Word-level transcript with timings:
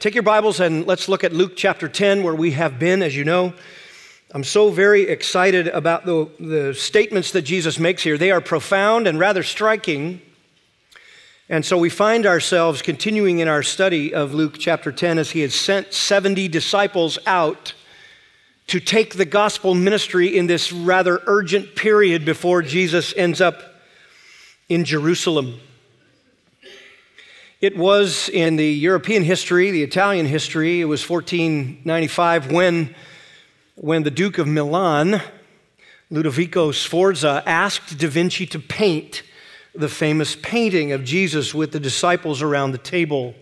Take 0.00 0.14
your 0.14 0.22
Bibles 0.22 0.60
and 0.60 0.86
let's 0.86 1.10
look 1.10 1.24
at 1.24 1.34
Luke 1.34 1.52
chapter 1.56 1.86
10, 1.86 2.22
where 2.22 2.34
we 2.34 2.52
have 2.52 2.78
been, 2.78 3.02
as 3.02 3.14
you 3.14 3.22
know. 3.22 3.52
I'm 4.32 4.44
so 4.44 4.70
very 4.70 5.02
excited 5.02 5.68
about 5.68 6.06
the, 6.06 6.26
the 6.40 6.72
statements 6.72 7.32
that 7.32 7.42
Jesus 7.42 7.78
makes 7.78 8.02
here. 8.02 8.16
They 8.16 8.30
are 8.30 8.40
profound 8.40 9.06
and 9.06 9.18
rather 9.18 9.42
striking. 9.42 10.22
And 11.50 11.66
so 11.66 11.76
we 11.76 11.90
find 11.90 12.24
ourselves 12.24 12.80
continuing 12.80 13.40
in 13.40 13.48
our 13.48 13.62
study 13.62 14.14
of 14.14 14.32
Luke 14.32 14.54
chapter 14.58 14.90
10 14.90 15.18
as 15.18 15.32
he 15.32 15.40
has 15.40 15.54
sent 15.54 15.92
70 15.92 16.48
disciples 16.48 17.18
out 17.26 17.74
to 18.68 18.80
take 18.80 19.16
the 19.16 19.26
gospel 19.26 19.74
ministry 19.74 20.34
in 20.34 20.46
this 20.46 20.72
rather 20.72 21.20
urgent 21.26 21.76
period 21.76 22.24
before 22.24 22.62
Jesus 22.62 23.12
ends 23.18 23.42
up 23.42 23.82
in 24.66 24.86
Jerusalem. 24.86 25.60
It 27.60 27.76
was 27.76 28.30
in 28.30 28.56
the 28.56 28.72
European 28.72 29.22
history, 29.22 29.70
the 29.70 29.82
Italian 29.82 30.24
history, 30.24 30.80
it 30.80 30.86
was 30.86 31.06
1495 31.06 32.50
when, 32.50 32.94
when 33.74 34.02
the 34.02 34.10
Duke 34.10 34.38
of 34.38 34.48
Milan, 34.48 35.20
Ludovico 36.10 36.72
Sforza, 36.72 37.42
asked 37.44 37.98
Da 37.98 38.08
Vinci 38.08 38.46
to 38.46 38.58
paint 38.58 39.24
the 39.74 39.90
famous 39.90 40.36
painting 40.36 40.92
of 40.92 41.04
Jesus 41.04 41.54
with 41.54 41.72
the 41.72 41.80
disciples 41.80 42.40
around 42.40 42.72
the 42.72 42.78
table. 42.78 43.34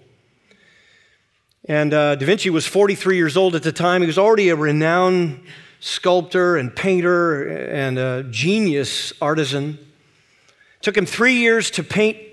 And 1.66 1.94
uh, 1.94 2.16
Da 2.16 2.26
Vinci 2.26 2.50
was 2.50 2.66
43 2.66 3.16
years 3.16 3.36
old 3.36 3.54
at 3.54 3.62
the 3.62 3.70
time. 3.70 4.00
He 4.00 4.08
was 4.08 4.18
already 4.18 4.48
a 4.48 4.56
renowned 4.56 5.44
sculptor 5.78 6.56
and 6.56 6.74
painter 6.74 7.44
and 7.68 7.96
a 8.00 8.24
genius 8.24 9.12
artisan. 9.22 9.74
It 9.74 10.82
took 10.82 10.96
him 10.96 11.06
three 11.06 11.34
years 11.34 11.70
to 11.70 11.84
paint 11.84 12.27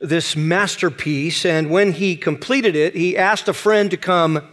this 0.00 0.36
masterpiece, 0.36 1.44
and 1.44 1.70
when 1.70 1.92
he 1.92 2.16
completed 2.16 2.76
it, 2.76 2.94
he 2.94 3.16
asked 3.16 3.48
a 3.48 3.52
friend 3.52 3.90
to 3.90 3.96
come 3.96 4.46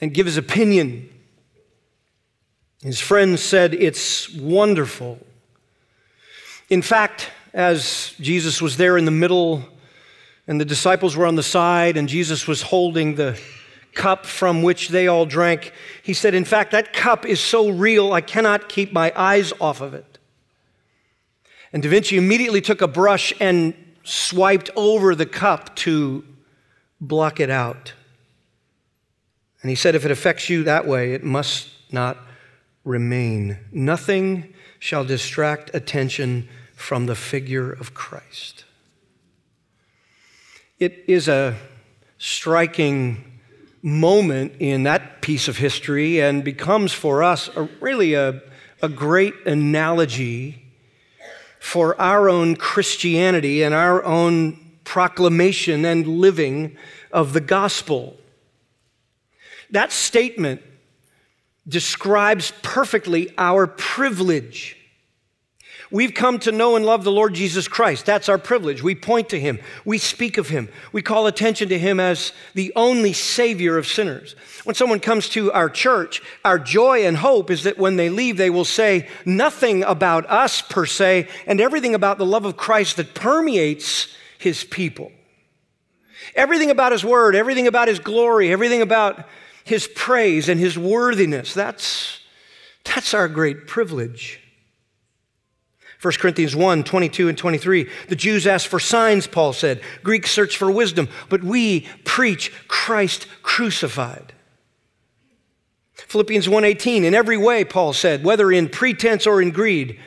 and 0.00 0.12
give 0.12 0.26
his 0.26 0.36
opinion. 0.36 1.08
His 2.82 3.00
friend 3.00 3.38
said, 3.38 3.74
It's 3.74 4.32
wonderful. 4.34 5.24
In 6.68 6.82
fact, 6.82 7.30
as 7.52 8.14
Jesus 8.20 8.60
was 8.60 8.76
there 8.76 8.98
in 8.98 9.04
the 9.04 9.10
middle 9.10 9.64
and 10.46 10.60
the 10.60 10.64
disciples 10.64 11.16
were 11.16 11.26
on 11.26 11.36
the 11.36 11.42
side, 11.42 11.96
and 11.96 12.08
Jesus 12.08 12.46
was 12.46 12.60
holding 12.60 13.14
the 13.14 13.40
cup 13.94 14.26
from 14.26 14.62
which 14.62 14.88
they 14.88 15.06
all 15.06 15.24
drank. 15.24 15.72
He 16.02 16.12
said, 16.12 16.34
In 16.34 16.44
fact, 16.44 16.72
that 16.72 16.92
cup 16.92 17.24
is 17.24 17.40
so 17.40 17.70
real, 17.70 18.12
I 18.12 18.20
cannot 18.20 18.68
keep 18.68 18.92
my 18.92 19.12
eyes 19.16 19.52
off 19.60 19.80
of 19.80 19.94
it. 19.94 20.18
And 21.72 21.82
Da 21.82 21.88
Vinci 21.88 22.16
immediately 22.16 22.60
took 22.60 22.82
a 22.82 22.88
brush 22.88 23.32
and 23.40 23.74
swiped 24.04 24.70
over 24.76 25.14
the 25.14 25.26
cup 25.26 25.74
to 25.76 26.24
block 27.00 27.40
it 27.40 27.50
out. 27.50 27.94
And 29.62 29.70
he 29.70 29.74
said, 29.74 29.94
If 29.94 30.04
it 30.04 30.10
affects 30.10 30.48
you 30.48 30.62
that 30.64 30.86
way, 30.86 31.14
it 31.14 31.24
must 31.24 31.68
not 31.90 32.18
remain. 32.84 33.58
Nothing 33.72 34.52
shall 34.78 35.04
distract 35.04 35.70
attention 35.74 36.48
from 36.76 37.06
the 37.06 37.14
figure 37.14 37.72
of 37.72 37.94
Christ. 37.94 38.64
It 40.78 41.04
is 41.06 41.28
a 41.28 41.56
striking 42.18 43.40
moment 43.80 44.54
in 44.58 44.82
that 44.82 45.22
piece 45.22 45.48
of 45.48 45.56
history 45.56 46.20
and 46.20 46.44
becomes 46.44 46.92
for 46.92 47.22
us 47.22 47.48
a, 47.56 47.64
really 47.80 48.14
a, 48.14 48.42
a 48.82 48.88
great 48.88 49.34
analogy 49.46 50.63
for 51.64 51.98
our 51.98 52.28
own 52.28 52.54
Christianity 52.54 53.62
and 53.62 53.74
our 53.74 54.04
own 54.04 54.60
proclamation 54.84 55.86
and 55.86 56.06
living 56.06 56.76
of 57.10 57.32
the 57.32 57.40
gospel. 57.40 58.18
That 59.70 59.90
statement 59.90 60.60
describes 61.66 62.52
perfectly 62.62 63.32
our 63.38 63.66
privilege 63.66 64.76
We've 65.94 66.12
come 66.12 66.40
to 66.40 66.50
know 66.50 66.74
and 66.74 66.84
love 66.84 67.04
the 67.04 67.12
Lord 67.12 67.34
Jesus 67.34 67.68
Christ. 67.68 68.04
That's 68.04 68.28
our 68.28 68.36
privilege. 68.36 68.82
We 68.82 68.96
point 68.96 69.28
to 69.28 69.38
him, 69.38 69.60
we 69.84 69.98
speak 69.98 70.38
of 70.38 70.48
him, 70.48 70.68
we 70.90 71.02
call 71.02 71.28
attention 71.28 71.68
to 71.68 71.78
him 71.78 72.00
as 72.00 72.32
the 72.52 72.72
only 72.74 73.12
Savior 73.12 73.78
of 73.78 73.86
sinners. 73.86 74.34
When 74.64 74.74
someone 74.74 74.98
comes 74.98 75.28
to 75.28 75.52
our 75.52 75.70
church, 75.70 76.20
our 76.44 76.58
joy 76.58 77.06
and 77.06 77.16
hope 77.16 77.48
is 77.48 77.62
that 77.62 77.78
when 77.78 77.94
they 77.94 78.10
leave, 78.10 78.38
they 78.38 78.50
will 78.50 78.64
say 78.64 79.08
nothing 79.24 79.84
about 79.84 80.28
us 80.28 80.62
per 80.62 80.84
se 80.84 81.28
and 81.46 81.60
everything 81.60 81.94
about 81.94 82.18
the 82.18 82.26
love 82.26 82.44
of 82.44 82.56
Christ 82.56 82.96
that 82.96 83.14
permeates 83.14 84.08
his 84.36 84.64
people. 84.64 85.12
Everything 86.34 86.72
about 86.72 86.90
his 86.90 87.04
word, 87.04 87.36
everything 87.36 87.68
about 87.68 87.86
his 87.86 88.00
glory, 88.00 88.50
everything 88.50 88.82
about 88.82 89.28
his 89.62 89.86
praise 89.86 90.48
and 90.48 90.58
his 90.58 90.76
worthiness. 90.76 91.54
That's, 91.54 92.18
that's 92.82 93.14
our 93.14 93.28
great 93.28 93.68
privilege. 93.68 94.40
1 96.04 96.12
Corinthians 96.18 96.54
1 96.54 96.84
22 96.84 97.28
and 97.30 97.38
23. 97.38 97.88
The 98.08 98.16
Jews 98.16 98.46
asked 98.46 98.68
for 98.68 98.78
signs, 98.78 99.26
Paul 99.26 99.54
said. 99.54 99.80
Greeks 100.02 100.30
search 100.30 100.58
for 100.58 100.70
wisdom, 100.70 101.08
but 101.30 101.42
we 101.42 101.86
preach 102.04 102.52
Christ 102.68 103.26
crucified. 103.42 104.34
Philippians 105.94 106.46
1:18 106.46 107.04
in 107.04 107.14
every 107.14 107.38
way 107.38 107.64
Paul 107.64 107.92
said 107.92 108.22
whether 108.22 108.52
in 108.52 108.68
pretense 108.68 109.26
or 109.26 109.40
in 109.40 109.50
greed 109.50 109.98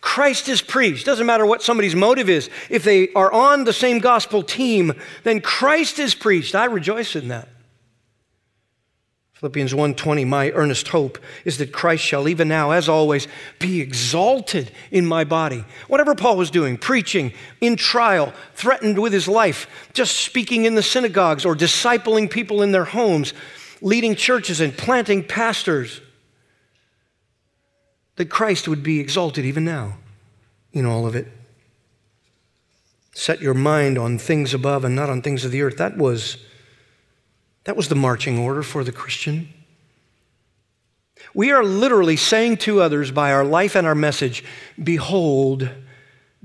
Christ 0.00 0.48
is 0.48 0.60
preached 0.60 1.06
doesn't 1.06 1.26
matter 1.26 1.46
what 1.46 1.62
somebody's 1.62 1.94
motive 1.94 2.28
is 2.28 2.50
if 2.68 2.84
they 2.84 3.08
are 3.14 3.32
on 3.32 3.64
the 3.64 3.72
same 3.72 3.98
gospel 3.98 4.42
team 4.42 4.92
then 5.24 5.40
Christ 5.40 5.98
is 5.98 6.14
preached 6.14 6.54
I 6.54 6.66
rejoice 6.66 7.16
in 7.16 7.28
that 7.28 7.48
Philippians 9.36 9.74
1:20 9.74 10.24
My 10.26 10.50
earnest 10.52 10.88
hope 10.88 11.18
is 11.44 11.58
that 11.58 11.70
Christ 11.70 12.02
shall 12.02 12.26
even 12.26 12.48
now 12.48 12.70
as 12.70 12.88
always 12.88 13.28
be 13.58 13.82
exalted 13.82 14.70
in 14.90 15.04
my 15.04 15.24
body. 15.24 15.66
Whatever 15.88 16.14
Paul 16.14 16.38
was 16.38 16.50
doing, 16.50 16.78
preaching, 16.78 17.34
in 17.60 17.76
trial, 17.76 18.32
threatened 18.54 18.98
with 18.98 19.12
his 19.12 19.28
life, 19.28 19.66
just 19.92 20.16
speaking 20.16 20.64
in 20.64 20.74
the 20.74 20.82
synagogues 20.82 21.44
or 21.44 21.54
discipling 21.54 22.30
people 22.30 22.62
in 22.62 22.72
their 22.72 22.86
homes, 22.86 23.34
leading 23.82 24.16
churches 24.16 24.58
and 24.58 24.74
planting 24.74 25.22
pastors, 25.22 26.00
that 28.16 28.30
Christ 28.30 28.66
would 28.66 28.82
be 28.82 29.00
exalted 29.00 29.44
even 29.44 29.66
now 29.66 29.98
in 30.72 30.86
all 30.86 31.06
of 31.06 31.14
it. 31.14 31.30
Set 33.12 33.42
your 33.42 33.52
mind 33.52 33.98
on 33.98 34.16
things 34.16 34.54
above 34.54 34.82
and 34.82 34.96
not 34.96 35.10
on 35.10 35.20
things 35.20 35.44
of 35.44 35.50
the 35.50 35.60
earth. 35.60 35.76
That 35.76 35.98
was 35.98 36.38
that 37.66 37.76
was 37.76 37.88
the 37.88 37.96
marching 37.96 38.38
order 38.38 38.62
for 38.62 38.84
the 38.84 38.92
Christian. 38.92 39.48
We 41.34 41.50
are 41.50 41.64
literally 41.64 42.16
saying 42.16 42.58
to 42.58 42.80
others 42.80 43.10
by 43.10 43.32
our 43.32 43.44
life 43.44 43.74
and 43.74 43.86
our 43.86 43.94
message, 43.94 44.44
Behold 44.82 45.68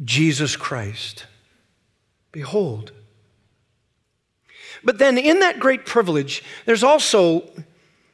Jesus 0.03 0.55
Christ. 0.55 1.27
Behold. 2.31 2.91
But 4.83 4.97
then, 4.97 5.19
in 5.19 5.41
that 5.41 5.59
great 5.59 5.85
privilege, 5.85 6.43
there's 6.65 6.83
also 6.83 7.47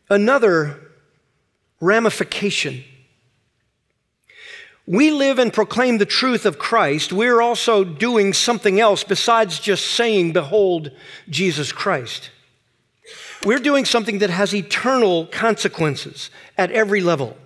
another 0.09 0.78
ramification. 1.79 2.84
We 4.85 5.12
live 5.12 5.39
and 5.39 5.53
proclaim 5.53 5.97
the 5.97 6.06
truth 6.06 6.45
of 6.45 6.59
Christ. 6.59 7.13
We're 7.13 7.41
also 7.41 7.85
doing 7.85 8.34
something 8.34 8.81
else 8.81 9.06
besides 9.06 9.59
just 9.59 9.85
saying, 9.85 10.34
Behold 10.34 10.91
Jesus 11.29 11.72
Christ. 11.72 12.31
We're 13.46 13.59
doing 13.59 13.86
something 13.86 14.20
that 14.20 14.30
has 14.30 14.53
eternal 14.53 15.28
consequences 15.28 16.30
at 16.58 16.72
every 16.72 17.02
level. 17.02 17.38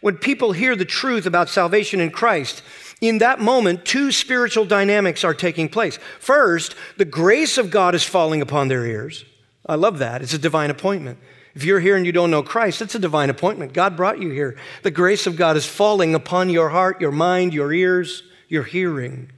When 0.00 0.16
people 0.16 0.52
hear 0.52 0.76
the 0.76 0.84
truth 0.84 1.26
about 1.26 1.48
salvation 1.48 2.00
in 2.00 2.10
Christ, 2.10 2.62
in 3.00 3.18
that 3.18 3.40
moment, 3.40 3.84
two 3.84 4.12
spiritual 4.12 4.64
dynamics 4.64 5.24
are 5.24 5.34
taking 5.34 5.68
place. 5.68 5.98
First, 6.18 6.74
the 6.96 7.04
grace 7.04 7.58
of 7.58 7.70
God 7.70 7.94
is 7.94 8.04
falling 8.04 8.42
upon 8.42 8.68
their 8.68 8.84
ears. 8.86 9.24
I 9.66 9.76
love 9.76 9.98
that. 9.98 10.22
It's 10.22 10.34
a 10.34 10.38
divine 10.38 10.70
appointment. 10.70 11.18
If 11.54 11.64
you're 11.64 11.80
here 11.80 11.96
and 11.96 12.06
you 12.06 12.12
don't 12.12 12.30
know 12.30 12.42
Christ, 12.42 12.80
it's 12.80 12.94
a 12.94 13.00
divine 13.00 13.30
appointment. 13.30 13.74
God 13.74 13.96
brought 13.96 14.20
you 14.20 14.30
here. 14.30 14.56
The 14.82 14.90
grace 14.90 15.26
of 15.26 15.36
God 15.36 15.56
is 15.56 15.66
falling 15.66 16.14
upon 16.14 16.48
your 16.48 16.70
heart, 16.70 17.00
your 17.00 17.12
mind, 17.12 17.52
your 17.52 17.72
ears, 17.72 18.22
your 18.48 18.64
hearing. 18.64 19.30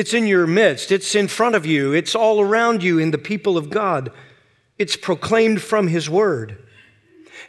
It's 0.00 0.14
in 0.14 0.26
your 0.26 0.46
midst, 0.46 0.92
it's 0.92 1.14
in 1.14 1.28
front 1.28 1.54
of 1.54 1.66
you, 1.66 1.92
it's 1.92 2.14
all 2.14 2.40
around 2.40 2.82
you 2.82 2.98
in 2.98 3.10
the 3.10 3.18
people 3.18 3.58
of 3.58 3.68
God. 3.68 4.10
It's 4.78 4.96
proclaimed 4.96 5.60
from 5.60 5.88
His 5.88 6.08
Word. 6.08 6.56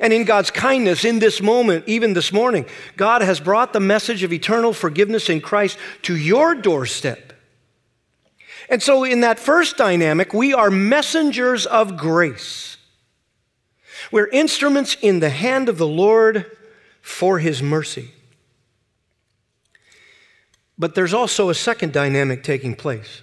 And 0.01 0.12
in 0.12 0.25
God's 0.25 0.51
kindness, 0.51 1.06
in 1.06 1.19
this 1.19 1.42
moment, 1.42 1.86
even 1.88 2.12
this 2.12 2.33
morning, 2.33 2.65
God 2.98 3.21
has 3.21 3.39
brought 3.39 3.71
the 3.71 3.80
message 3.80 4.21
of 4.24 4.33
eternal 4.33 4.74
forgiveness 4.74 5.30
in 5.30 5.39
Christ 5.39 5.77
to 6.01 6.18
your 6.18 6.53
doorstep. 6.53 7.31
And 8.68 8.83
so, 8.83 9.06
in 9.06 9.21
that 9.21 9.39
first 9.39 9.77
dynamic, 9.77 10.33
we 10.33 10.54
are 10.54 10.69
messengers 10.69 11.65
of 11.65 11.95
grace. 11.95 12.75
We're 14.12 14.27
instruments 14.27 14.97
in 15.01 15.21
the 15.21 15.30
hand 15.30 15.69
of 15.69 15.77
the 15.77 15.88
Lord 15.88 16.51
for 17.01 17.39
His 17.39 17.63
mercy. 17.63 18.12
But 20.81 20.95
there's 20.95 21.13
also 21.13 21.51
a 21.51 21.54
second 21.54 21.94
dynamic 21.94 22.42
taking 22.42 22.75
place. 22.75 23.22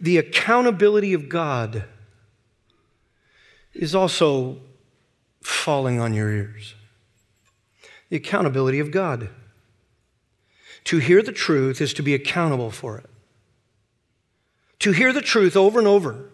the 0.00 0.16
accountability 0.16 1.12
of 1.12 1.28
God 1.28 1.84
is 3.74 3.92
also 3.92 4.58
falling 5.42 6.00
on 6.00 6.14
your 6.14 6.30
ears. 6.30 6.74
The 8.10 8.16
accountability 8.16 8.78
of 8.78 8.92
God. 8.92 9.28
To 10.84 10.98
hear 10.98 11.20
the 11.20 11.32
truth 11.32 11.80
is 11.80 11.92
to 11.94 12.02
be 12.02 12.14
accountable 12.14 12.70
for 12.70 12.98
it. 12.98 13.10
To 14.80 14.92
hear 14.92 15.12
the 15.12 15.20
truth 15.20 15.56
over 15.56 15.80
and 15.80 15.88
over 15.88 16.30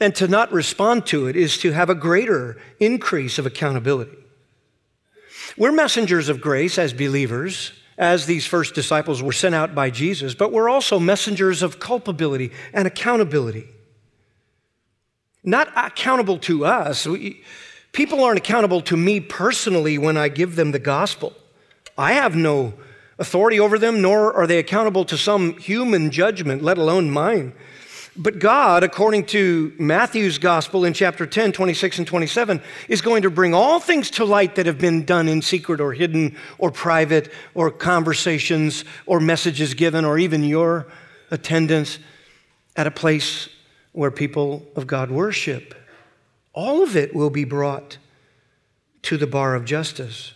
and 0.00 0.16
to 0.16 0.26
not 0.26 0.52
respond 0.52 1.06
to 1.06 1.28
it 1.28 1.36
is 1.36 1.58
to 1.58 1.70
have 1.70 1.88
a 1.88 1.94
greater 1.94 2.60
increase 2.80 3.38
of 3.38 3.46
accountability. 3.46 4.18
We're 5.56 5.70
messengers 5.70 6.28
of 6.28 6.40
grace 6.40 6.76
as 6.76 6.92
believers, 6.92 7.72
as 8.00 8.24
these 8.24 8.46
first 8.46 8.74
disciples 8.74 9.22
were 9.22 9.30
sent 9.30 9.54
out 9.54 9.74
by 9.74 9.90
Jesus, 9.90 10.34
but 10.34 10.52
we're 10.52 10.70
also 10.70 10.98
messengers 10.98 11.62
of 11.62 11.78
culpability 11.78 12.50
and 12.72 12.88
accountability. 12.88 13.68
Not 15.44 15.70
accountable 15.76 16.38
to 16.38 16.64
us. 16.64 17.06
We, 17.06 17.42
people 17.92 18.24
aren't 18.24 18.38
accountable 18.38 18.80
to 18.82 18.96
me 18.96 19.20
personally 19.20 19.98
when 19.98 20.16
I 20.16 20.28
give 20.28 20.56
them 20.56 20.72
the 20.72 20.78
gospel. 20.78 21.34
I 21.98 22.14
have 22.14 22.34
no 22.34 22.72
authority 23.18 23.60
over 23.60 23.78
them, 23.78 24.00
nor 24.00 24.32
are 24.32 24.46
they 24.46 24.58
accountable 24.58 25.04
to 25.04 25.18
some 25.18 25.58
human 25.58 26.10
judgment, 26.10 26.62
let 26.62 26.78
alone 26.78 27.10
mine. 27.10 27.52
But 28.22 28.38
God, 28.38 28.84
according 28.84 29.24
to 29.26 29.72
Matthew's 29.78 30.36
gospel 30.36 30.84
in 30.84 30.92
chapter 30.92 31.24
10, 31.24 31.52
26 31.52 32.00
and 32.00 32.06
27, 32.06 32.60
is 32.86 33.00
going 33.00 33.22
to 33.22 33.30
bring 33.30 33.54
all 33.54 33.80
things 33.80 34.10
to 34.10 34.26
light 34.26 34.56
that 34.56 34.66
have 34.66 34.76
been 34.76 35.06
done 35.06 35.26
in 35.26 35.40
secret 35.40 35.80
or 35.80 35.94
hidden 35.94 36.36
or 36.58 36.70
private 36.70 37.32
or 37.54 37.70
conversations 37.70 38.84
or 39.06 39.20
messages 39.20 39.72
given 39.72 40.04
or 40.04 40.18
even 40.18 40.44
your 40.44 40.86
attendance 41.30 41.98
at 42.76 42.86
a 42.86 42.90
place 42.90 43.48
where 43.92 44.10
people 44.10 44.66
of 44.76 44.86
God 44.86 45.10
worship. 45.10 45.74
All 46.52 46.82
of 46.82 46.96
it 46.96 47.14
will 47.14 47.30
be 47.30 47.44
brought 47.44 47.96
to 49.04 49.16
the 49.16 49.26
bar 49.26 49.54
of 49.54 49.64
justice. 49.64 50.34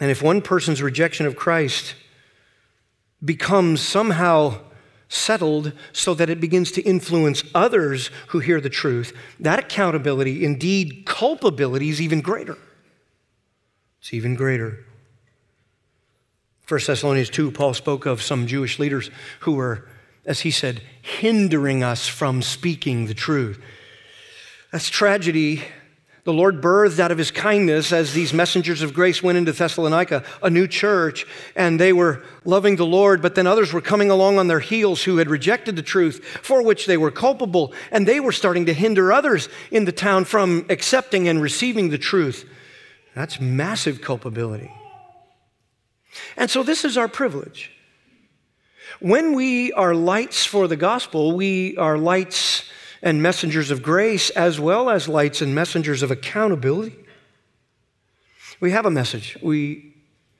And 0.00 0.10
if 0.10 0.22
one 0.22 0.40
person's 0.40 0.80
rejection 0.80 1.26
of 1.26 1.36
Christ 1.36 1.94
becomes 3.22 3.82
somehow 3.82 4.60
settled 5.14 5.72
so 5.92 6.14
that 6.14 6.28
it 6.28 6.40
begins 6.40 6.72
to 6.72 6.82
influence 6.82 7.44
others 7.54 8.10
who 8.28 8.40
hear 8.40 8.60
the 8.60 8.68
truth, 8.68 9.16
that 9.40 9.58
accountability, 9.58 10.44
indeed 10.44 11.04
culpability, 11.06 11.88
is 11.88 12.00
even 12.00 12.20
greater. 12.20 12.58
It's 14.00 14.12
even 14.12 14.34
greater. 14.34 14.84
1 16.68 16.80
Thessalonians 16.86 17.30
2, 17.30 17.50
Paul 17.50 17.74
spoke 17.74 18.06
of 18.06 18.22
some 18.22 18.46
Jewish 18.46 18.78
leaders 18.78 19.10
who 19.40 19.52
were, 19.52 19.88
as 20.24 20.40
he 20.40 20.50
said, 20.50 20.82
hindering 21.02 21.82
us 21.82 22.08
from 22.08 22.42
speaking 22.42 23.06
the 23.06 23.14
truth. 23.14 23.62
That's 24.72 24.88
tragedy 24.88 25.62
the 26.24 26.32
Lord 26.32 26.62
birthed 26.62 26.98
out 26.98 27.12
of 27.12 27.18
his 27.18 27.30
kindness 27.30 27.92
as 27.92 28.14
these 28.14 28.32
messengers 28.32 28.80
of 28.80 28.94
grace 28.94 29.22
went 29.22 29.36
into 29.36 29.52
Thessalonica, 29.52 30.24
a 30.42 30.48
new 30.48 30.66
church, 30.66 31.26
and 31.54 31.78
they 31.78 31.92
were 31.92 32.22
loving 32.46 32.76
the 32.76 32.86
Lord, 32.86 33.20
but 33.20 33.34
then 33.34 33.46
others 33.46 33.74
were 33.74 33.82
coming 33.82 34.10
along 34.10 34.38
on 34.38 34.46
their 34.46 34.60
heels 34.60 35.04
who 35.04 35.18
had 35.18 35.28
rejected 35.28 35.76
the 35.76 35.82
truth 35.82 36.24
for 36.42 36.62
which 36.62 36.86
they 36.86 36.96
were 36.96 37.10
culpable, 37.10 37.74
and 37.90 38.08
they 38.08 38.20
were 38.20 38.32
starting 38.32 38.64
to 38.66 38.72
hinder 38.72 39.12
others 39.12 39.50
in 39.70 39.84
the 39.84 39.92
town 39.92 40.24
from 40.24 40.64
accepting 40.70 41.28
and 41.28 41.42
receiving 41.42 41.90
the 41.90 41.98
truth. 41.98 42.48
That's 43.14 43.38
massive 43.38 44.00
culpability. 44.00 44.72
And 46.38 46.50
so 46.50 46.62
this 46.62 46.86
is 46.86 46.96
our 46.96 47.08
privilege. 47.08 47.70
When 49.00 49.34
we 49.34 49.72
are 49.74 49.94
lights 49.94 50.46
for 50.46 50.68
the 50.68 50.76
gospel, 50.76 51.36
we 51.36 51.76
are 51.76 51.98
lights 51.98 52.64
and 53.04 53.22
messengers 53.22 53.70
of 53.70 53.82
grace, 53.82 54.30
as 54.30 54.58
well 54.58 54.88
as 54.88 55.06
lights 55.06 55.42
and 55.42 55.54
messengers 55.54 56.02
of 56.02 56.10
accountability. 56.10 56.96
We 58.60 58.70
have 58.70 58.86
a 58.86 58.90
message. 58.90 59.36
We 59.42 59.94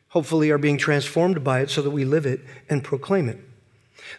hopefully 0.08 0.50
are 0.50 0.58
being 0.58 0.78
transformed 0.78 1.44
by 1.44 1.61
it 1.61 1.69
so 1.69 1.82
that 1.82 1.90
we 1.90 2.06
live 2.06 2.25
it 2.25 2.40
and 2.70 2.82
proclaim 2.82 3.28
it. 3.28 3.38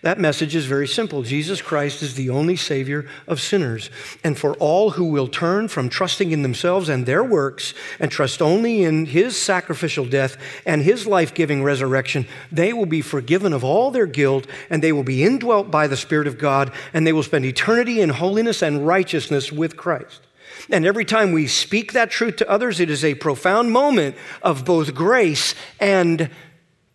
That 0.02 0.20
message 0.20 0.56
is 0.56 0.66
very 0.66 0.88
simple. 0.88 1.24
Jesus 1.24 1.62
Christ 1.62 2.04
is 2.04 2.16
the 2.16 2.30
only 2.30 2.56
Savior 2.56 3.08
of 3.28 3.42
sinners. 3.42 3.90
And 4.24 4.38
for 4.38 4.54
all 4.56 4.92
who 4.92 5.06
will 5.06 5.28
turn 5.28 5.68
from 5.68 5.90
trusting 5.90 6.32
in 6.32 6.42
themselves 6.42 6.90
and 6.90 7.06
their 7.06 7.24
works 7.24 7.74
and 8.00 8.12
trust 8.12 8.42
only 8.42 8.84
in 8.84 9.06
His 9.06 9.40
sacrificial 9.40 10.06
death 10.06 10.38
and 10.66 10.84
His 10.84 11.08
life 11.08 11.34
giving 11.34 11.64
resurrection, 11.64 12.28
they 12.52 12.74
will 12.74 12.86
be 12.86 13.02
forgiven 13.02 13.54
of 13.54 13.64
all 13.64 13.90
their 13.90 14.06
guilt 14.06 14.48
and 14.70 14.84
they 14.84 14.92
will 14.92 15.04
be 15.04 15.24
indwelt 15.24 15.72
by 15.72 15.88
the 15.88 15.98
Spirit 15.98 16.28
of 16.28 16.38
God 16.38 16.72
and 16.94 17.08
they 17.08 17.14
will 17.14 17.24
spend 17.24 17.46
eternity 17.46 18.02
in 18.02 18.10
holiness 18.10 18.62
and 18.62 18.86
righteousness 18.86 19.52
with 19.52 19.78
Christ. 19.78 20.22
And 20.70 20.86
every 20.86 21.06
time 21.06 21.32
we 21.32 21.48
speak 21.48 21.94
that 21.94 22.12
truth 22.12 22.38
to 22.38 22.50
others, 22.50 22.80
it 22.80 22.90
is 22.90 23.04
a 23.04 23.16
profound 23.16 23.72
moment 23.72 24.16
of 24.42 24.66
both 24.66 24.94
grace 24.94 25.56
and 25.80 26.30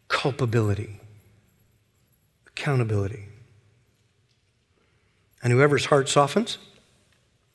culpability 0.09 1.00
accountability. 2.53 3.27
And 5.43 5.53
whoever's 5.53 5.87
heart 5.87 6.09
softens 6.09 6.59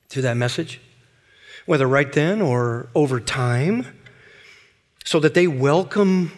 to 0.09 0.21
that 0.21 0.37
message, 0.37 0.81
whether 1.65 1.87
right 1.87 2.11
then 2.11 2.41
or 2.41 2.89
over 2.95 3.19
time, 3.19 3.85
so 5.03 5.19
that 5.19 5.33
they 5.33 5.47
welcome 5.47 6.31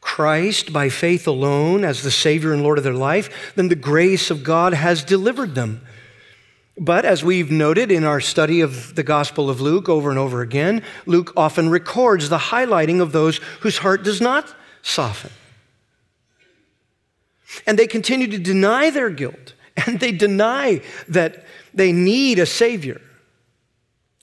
Christ 0.00 0.72
by 0.72 0.88
faith 0.88 1.26
alone 1.26 1.84
as 1.84 2.02
the 2.02 2.10
Savior 2.10 2.52
and 2.52 2.62
Lord 2.62 2.78
of 2.78 2.84
their 2.84 2.92
life, 2.92 3.52
then 3.56 3.68
the 3.68 3.74
grace 3.74 4.30
of 4.30 4.44
God 4.44 4.74
has 4.74 5.02
delivered 5.04 5.54
them. 5.54 5.80
But 6.76 7.04
as 7.04 7.22
we've 7.22 7.52
noted 7.52 7.92
in 7.92 8.04
our 8.04 8.20
study 8.20 8.60
of 8.60 8.96
the 8.96 9.04
Gospel 9.04 9.48
of 9.48 9.60
Luke 9.60 9.88
over 9.88 10.10
and 10.10 10.18
over 10.18 10.42
again, 10.42 10.82
Luke 11.06 11.32
often 11.36 11.70
records 11.70 12.28
the 12.28 12.38
highlighting 12.38 13.00
of 13.00 13.12
those 13.12 13.38
whose 13.60 13.78
heart 13.78 14.02
does 14.02 14.20
not 14.20 14.52
soften. 14.82 15.30
And 17.66 17.78
they 17.78 17.86
continue 17.86 18.26
to 18.28 18.38
deny 18.38 18.90
their 18.90 19.10
guilt, 19.10 19.54
and 19.76 20.00
they 20.00 20.12
deny 20.12 20.80
that 21.08 21.44
they 21.72 21.92
need 21.92 22.38
a 22.38 22.46
Savior. 22.46 23.00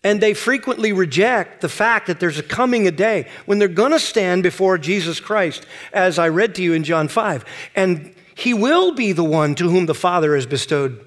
And 0.03 0.19
they 0.19 0.33
frequently 0.33 0.93
reject 0.93 1.61
the 1.61 1.69
fact 1.69 2.07
that 2.07 2.19
there's 2.19 2.39
a 2.39 2.43
coming 2.43 2.87
a 2.87 2.91
day 2.91 3.29
when 3.45 3.59
they're 3.59 3.67
going 3.67 3.91
to 3.91 3.99
stand 3.99 4.41
before 4.41 4.77
Jesus 4.77 5.19
Christ, 5.19 5.65
as 5.93 6.17
I 6.17 6.29
read 6.29 6.55
to 6.55 6.63
you 6.63 6.73
in 6.73 6.83
John 6.83 7.07
5. 7.07 7.45
And 7.75 8.15
he 8.33 8.53
will 8.53 8.93
be 8.93 9.11
the 9.11 9.23
one 9.23 9.53
to 9.55 9.69
whom 9.69 9.85
the 9.85 9.93
Father 9.93 10.33
has 10.33 10.47
bestowed 10.47 11.05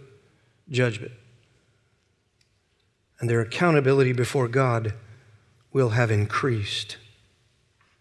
judgment. 0.71 1.13
And 3.19 3.29
their 3.29 3.41
accountability 3.41 4.13
before 4.13 4.47
God 4.47 4.95
will 5.73 5.91
have 5.91 6.11
increased. 6.11 6.99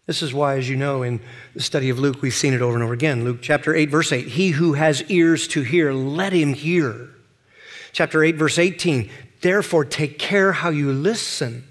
This 0.06 0.22
is 0.22 0.34
why, 0.34 0.58
as 0.58 0.68
you 0.68 0.76
know, 0.76 1.02
in 1.02 1.20
the 1.54 1.62
study 1.62 1.88
of 1.88 1.98
Luke, 1.98 2.20
we've 2.20 2.34
seen 2.34 2.52
it 2.52 2.60
over 2.60 2.74
and 2.74 2.84
over 2.84 2.92
again. 2.92 3.24
Luke 3.24 3.38
chapter 3.40 3.74
8, 3.74 3.88
verse 3.88 4.12
8 4.12 4.28
He 4.28 4.50
who 4.50 4.74
has 4.74 5.02
ears 5.04 5.48
to 5.48 5.62
hear, 5.62 5.92
let 5.92 6.32
him 6.32 6.52
hear. 6.52 7.10
Chapter 7.92 8.22
8, 8.22 8.36
verse 8.36 8.58
18 8.58 9.10
Therefore, 9.40 9.84
take 9.84 10.18
care 10.18 10.52
how 10.52 10.70
you 10.70 10.92
listen. 10.92 11.64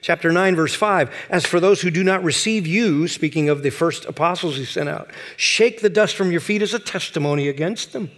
Chapter 0.00 0.32
9, 0.32 0.56
verse 0.56 0.74
5 0.74 1.14
As 1.30 1.46
for 1.46 1.60
those 1.60 1.80
who 1.80 1.90
do 1.90 2.02
not 2.02 2.24
receive 2.24 2.66
you, 2.66 3.06
speaking 3.06 3.48
of 3.48 3.62
the 3.62 3.70
first 3.70 4.04
apostles 4.06 4.56
he 4.56 4.64
sent 4.64 4.88
out, 4.88 5.10
shake 5.36 5.80
the 5.80 5.90
dust 5.90 6.16
from 6.16 6.32
your 6.32 6.40
feet 6.40 6.62
as 6.62 6.74
a 6.74 6.78
testimony 6.78 7.48
against 7.48 7.92
them. 7.92 8.10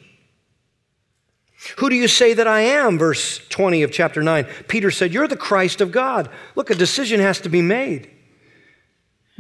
Who 1.77 1.91
do 1.91 1.97
you 1.97 2.09
say 2.09 2.33
that 2.33 2.47
I 2.47 2.61
am? 2.61 2.99
Verse 2.99 3.47
20 3.49 3.83
of 3.83 3.93
chapter 3.93 4.23
9. 4.23 4.47
Peter 4.67 4.91
said, 4.91 5.13
You're 5.13 5.29
the 5.29 5.37
Christ 5.37 5.83
of 5.83 5.93
God. 5.93 6.31
Look, 6.55 6.71
a 6.71 6.75
decision 6.75 7.21
has 7.21 7.39
to 7.41 7.51
be 7.51 7.61
made. 7.61 8.11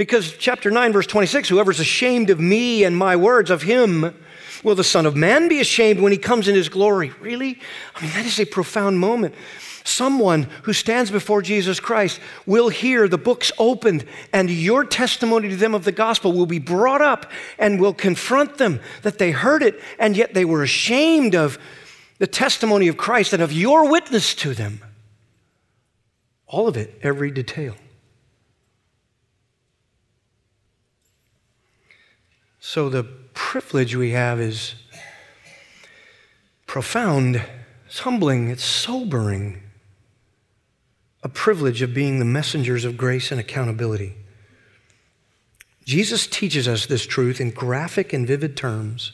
Because 0.00 0.32
chapter 0.32 0.70
9, 0.70 0.94
verse 0.94 1.06
26 1.06 1.50
whoever's 1.50 1.78
ashamed 1.78 2.30
of 2.30 2.40
me 2.40 2.84
and 2.84 2.96
my 2.96 3.16
words, 3.16 3.50
of 3.50 3.60
him 3.60 4.14
will 4.64 4.74
the 4.74 4.82
Son 4.82 5.04
of 5.04 5.14
Man 5.14 5.46
be 5.46 5.60
ashamed 5.60 6.00
when 6.00 6.10
he 6.10 6.16
comes 6.16 6.48
in 6.48 6.54
his 6.54 6.70
glory. 6.70 7.12
Really? 7.20 7.58
I 7.94 8.00
mean, 8.00 8.10
that 8.12 8.24
is 8.24 8.40
a 8.40 8.46
profound 8.46 8.98
moment. 8.98 9.34
Someone 9.84 10.44
who 10.62 10.72
stands 10.72 11.10
before 11.10 11.42
Jesus 11.42 11.80
Christ 11.80 12.18
will 12.46 12.70
hear 12.70 13.08
the 13.08 13.18
books 13.18 13.52
opened, 13.58 14.06
and 14.32 14.48
your 14.48 14.84
testimony 14.84 15.50
to 15.50 15.56
them 15.56 15.74
of 15.74 15.84
the 15.84 15.92
gospel 15.92 16.32
will 16.32 16.46
be 16.46 16.58
brought 16.58 17.02
up 17.02 17.30
and 17.58 17.78
will 17.78 17.92
confront 17.92 18.56
them 18.56 18.80
that 19.02 19.18
they 19.18 19.32
heard 19.32 19.62
it, 19.62 19.78
and 19.98 20.16
yet 20.16 20.32
they 20.32 20.46
were 20.46 20.62
ashamed 20.62 21.34
of 21.34 21.58
the 22.16 22.26
testimony 22.26 22.88
of 22.88 22.96
Christ 22.96 23.34
and 23.34 23.42
of 23.42 23.52
your 23.52 23.90
witness 23.90 24.34
to 24.36 24.54
them. 24.54 24.80
All 26.46 26.68
of 26.68 26.78
it, 26.78 26.98
every 27.02 27.30
detail. 27.30 27.74
So 32.60 32.90
the 32.90 33.04
privilege 33.32 33.96
we 33.96 34.10
have 34.10 34.38
is 34.38 34.74
profound, 36.66 37.42
it's 37.86 38.00
humbling, 38.00 38.50
it's 38.50 38.64
sobering. 38.64 39.62
A 41.22 41.28
privilege 41.28 41.82
of 41.82 41.92
being 41.94 42.18
the 42.18 42.24
messengers 42.24 42.84
of 42.84 42.96
grace 42.96 43.30
and 43.30 43.40
accountability. 43.40 44.14
Jesus 45.84 46.26
teaches 46.26 46.68
us 46.68 46.86
this 46.86 47.06
truth 47.06 47.40
in 47.40 47.50
graphic 47.50 48.12
and 48.12 48.26
vivid 48.26 48.56
terms 48.56 49.12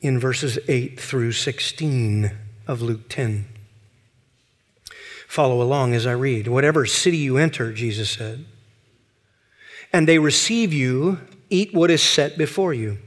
in 0.00 0.18
verses 0.18 0.58
8 0.68 0.98
through 0.98 1.32
16 1.32 2.30
of 2.66 2.80
Luke 2.80 3.08
10. 3.08 3.44
Follow 5.28 5.60
along 5.60 5.94
as 5.94 6.06
I 6.06 6.12
read. 6.12 6.48
Whatever 6.48 6.86
city 6.86 7.16
you 7.16 7.38
enter, 7.38 7.72
Jesus 7.72 8.10
said, 8.10 8.44
and 9.92 10.08
they 10.08 10.18
receive 10.18 10.72
you, 10.72 11.18
eat 11.52 11.74
what 11.74 11.90
is 11.90 12.02
set 12.02 12.38
before 12.38 12.72
you. 12.72 12.98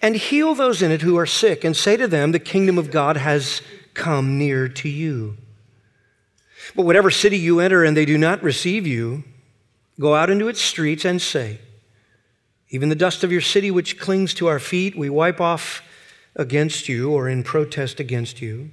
And 0.00 0.16
heal 0.16 0.54
those 0.54 0.82
in 0.82 0.90
it 0.90 1.02
who 1.02 1.16
are 1.16 1.26
sick, 1.26 1.64
and 1.64 1.76
say 1.76 1.96
to 1.96 2.08
them, 2.08 2.32
The 2.32 2.38
kingdom 2.38 2.76
of 2.76 2.90
God 2.90 3.16
has 3.16 3.62
come 3.94 4.38
near 4.38 4.68
to 4.68 4.88
you. 4.88 5.36
But 6.74 6.86
whatever 6.86 7.10
city 7.10 7.38
you 7.38 7.60
enter 7.60 7.84
and 7.84 7.96
they 7.96 8.04
do 8.04 8.18
not 8.18 8.42
receive 8.42 8.86
you, 8.86 9.24
go 10.00 10.14
out 10.14 10.30
into 10.30 10.48
its 10.48 10.60
streets 10.60 11.04
and 11.04 11.20
say, 11.20 11.60
Even 12.70 12.88
the 12.88 12.94
dust 12.94 13.24
of 13.24 13.32
your 13.32 13.40
city 13.40 13.70
which 13.70 13.98
clings 13.98 14.34
to 14.34 14.46
our 14.46 14.58
feet, 14.58 14.96
we 14.96 15.08
wipe 15.08 15.40
off 15.40 15.82
against 16.34 16.88
you 16.88 17.12
or 17.12 17.28
in 17.28 17.42
protest 17.42 18.00
against 18.00 18.40
you. 18.40 18.70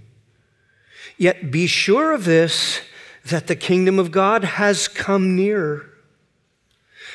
Yet 1.18 1.52
be 1.52 1.68
sure 1.68 2.12
of 2.12 2.26
this 2.26 2.82
that 3.26 3.48
the 3.48 3.56
kingdom 3.56 4.00
of 4.00 4.12
God 4.12 4.44
has 4.44 4.88
come 4.88 5.36
near. 5.36 5.86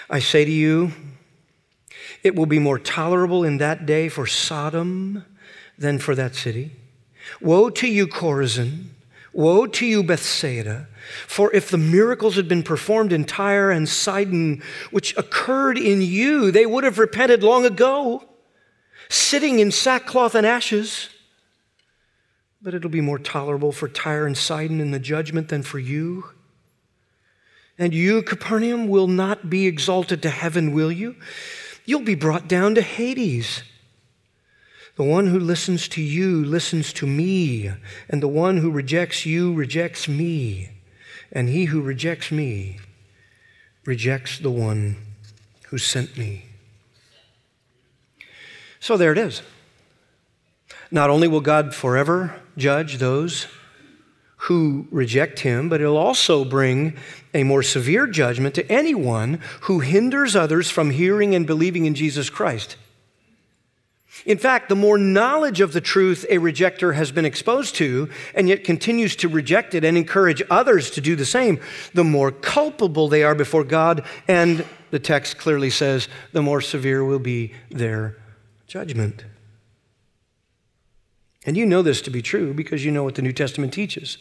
I 0.09 0.19
say 0.19 0.45
to 0.45 0.51
you, 0.51 0.93
it 2.25 2.35
will 2.35 2.47
be 2.47 2.59
more 2.59 2.79
tolerable 2.79 3.45
in 3.45 3.59
that 3.59 3.85
day 3.85 4.09
for 4.09 4.27
Sodom 4.27 5.25
than 5.77 5.99
for 5.99 6.15
that 6.15 6.35
city. 6.35 6.73
Woe 7.41 7.69
to 7.71 7.87
you, 7.87 8.07
Chorazin! 8.07 8.87
Woe 9.35 9.67
to 9.67 9.85
you, 9.85 10.03
Bethsaida! 10.03 10.89
For 11.27 11.53
if 11.53 11.69
the 11.69 11.79
miracles 11.79 12.37
had 12.37 12.49
been 12.49 12.63
performed 12.63 13.13
in 13.13 13.25
Tyre 13.25 13.71
and 13.71 13.89
Sidon, 13.89 14.63
which 14.91 15.17
occurred 15.19 15.77
in 15.77 16.01
you, 16.01 16.51
they 16.51 16.65
would 16.65 16.85
have 16.85 16.99
repented 16.99 17.43
long 17.43 17.67
ago, 17.67 18.25
sitting 19.11 19.59
in 19.59 19.71
sackcloth 19.71 20.35
and 20.35 20.47
ashes. 20.47 21.11
But 22.63 22.73
it'll 22.73 22.89
be 22.89 23.03
more 23.03 23.19
tolerable 23.19 23.73
for 23.73 23.89
Tyre 23.89 24.27
and 24.27 24.39
Sidon 24.39 24.81
in 24.81 24.93
the 24.93 24.99
judgment 24.99 25.49
than 25.49 25.63
for 25.63 25.79
you. 25.79 26.31
And 27.77 27.93
you, 27.93 28.23
Capernaum, 28.23 28.89
will 28.89 29.09
not 29.09 29.51
be 29.51 29.67
exalted 29.67 30.23
to 30.23 30.31
heaven, 30.31 30.73
will 30.73 30.93
you? 30.93 31.17
You'll 31.85 32.03
be 32.03 32.15
brought 32.15 32.49
down 32.49 32.75
to 32.77 32.83
Hades. 32.83 33.63
The 34.97 35.03
one 35.03 35.27
who 35.27 35.39
listens 35.39 35.89
to 35.89 36.03
you 36.03 36.45
listens 36.45 36.93
to 36.95 37.07
me, 37.07 37.73
and 38.09 38.23
the 38.23 38.29
one 38.29 38.59
who 38.59 38.71
rejects 38.71 39.27
you 39.27 39.53
rejects 39.53 40.07
me, 40.09 40.71
and 41.33 41.49
he 41.49 41.65
who 41.67 41.83
rejects 41.83 42.31
me 42.31 42.79
rejects 43.85 44.39
the 44.39 44.51
one 44.51 44.97
who 45.69 45.79
sent 45.79 46.17
me. 46.17 46.47
So 48.79 48.97
there 48.97 49.13
it 49.13 49.19
is. 49.19 49.43
Not 50.91 51.11
only 51.11 51.27
will 51.27 51.41
God 51.41 51.75
forever 51.75 52.41
judge 52.57 52.99
those 52.99 53.47
who 54.45 54.87
reject 54.91 55.41
him, 55.41 55.71
but 55.71 55.81
it'll 55.81 55.97
also 55.97 56.45
bring 56.45 56.95
a 57.33 57.43
more 57.45 57.63
severe 57.63 58.07
judgment 58.07 58.55
to 58.55 58.71
anyone 58.71 59.41
who 59.63 59.81
hinders 59.81 60.37
others 60.37 60.69
from 60.69 60.91
hearing 60.91 61.35
and 61.35 61.47
believing 61.47 61.87
in 61.87 61.95
Jesus 61.95 62.29
Christ. 62.29 62.77
In 64.27 64.37
fact, 64.37 64.69
the 64.69 64.77
more 64.77 64.99
knowledge 64.99 65.61
of 65.61 65.73
the 65.73 65.81
truth 65.81 66.27
a 66.29 66.37
rejecter 66.37 66.95
has 66.95 67.11
been 67.11 67.25
exposed 67.25 67.75
to, 67.77 68.11
and 68.35 68.47
yet 68.47 68.65
continues 68.65 69.17
to 69.17 69.29
reject 69.29 69.75
it 69.75 69.83
and 69.83 69.97
encourage 69.97 70.43
others 70.51 70.91
to 70.91 71.01
do 71.01 71.17
the 71.17 71.25
same, 71.25 71.59
the 71.95 72.05
more 72.05 72.31
culpable 72.31 73.09
they 73.09 73.23
are 73.23 73.35
before 73.35 73.65
God, 73.65 74.05
and 74.29 74.65
the 74.91 74.99
text 74.99 75.39
clearly 75.39 75.71
says, 75.71 76.07
the 76.33 76.43
more 76.43 76.61
severe 76.61 77.03
will 77.03 77.19
be 77.19 77.55
their 77.71 78.17
judgment. 78.67 79.25
And 81.47 81.57
you 81.57 81.65
know 81.65 81.81
this 81.81 82.03
to 82.03 82.11
be 82.11 82.21
true 82.21 82.53
because 82.53 82.85
you 82.85 82.91
know 82.91 83.05
what 83.05 83.15
the 83.15 83.23
New 83.23 83.33
Testament 83.33 83.73
teaches. 83.73 84.19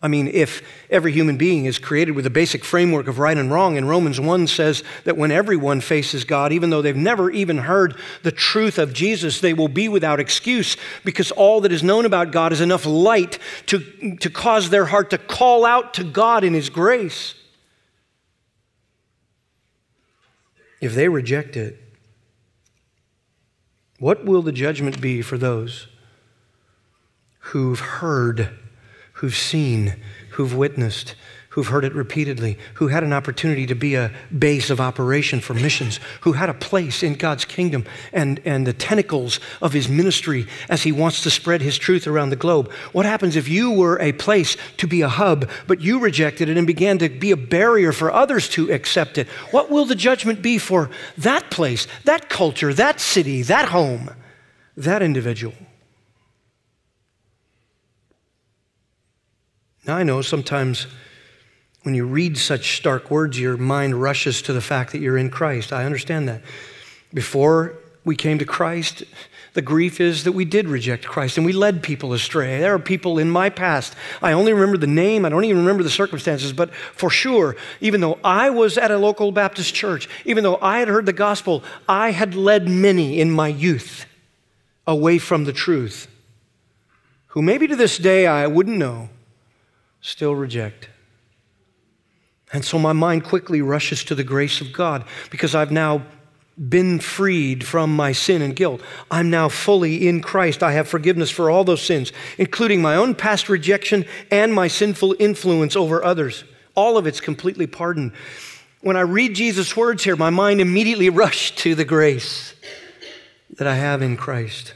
I 0.00 0.06
mean, 0.06 0.28
if 0.28 0.62
every 0.90 1.10
human 1.10 1.36
being 1.36 1.64
is 1.64 1.80
created 1.80 2.12
with 2.12 2.24
a 2.24 2.30
basic 2.30 2.64
framework 2.64 3.08
of 3.08 3.18
right 3.18 3.36
and 3.36 3.50
wrong, 3.50 3.76
and 3.76 3.88
Romans 3.88 4.20
1 4.20 4.46
says 4.46 4.84
that 5.02 5.16
when 5.16 5.32
everyone 5.32 5.80
faces 5.80 6.22
God, 6.22 6.52
even 6.52 6.70
though 6.70 6.82
they've 6.82 6.94
never 6.94 7.32
even 7.32 7.58
heard 7.58 7.98
the 8.22 8.30
truth 8.30 8.78
of 8.78 8.92
Jesus, 8.92 9.40
they 9.40 9.52
will 9.52 9.66
be 9.66 9.88
without 9.88 10.20
excuse 10.20 10.76
because 11.04 11.32
all 11.32 11.60
that 11.62 11.72
is 11.72 11.82
known 11.82 12.04
about 12.04 12.30
God 12.30 12.52
is 12.52 12.60
enough 12.60 12.86
light 12.86 13.40
to, 13.66 14.16
to 14.20 14.30
cause 14.30 14.70
their 14.70 14.84
heart 14.84 15.10
to 15.10 15.18
call 15.18 15.64
out 15.64 15.94
to 15.94 16.04
God 16.04 16.44
in 16.44 16.54
His 16.54 16.70
grace. 16.70 17.34
If 20.80 20.94
they 20.94 21.08
reject 21.08 21.56
it, 21.56 21.76
what 23.98 24.24
will 24.24 24.42
the 24.42 24.52
judgment 24.52 25.00
be 25.00 25.22
for 25.22 25.36
those 25.36 25.88
who've 27.40 27.80
heard? 27.80 28.56
Who've 29.18 29.36
seen, 29.36 29.96
who've 30.30 30.54
witnessed, 30.54 31.16
who've 31.48 31.66
heard 31.66 31.84
it 31.84 31.92
repeatedly, 31.92 32.56
who 32.74 32.86
had 32.86 33.02
an 33.02 33.12
opportunity 33.12 33.66
to 33.66 33.74
be 33.74 33.96
a 33.96 34.12
base 34.38 34.70
of 34.70 34.80
operation 34.80 35.40
for 35.40 35.54
missions, 35.54 35.98
who 36.20 36.32
had 36.32 36.48
a 36.48 36.54
place 36.54 37.02
in 37.02 37.14
God's 37.14 37.44
kingdom 37.44 37.84
and, 38.12 38.40
and 38.44 38.64
the 38.64 38.72
tentacles 38.72 39.40
of 39.60 39.72
his 39.72 39.88
ministry 39.88 40.46
as 40.68 40.84
he 40.84 40.92
wants 40.92 41.20
to 41.24 41.30
spread 41.30 41.60
his 41.60 41.76
truth 41.76 42.06
around 42.06 42.30
the 42.30 42.36
globe. 42.36 42.70
What 42.92 43.06
happens 43.06 43.34
if 43.34 43.48
you 43.48 43.72
were 43.72 43.98
a 43.98 44.12
place 44.12 44.56
to 44.76 44.86
be 44.86 45.00
a 45.00 45.08
hub, 45.08 45.50
but 45.66 45.80
you 45.80 45.98
rejected 45.98 46.48
it 46.48 46.56
and 46.56 46.66
began 46.66 46.98
to 46.98 47.08
be 47.08 47.32
a 47.32 47.36
barrier 47.36 47.90
for 47.90 48.12
others 48.12 48.48
to 48.50 48.70
accept 48.70 49.18
it? 49.18 49.26
What 49.50 49.68
will 49.68 49.84
the 49.84 49.96
judgment 49.96 50.42
be 50.42 50.58
for 50.58 50.90
that 51.16 51.50
place, 51.50 51.88
that 52.04 52.28
culture, 52.28 52.72
that 52.72 53.00
city, 53.00 53.42
that 53.42 53.70
home, 53.70 54.10
that 54.76 55.02
individual? 55.02 55.54
Now, 59.88 59.96
I 59.96 60.02
know 60.02 60.20
sometimes 60.20 60.86
when 61.82 61.94
you 61.94 62.04
read 62.04 62.36
such 62.36 62.76
stark 62.76 63.10
words, 63.10 63.40
your 63.40 63.56
mind 63.56 64.00
rushes 64.00 64.42
to 64.42 64.52
the 64.52 64.60
fact 64.60 64.92
that 64.92 64.98
you're 64.98 65.16
in 65.16 65.30
Christ. 65.30 65.72
I 65.72 65.86
understand 65.86 66.28
that. 66.28 66.42
Before 67.14 67.74
we 68.04 68.14
came 68.14 68.38
to 68.38 68.44
Christ, 68.44 69.02
the 69.54 69.62
grief 69.62 69.98
is 69.98 70.24
that 70.24 70.32
we 70.32 70.44
did 70.44 70.68
reject 70.68 71.06
Christ 71.06 71.38
and 71.38 71.46
we 71.46 71.54
led 71.54 71.82
people 71.82 72.12
astray. 72.12 72.58
There 72.58 72.74
are 72.74 72.78
people 72.78 73.18
in 73.18 73.30
my 73.30 73.48
past. 73.48 73.94
I 74.20 74.32
only 74.32 74.52
remember 74.52 74.76
the 74.76 74.86
name, 74.86 75.24
I 75.24 75.30
don't 75.30 75.44
even 75.44 75.60
remember 75.60 75.82
the 75.82 75.88
circumstances, 75.88 76.52
but 76.52 76.74
for 76.74 77.08
sure, 77.08 77.56
even 77.80 78.02
though 78.02 78.18
I 78.22 78.50
was 78.50 78.76
at 78.76 78.90
a 78.90 78.98
local 78.98 79.32
Baptist 79.32 79.74
church, 79.74 80.06
even 80.26 80.44
though 80.44 80.58
I 80.60 80.80
had 80.80 80.88
heard 80.88 81.06
the 81.06 81.14
gospel, 81.14 81.64
I 81.88 82.10
had 82.10 82.34
led 82.34 82.68
many 82.68 83.18
in 83.18 83.30
my 83.30 83.48
youth 83.48 84.04
away 84.86 85.16
from 85.16 85.44
the 85.44 85.52
truth, 85.54 86.08
who 87.28 87.40
maybe 87.40 87.66
to 87.66 87.76
this 87.76 87.96
day 87.96 88.26
I 88.26 88.46
wouldn't 88.46 88.76
know 88.76 89.08
still 90.00 90.34
reject. 90.34 90.88
And 92.52 92.64
so 92.64 92.78
my 92.78 92.92
mind 92.92 93.24
quickly 93.24 93.60
rushes 93.60 94.04
to 94.04 94.14
the 94.14 94.24
grace 94.24 94.60
of 94.60 94.72
God 94.72 95.04
because 95.30 95.54
I've 95.54 95.70
now 95.70 96.02
been 96.58 96.98
freed 96.98 97.64
from 97.64 97.94
my 97.94 98.12
sin 98.12 98.42
and 98.42 98.56
guilt. 98.56 98.80
I'm 99.10 99.30
now 99.30 99.48
fully 99.48 100.08
in 100.08 100.22
Christ. 100.22 100.62
I 100.62 100.72
have 100.72 100.88
forgiveness 100.88 101.30
for 101.30 101.50
all 101.50 101.62
those 101.62 101.82
sins, 101.82 102.12
including 102.36 102.82
my 102.82 102.96
own 102.96 103.14
past 103.14 103.48
rejection 103.48 104.04
and 104.30 104.52
my 104.52 104.66
sinful 104.66 105.14
influence 105.18 105.76
over 105.76 106.02
others. 106.02 106.44
All 106.74 106.96
of 106.96 107.06
it's 107.06 107.20
completely 107.20 107.66
pardoned. 107.66 108.12
When 108.80 108.96
I 108.96 109.00
read 109.00 109.34
Jesus' 109.34 109.76
words 109.76 110.04
here, 110.04 110.16
my 110.16 110.30
mind 110.30 110.60
immediately 110.60 111.10
rushed 111.10 111.58
to 111.58 111.74
the 111.74 111.84
grace 111.84 112.54
that 113.56 113.66
I 113.66 113.76
have 113.76 114.02
in 114.02 114.16
Christ. 114.16 114.74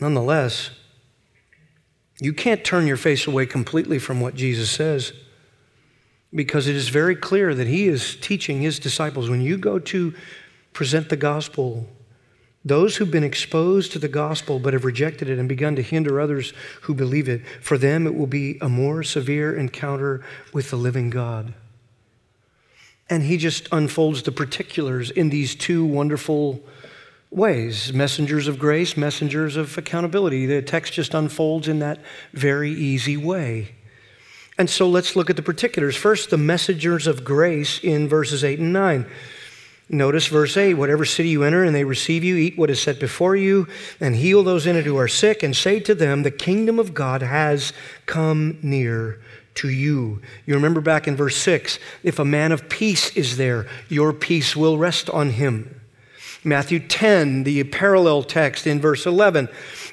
Nonetheless, 0.00 0.70
you 2.20 2.32
can't 2.32 2.64
turn 2.64 2.86
your 2.86 2.96
face 2.96 3.26
away 3.26 3.46
completely 3.46 3.98
from 3.98 4.20
what 4.20 4.34
Jesus 4.34 4.70
says 4.70 5.12
because 6.34 6.66
it 6.66 6.76
is 6.76 6.88
very 6.88 7.16
clear 7.16 7.54
that 7.54 7.66
he 7.66 7.86
is 7.88 8.16
teaching 8.16 8.60
his 8.60 8.78
disciples 8.78 9.30
when 9.30 9.40
you 9.40 9.56
go 9.56 9.78
to 9.78 10.14
present 10.72 11.08
the 11.08 11.16
gospel, 11.16 11.86
those 12.64 12.96
who've 12.96 13.10
been 13.10 13.24
exposed 13.24 13.92
to 13.92 13.98
the 13.98 14.08
gospel 14.08 14.58
but 14.58 14.74
have 14.74 14.84
rejected 14.84 15.30
it 15.30 15.38
and 15.38 15.48
begun 15.48 15.74
to 15.76 15.82
hinder 15.82 16.20
others 16.20 16.52
who 16.82 16.94
believe 16.94 17.28
it, 17.28 17.42
for 17.62 17.78
them 17.78 18.06
it 18.06 18.14
will 18.14 18.26
be 18.26 18.58
a 18.60 18.68
more 18.68 19.02
severe 19.02 19.56
encounter 19.56 20.22
with 20.52 20.70
the 20.70 20.76
living 20.76 21.08
God. 21.08 21.54
And 23.08 23.22
he 23.22 23.38
just 23.38 23.68
unfolds 23.72 24.22
the 24.22 24.32
particulars 24.32 25.10
in 25.10 25.30
these 25.30 25.54
two 25.54 25.84
wonderful 25.84 26.62
ways 27.30 27.92
messengers 27.92 28.48
of 28.48 28.58
grace, 28.58 28.96
messengers 28.96 29.56
of 29.56 29.76
accountability. 29.76 30.46
The 30.46 30.62
text 30.62 30.92
just 30.94 31.14
unfolds 31.14 31.68
in 31.68 31.80
that 31.80 32.00
very 32.32 32.70
easy 32.70 33.16
way. 33.16 33.74
And 34.56 34.68
so 34.68 34.88
let's 34.88 35.14
look 35.14 35.30
at 35.30 35.36
the 35.36 35.42
particulars. 35.42 35.96
First, 35.96 36.30
the 36.30 36.38
messengers 36.38 37.06
of 37.06 37.24
grace 37.24 37.78
in 37.78 38.08
verses 38.08 38.42
8 38.42 38.58
and 38.58 38.72
9. 38.72 39.06
Notice 39.90 40.26
verse 40.26 40.56
8 40.56 40.74
whatever 40.74 41.04
city 41.04 41.30
you 41.30 41.44
enter 41.44 41.64
and 41.64 41.74
they 41.74 41.84
receive 41.84 42.22
you, 42.22 42.36
eat 42.36 42.58
what 42.58 42.70
is 42.70 42.82
set 42.82 43.00
before 43.00 43.36
you, 43.36 43.66
and 44.00 44.16
heal 44.16 44.42
those 44.42 44.66
in 44.66 44.76
it 44.76 44.84
who 44.84 44.98
are 44.98 45.08
sick, 45.08 45.42
and 45.42 45.56
say 45.56 45.80
to 45.80 45.94
them, 45.94 46.22
The 46.22 46.30
kingdom 46.30 46.78
of 46.78 46.92
God 46.92 47.22
has 47.22 47.72
come 48.04 48.58
near 48.62 49.20
to 49.54 49.68
you. 49.68 50.20
You 50.44 50.54
remember 50.54 50.80
back 50.80 51.08
in 51.08 51.16
verse 51.16 51.36
6 51.36 51.78
if 52.02 52.18
a 52.18 52.24
man 52.24 52.52
of 52.52 52.68
peace 52.68 53.16
is 53.16 53.36
there, 53.36 53.66
your 53.88 54.12
peace 54.12 54.54
will 54.54 54.76
rest 54.76 55.08
on 55.10 55.30
him. 55.30 55.77
Matthew 56.44 56.78
10, 56.78 57.42
the 57.44 57.64
parallel 57.64 58.22
text 58.22 58.66
in 58.66 58.80
verse 58.80 59.06
11. 59.06 59.48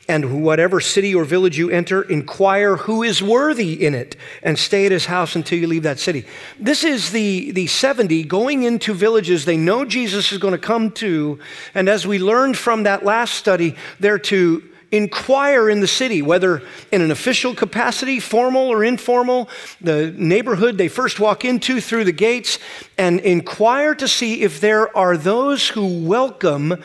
And 0.07 0.43
whatever 0.43 0.79
city 0.79 1.15
or 1.15 1.25
village 1.25 1.57
you 1.57 1.71
enter, 1.71 2.03
inquire 2.03 2.75
who 2.75 3.01
is 3.01 3.23
worthy 3.23 3.85
in 3.85 3.95
it 3.95 4.15
and 4.43 4.57
stay 4.57 4.85
at 4.85 4.91
his 4.91 5.07
house 5.07 5.35
until 5.35 5.57
you 5.57 5.65
leave 5.65 5.83
that 5.83 5.97
city. 5.97 6.25
This 6.59 6.83
is 6.83 7.11
the, 7.11 7.51
the 7.51 7.65
70 7.65 8.23
going 8.25 8.63
into 8.63 8.93
villages 8.93 9.45
they 9.45 9.57
know 9.57 9.83
Jesus 9.83 10.31
is 10.31 10.37
going 10.37 10.51
to 10.51 10.59
come 10.59 10.91
to. 10.91 11.39
And 11.73 11.89
as 11.89 12.05
we 12.05 12.19
learned 12.19 12.57
from 12.57 12.83
that 12.83 13.03
last 13.03 13.33
study, 13.33 13.75
they're 13.99 14.19
to 14.19 14.63
inquire 14.91 15.69
in 15.69 15.79
the 15.79 15.87
city, 15.87 16.21
whether 16.21 16.61
in 16.91 17.01
an 17.01 17.11
official 17.11 17.53
capacity, 17.53 18.19
formal 18.19 18.67
or 18.69 18.83
informal, 18.83 19.49
the 19.81 20.11
neighborhood 20.17 20.77
they 20.77 20.87
first 20.87 21.19
walk 21.19 21.43
into 21.43 21.81
through 21.81 22.03
the 22.03 22.11
gates, 22.11 22.59
and 22.97 23.19
inquire 23.19 23.95
to 23.95 24.07
see 24.07 24.41
if 24.41 24.61
there 24.61 24.95
are 24.95 25.17
those 25.17 25.69
who 25.69 26.05
welcome 26.05 26.81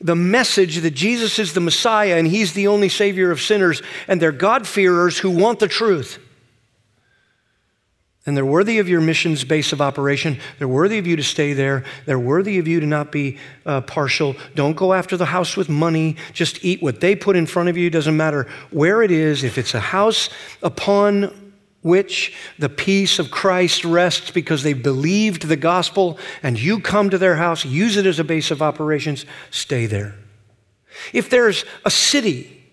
the 0.00 0.16
message 0.16 0.78
that 0.78 0.90
Jesus 0.90 1.38
is 1.38 1.54
the 1.54 1.60
Messiah 1.60 2.16
and 2.16 2.26
He's 2.26 2.52
the 2.52 2.66
only 2.66 2.88
Savior 2.88 3.30
of 3.30 3.40
sinners, 3.40 3.80
and 4.08 4.20
they're 4.20 4.32
God-fearers 4.32 5.18
who 5.18 5.30
want 5.30 5.58
the 5.58 5.68
truth. 5.68 6.18
And 8.26 8.36
they're 8.36 8.44
worthy 8.44 8.80
of 8.80 8.88
your 8.88 9.00
mission's 9.00 9.44
base 9.44 9.72
of 9.72 9.80
operation. 9.80 10.38
They're 10.58 10.66
worthy 10.66 10.98
of 10.98 11.06
you 11.06 11.14
to 11.14 11.22
stay 11.22 11.52
there. 11.52 11.84
They're 12.06 12.18
worthy 12.18 12.58
of 12.58 12.66
you 12.66 12.80
to 12.80 12.86
not 12.86 13.12
be 13.12 13.38
uh, 13.64 13.82
partial. 13.82 14.34
Don't 14.56 14.76
go 14.76 14.92
after 14.92 15.16
the 15.16 15.26
house 15.26 15.56
with 15.56 15.68
money. 15.68 16.16
Just 16.32 16.64
eat 16.64 16.82
what 16.82 17.00
they 17.00 17.14
put 17.14 17.36
in 17.36 17.46
front 17.46 17.68
of 17.68 17.76
you. 17.76 17.88
Doesn't 17.88 18.16
matter 18.16 18.48
where 18.72 19.00
it 19.02 19.12
is. 19.12 19.44
If 19.44 19.58
it's 19.58 19.74
a 19.74 19.80
house 19.80 20.28
upon 20.60 21.52
which 21.82 22.34
the 22.58 22.68
peace 22.68 23.20
of 23.20 23.30
Christ 23.30 23.84
rests 23.84 24.32
because 24.32 24.64
they 24.64 24.72
believed 24.72 25.46
the 25.46 25.54
gospel 25.54 26.18
and 26.42 26.58
you 26.58 26.80
come 26.80 27.10
to 27.10 27.18
their 27.18 27.36
house, 27.36 27.64
use 27.64 27.96
it 27.96 28.06
as 28.06 28.18
a 28.18 28.24
base 28.24 28.50
of 28.50 28.60
operations, 28.60 29.24
stay 29.52 29.86
there. 29.86 30.16
If 31.12 31.30
there's 31.30 31.64
a 31.84 31.90
city 31.92 32.72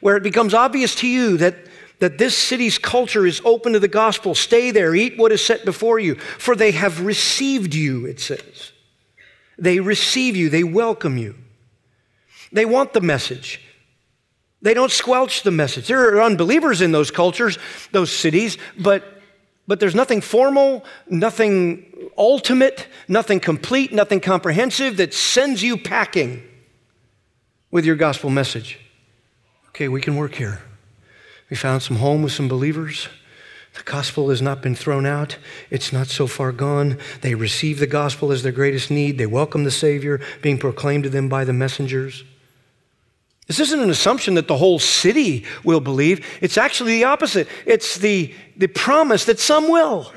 where 0.00 0.16
it 0.16 0.24
becomes 0.24 0.54
obvious 0.54 0.96
to 0.96 1.06
you 1.06 1.36
that, 1.36 1.54
that 2.02 2.18
this 2.18 2.36
city's 2.36 2.78
culture 2.78 3.24
is 3.28 3.40
open 3.44 3.74
to 3.74 3.78
the 3.78 3.86
gospel, 3.86 4.34
stay 4.34 4.72
there, 4.72 4.92
eat 4.92 5.16
what 5.16 5.30
is 5.30 5.40
set 5.40 5.64
before 5.64 6.00
you, 6.00 6.16
for 6.16 6.56
they 6.56 6.72
have 6.72 7.06
received 7.06 7.76
you, 7.76 8.06
it 8.06 8.18
says. 8.18 8.72
They 9.56 9.78
receive 9.78 10.34
you, 10.34 10.48
they 10.48 10.64
welcome 10.64 11.16
you. 11.16 11.36
They 12.50 12.64
want 12.64 12.92
the 12.92 13.00
message. 13.00 13.60
They 14.62 14.74
don't 14.74 14.90
squelch 14.90 15.44
the 15.44 15.52
message. 15.52 15.86
There 15.86 16.16
are 16.16 16.22
unbelievers 16.22 16.80
in 16.80 16.90
those 16.90 17.12
cultures, 17.12 17.56
those 17.92 18.10
cities, 18.10 18.58
but, 18.76 19.04
but 19.68 19.78
there's 19.78 19.94
nothing 19.94 20.22
formal, 20.22 20.84
nothing 21.08 22.10
ultimate, 22.18 22.88
nothing 23.06 23.38
complete, 23.38 23.92
nothing 23.92 24.18
comprehensive 24.18 24.96
that 24.96 25.14
sends 25.14 25.62
you 25.62 25.76
packing 25.76 26.42
with 27.70 27.84
your 27.84 27.94
gospel 27.94 28.28
message. 28.28 28.80
Okay, 29.68 29.86
we 29.86 30.00
can 30.00 30.16
work 30.16 30.34
here. 30.34 30.62
We 31.52 31.56
found 31.56 31.82
some 31.82 31.98
home 31.98 32.22
with 32.22 32.32
some 32.32 32.48
believers. 32.48 33.10
The 33.74 33.82
gospel 33.82 34.30
has 34.30 34.40
not 34.40 34.62
been 34.62 34.74
thrown 34.74 35.04
out. 35.04 35.36
It's 35.68 35.92
not 35.92 36.06
so 36.06 36.26
far 36.26 36.50
gone. 36.50 36.96
They 37.20 37.34
receive 37.34 37.78
the 37.78 37.86
gospel 37.86 38.32
as 38.32 38.42
their 38.42 38.52
greatest 38.52 38.90
need. 38.90 39.18
They 39.18 39.26
welcome 39.26 39.64
the 39.64 39.70
Savior 39.70 40.18
being 40.40 40.56
proclaimed 40.56 41.04
to 41.04 41.10
them 41.10 41.28
by 41.28 41.44
the 41.44 41.52
messengers. 41.52 42.24
This 43.48 43.60
isn't 43.60 43.80
an 43.80 43.90
assumption 43.90 44.32
that 44.36 44.48
the 44.48 44.56
whole 44.56 44.78
city 44.78 45.44
will 45.62 45.80
believe. 45.80 46.26
It's 46.40 46.56
actually 46.56 46.92
the 46.92 47.04
opposite. 47.04 47.46
It's 47.66 47.98
the, 47.98 48.34
the 48.56 48.68
promise 48.68 49.26
that 49.26 49.38
some 49.38 49.68
will. 49.68 50.10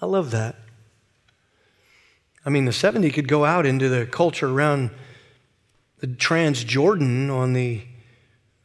I 0.00 0.06
love 0.06 0.30
that. 0.30 0.54
I 2.46 2.50
mean, 2.50 2.64
the 2.64 2.72
70 2.72 3.10
could 3.10 3.26
go 3.26 3.44
out 3.44 3.66
into 3.66 3.88
the 3.88 4.06
culture 4.06 4.48
around 4.48 4.92
the 5.98 6.06
Transjordan 6.06 7.28
on 7.28 7.54
the 7.54 7.82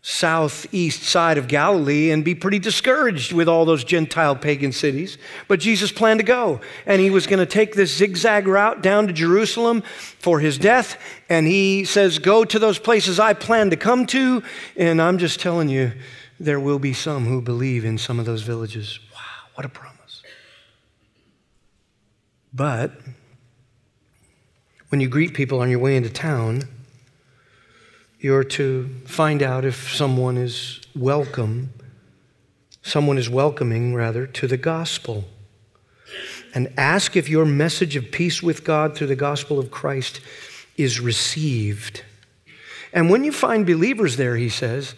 southeast 0.02 1.04
side 1.04 1.38
of 1.38 1.48
Galilee 1.48 2.10
and 2.12 2.24
be 2.24 2.34
pretty 2.34 2.60
discouraged 2.60 3.34
with 3.34 3.50
all 3.50 3.66
those 3.66 3.84
Gentile 3.84 4.36
pagan 4.36 4.72
cities. 4.72 5.18
But 5.48 5.60
Jesus 5.60 5.92
planned 5.92 6.20
to 6.20 6.26
go, 6.26 6.62
and 6.86 7.02
he 7.02 7.10
was 7.10 7.28
going 7.28 7.40
to 7.40 7.46
take 7.46 7.76
this 7.76 7.96
zigzag 7.96 8.48
route 8.48 8.82
down 8.82 9.08
to 9.08 9.14
Jerusalem 9.14 9.82
for 10.20 10.40
his 10.40 10.58
death. 10.58 10.98
And 11.28 11.48
he 11.48 11.84
says, 11.84 12.20
Go 12.20 12.46
to 12.46 12.60
those 12.60 12.80
places 12.80 13.20
I 13.20 13.34
plan 13.34 13.70
to 13.72 13.76
come 13.76 14.06
to. 14.08 14.42
And 14.78 15.02
I'm 15.02 15.18
just 15.18 15.40
telling 15.40 15.68
you, 15.68 15.92
there 16.40 16.60
will 16.60 16.80
be 16.80 16.94
some 16.94 17.26
who 17.26 17.42
believe 17.42 17.84
in 17.84 17.98
some 17.98 18.20
of 18.20 18.26
those 18.26 18.44
villages. 18.44 19.00
Wow, 19.14 19.20
what 19.56 19.66
a 19.66 19.70
promise. 19.70 20.24
But 22.54 22.94
when 24.88 25.02
you 25.02 25.10
greet 25.10 25.34
people 25.34 25.60
on 25.60 25.70
your 25.70 25.80
way 25.80 25.98
into 25.98 26.10
town, 26.10 26.68
you're 28.20 28.44
to 28.44 28.90
find 29.06 29.42
out 29.42 29.64
if 29.64 29.94
someone 29.96 30.38
is 30.38 30.82
welcome, 30.96 31.72
someone 32.82 33.18
is 33.18 33.30
welcoming, 33.30 33.96
rather, 33.96 34.28
to 34.28 34.46
the 34.46 34.58
gospel. 34.58 35.24
And 36.54 36.74
ask 36.78 37.16
if 37.16 37.30
your 37.30 37.46
message 37.46 37.96
of 37.96 38.12
peace 38.12 38.44
with 38.44 38.64
God 38.64 38.96
through 38.96 39.08
the 39.08 39.16
gospel 39.16 39.58
of 39.58 39.72
Christ 39.72 40.20
is 40.76 41.00
received. 41.00 42.04
And 42.92 43.10
when 43.10 43.24
you 43.24 43.32
find 43.32 43.66
believers 43.66 44.18
there, 44.18 44.36
he 44.36 44.50
says, 44.50 44.96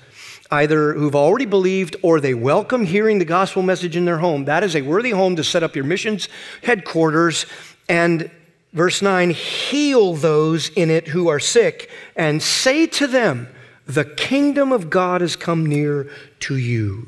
either 0.49 0.93
who've 0.93 1.15
already 1.15 1.45
believed 1.45 1.95
or 2.01 2.19
they 2.19 2.33
welcome 2.33 2.85
hearing 2.85 3.19
the 3.19 3.25
gospel 3.25 3.61
message 3.61 3.95
in 3.95 4.05
their 4.05 4.17
home, 4.17 4.45
that 4.45 4.63
is 4.63 4.75
a 4.75 4.81
worthy 4.81 5.11
home 5.11 5.35
to 5.35 5.43
set 5.43 5.61
up 5.61 5.75
your 5.75 5.85
missions 5.85 6.27
headquarters 6.63 7.45
and 7.87 8.31
Verse 8.73 9.01
9 9.01 9.31
heal 9.31 10.13
those 10.13 10.69
in 10.69 10.89
it 10.89 11.09
who 11.09 11.27
are 11.27 11.39
sick 11.39 11.89
and 12.15 12.41
say 12.41 12.87
to 12.87 13.07
them, 13.07 13.49
The 13.85 14.05
kingdom 14.05 14.71
of 14.71 14.89
God 14.89 15.21
has 15.21 15.35
come 15.35 15.65
near 15.65 16.09
to 16.41 16.55
you. 16.55 17.07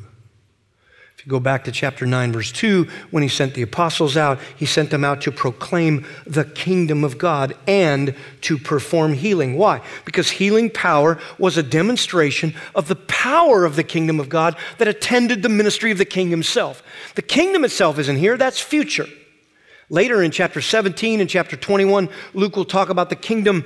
If 1.17 1.27
you 1.27 1.29
go 1.29 1.39
back 1.39 1.63
to 1.63 1.71
chapter 1.71 2.05
9, 2.05 2.33
verse 2.33 2.51
2, 2.51 2.85
when 3.11 3.23
he 3.23 3.29
sent 3.29 3.53
the 3.53 3.61
apostles 3.61 4.17
out, 4.17 4.39
he 4.57 4.65
sent 4.65 4.89
them 4.89 5.05
out 5.05 5.21
to 5.21 5.31
proclaim 5.31 6.05
the 6.27 6.43
kingdom 6.43 7.05
of 7.05 7.17
God 7.17 7.55
and 7.65 8.13
to 8.41 8.57
perform 8.57 9.13
healing. 9.13 9.57
Why? 9.57 9.81
Because 10.03 10.31
healing 10.31 10.69
power 10.69 11.17
was 11.39 11.55
a 11.55 11.63
demonstration 11.63 12.53
of 12.75 12.89
the 12.89 12.97
power 12.97 13.63
of 13.63 13.77
the 13.77 13.85
kingdom 13.85 14.19
of 14.19 14.27
God 14.27 14.57
that 14.79 14.89
attended 14.89 15.43
the 15.43 15.47
ministry 15.47 15.93
of 15.93 15.97
the 15.97 16.03
king 16.03 16.29
himself. 16.29 16.83
The 17.15 17.21
kingdom 17.21 17.63
itself 17.63 17.99
isn't 17.99 18.17
here, 18.17 18.35
that's 18.35 18.59
future. 18.59 19.07
Later 19.93 20.23
in 20.23 20.31
chapter 20.31 20.59
17 20.59 21.21
and 21.21 21.29
chapter 21.29 21.55
21, 21.55 22.09
Luke 22.33 22.55
will 22.55 22.65
talk 22.65 22.89
about 22.89 23.11
the 23.11 23.15
kingdom. 23.15 23.63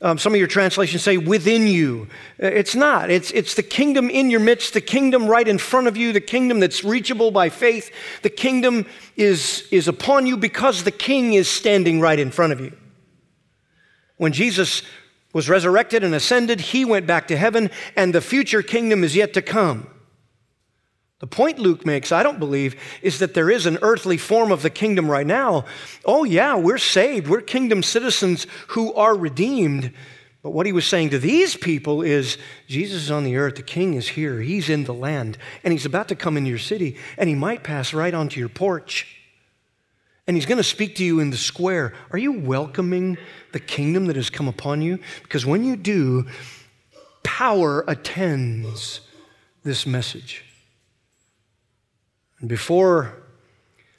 Um, 0.00 0.16
some 0.16 0.32
of 0.32 0.38
your 0.38 0.48
translations 0.48 1.02
say 1.02 1.18
within 1.18 1.66
you. 1.66 2.08
Uh, 2.42 2.46
it's 2.46 2.74
not. 2.74 3.10
It's, 3.10 3.30
it's 3.32 3.54
the 3.54 3.62
kingdom 3.62 4.08
in 4.08 4.30
your 4.30 4.40
midst, 4.40 4.72
the 4.72 4.80
kingdom 4.80 5.26
right 5.26 5.46
in 5.46 5.58
front 5.58 5.86
of 5.86 5.94
you, 5.94 6.14
the 6.14 6.22
kingdom 6.22 6.60
that's 6.60 6.84
reachable 6.84 7.30
by 7.30 7.50
faith. 7.50 7.90
The 8.22 8.30
kingdom 8.30 8.86
is, 9.14 9.68
is 9.70 9.88
upon 9.88 10.24
you 10.24 10.38
because 10.38 10.84
the 10.84 10.90
king 10.90 11.34
is 11.34 11.50
standing 11.50 12.00
right 12.00 12.18
in 12.18 12.30
front 12.30 12.54
of 12.54 12.60
you. 12.60 12.74
When 14.16 14.32
Jesus 14.32 14.80
was 15.34 15.50
resurrected 15.50 16.02
and 16.02 16.14
ascended, 16.14 16.62
he 16.62 16.86
went 16.86 17.06
back 17.06 17.28
to 17.28 17.36
heaven, 17.36 17.70
and 17.94 18.14
the 18.14 18.22
future 18.22 18.62
kingdom 18.62 19.04
is 19.04 19.14
yet 19.14 19.34
to 19.34 19.42
come. 19.42 19.86
The 21.20 21.26
point 21.26 21.58
Luke 21.58 21.84
makes, 21.84 22.12
I 22.12 22.22
don't 22.22 22.38
believe, 22.38 22.80
is 23.02 23.18
that 23.18 23.34
there 23.34 23.50
is 23.50 23.66
an 23.66 23.78
earthly 23.82 24.16
form 24.16 24.52
of 24.52 24.62
the 24.62 24.70
kingdom 24.70 25.10
right 25.10 25.26
now. 25.26 25.64
Oh, 26.04 26.22
yeah, 26.22 26.54
we're 26.56 26.78
saved. 26.78 27.26
We're 27.26 27.40
kingdom 27.40 27.82
citizens 27.82 28.46
who 28.68 28.94
are 28.94 29.16
redeemed. 29.16 29.92
But 30.42 30.50
what 30.50 30.66
he 30.66 30.72
was 30.72 30.86
saying 30.86 31.10
to 31.10 31.18
these 31.18 31.56
people 31.56 32.02
is 32.02 32.38
Jesus 32.68 33.02
is 33.02 33.10
on 33.10 33.24
the 33.24 33.36
earth, 33.36 33.56
the 33.56 33.62
king 33.62 33.94
is 33.94 34.10
here, 34.10 34.40
he's 34.40 34.68
in 34.68 34.84
the 34.84 34.94
land, 34.94 35.36
and 35.64 35.72
he's 35.72 35.84
about 35.84 36.06
to 36.08 36.14
come 36.14 36.36
into 36.36 36.48
your 36.48 36.58
city, 36.58 36.96
and 37.16 37.28
he 37.28 37.34
might 37.34 37.64
pass 37.64 37.92
right 37.92 38.14
onto 38.14 38.38
your 38.38 38.48
porch. 38.48 39.16
And 40.28 40.36
he's 40.36 40.46
going 40.46 40.58
to 40.58 40.64
speak 40.64 40.94
to 40.96 41.04
you 41.04 41.18
in 41.18 41.30
the 41.30 41.36
square. 41.36 41.94
Are 42.12 42.18
you 42.18 42.32
welcoming 42.32 43.18
the 43.52 43.58
kingdom 43.58 44.06
that 44.06 44.16
has 44.16 44.30
come 44.30 44.46
upon 44.46 44.82
you? 44.82 45.00
Because 45.22 45.44
when 45.44 45.64
you 45.64 45.74
do, 45.74 46.26
power 47.24 47.82
attends 47.88 49.00
this 49.64 49.86
message. 49.86 50.44
Before 52.46 53.14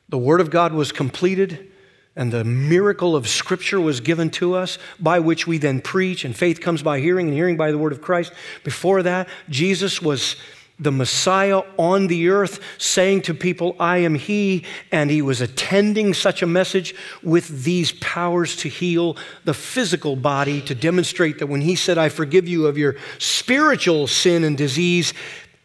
the 0.08 0.18
Word 0.18 0.42
of 0.42 0.50
God 0.50 0.74
was 0.74 0.92
completed 0.92 1.70
and 2.16 2.34
the 2.34 2.44
miracle 2.44 3.16
of 3.16 3.28
Scripture 3.28 3.80
was 3.80 4.02
given 4.02 4.30
to 4.32 4.56
us, 4.56 4.78
by 5.00 5.20
which 5.20 5.48
we 5.48 5.58
then 5.58 5.80
preach, 5.80 6.26
and 6.26 6.36
faith 6.36 6.60
comes 6.60 6.82
by 6.82 7.00
hearing, 7.00 7.28
and 7.28 7.36
hearing 7.36 7.56
by 7.56 7.72
the 7.72 7.78
Word 7.78 7.94
of 7.94 8.02
Christ, 8.02 8.34
before 8.64 9.04
that, 9.04 9.30
Jesus 9.50 10.02
was 10.02 10.36
the 10.80 10.92
Messiah 10.92 11.62
on 11.78 12.08
the 12.08 12.30
earth 12.30 12.62
saying 12.78 13.22
to 13.24 13.34
people, 13.34 13.76
I 13.80 13.98
am 14.00 14.16
He, 14.16 14.66
and 14.92 15.12
He 15.12 15.22
was 15.22 15.40
attending 15.40 16.14
such 16.14 16.42
a 16.42 16.48
message 16.48 16.96
with 17.22 17.64
these 17.64 17.92
powers 17.94 18.56
to 18.58 18.70
heal 18.70 19.16
the 19.46 19.54
physical 19.54 20.16
body, 20.16 20.62
to 20.64 20.76
demonstrate 20.76 21.40
that 21.40 21.48
when 21.48 21.62
He 21.62 21.76
said, 21.76 21.98
I 21.98 22.10
forgive 22.10 22.48
you 22.48 22.68
of 22.68 22.78
your 22.78 22.96
spiritual 23.18 24.08
sin 24.08 24.44
and 24.44 24.58
disease, 24.58 25.14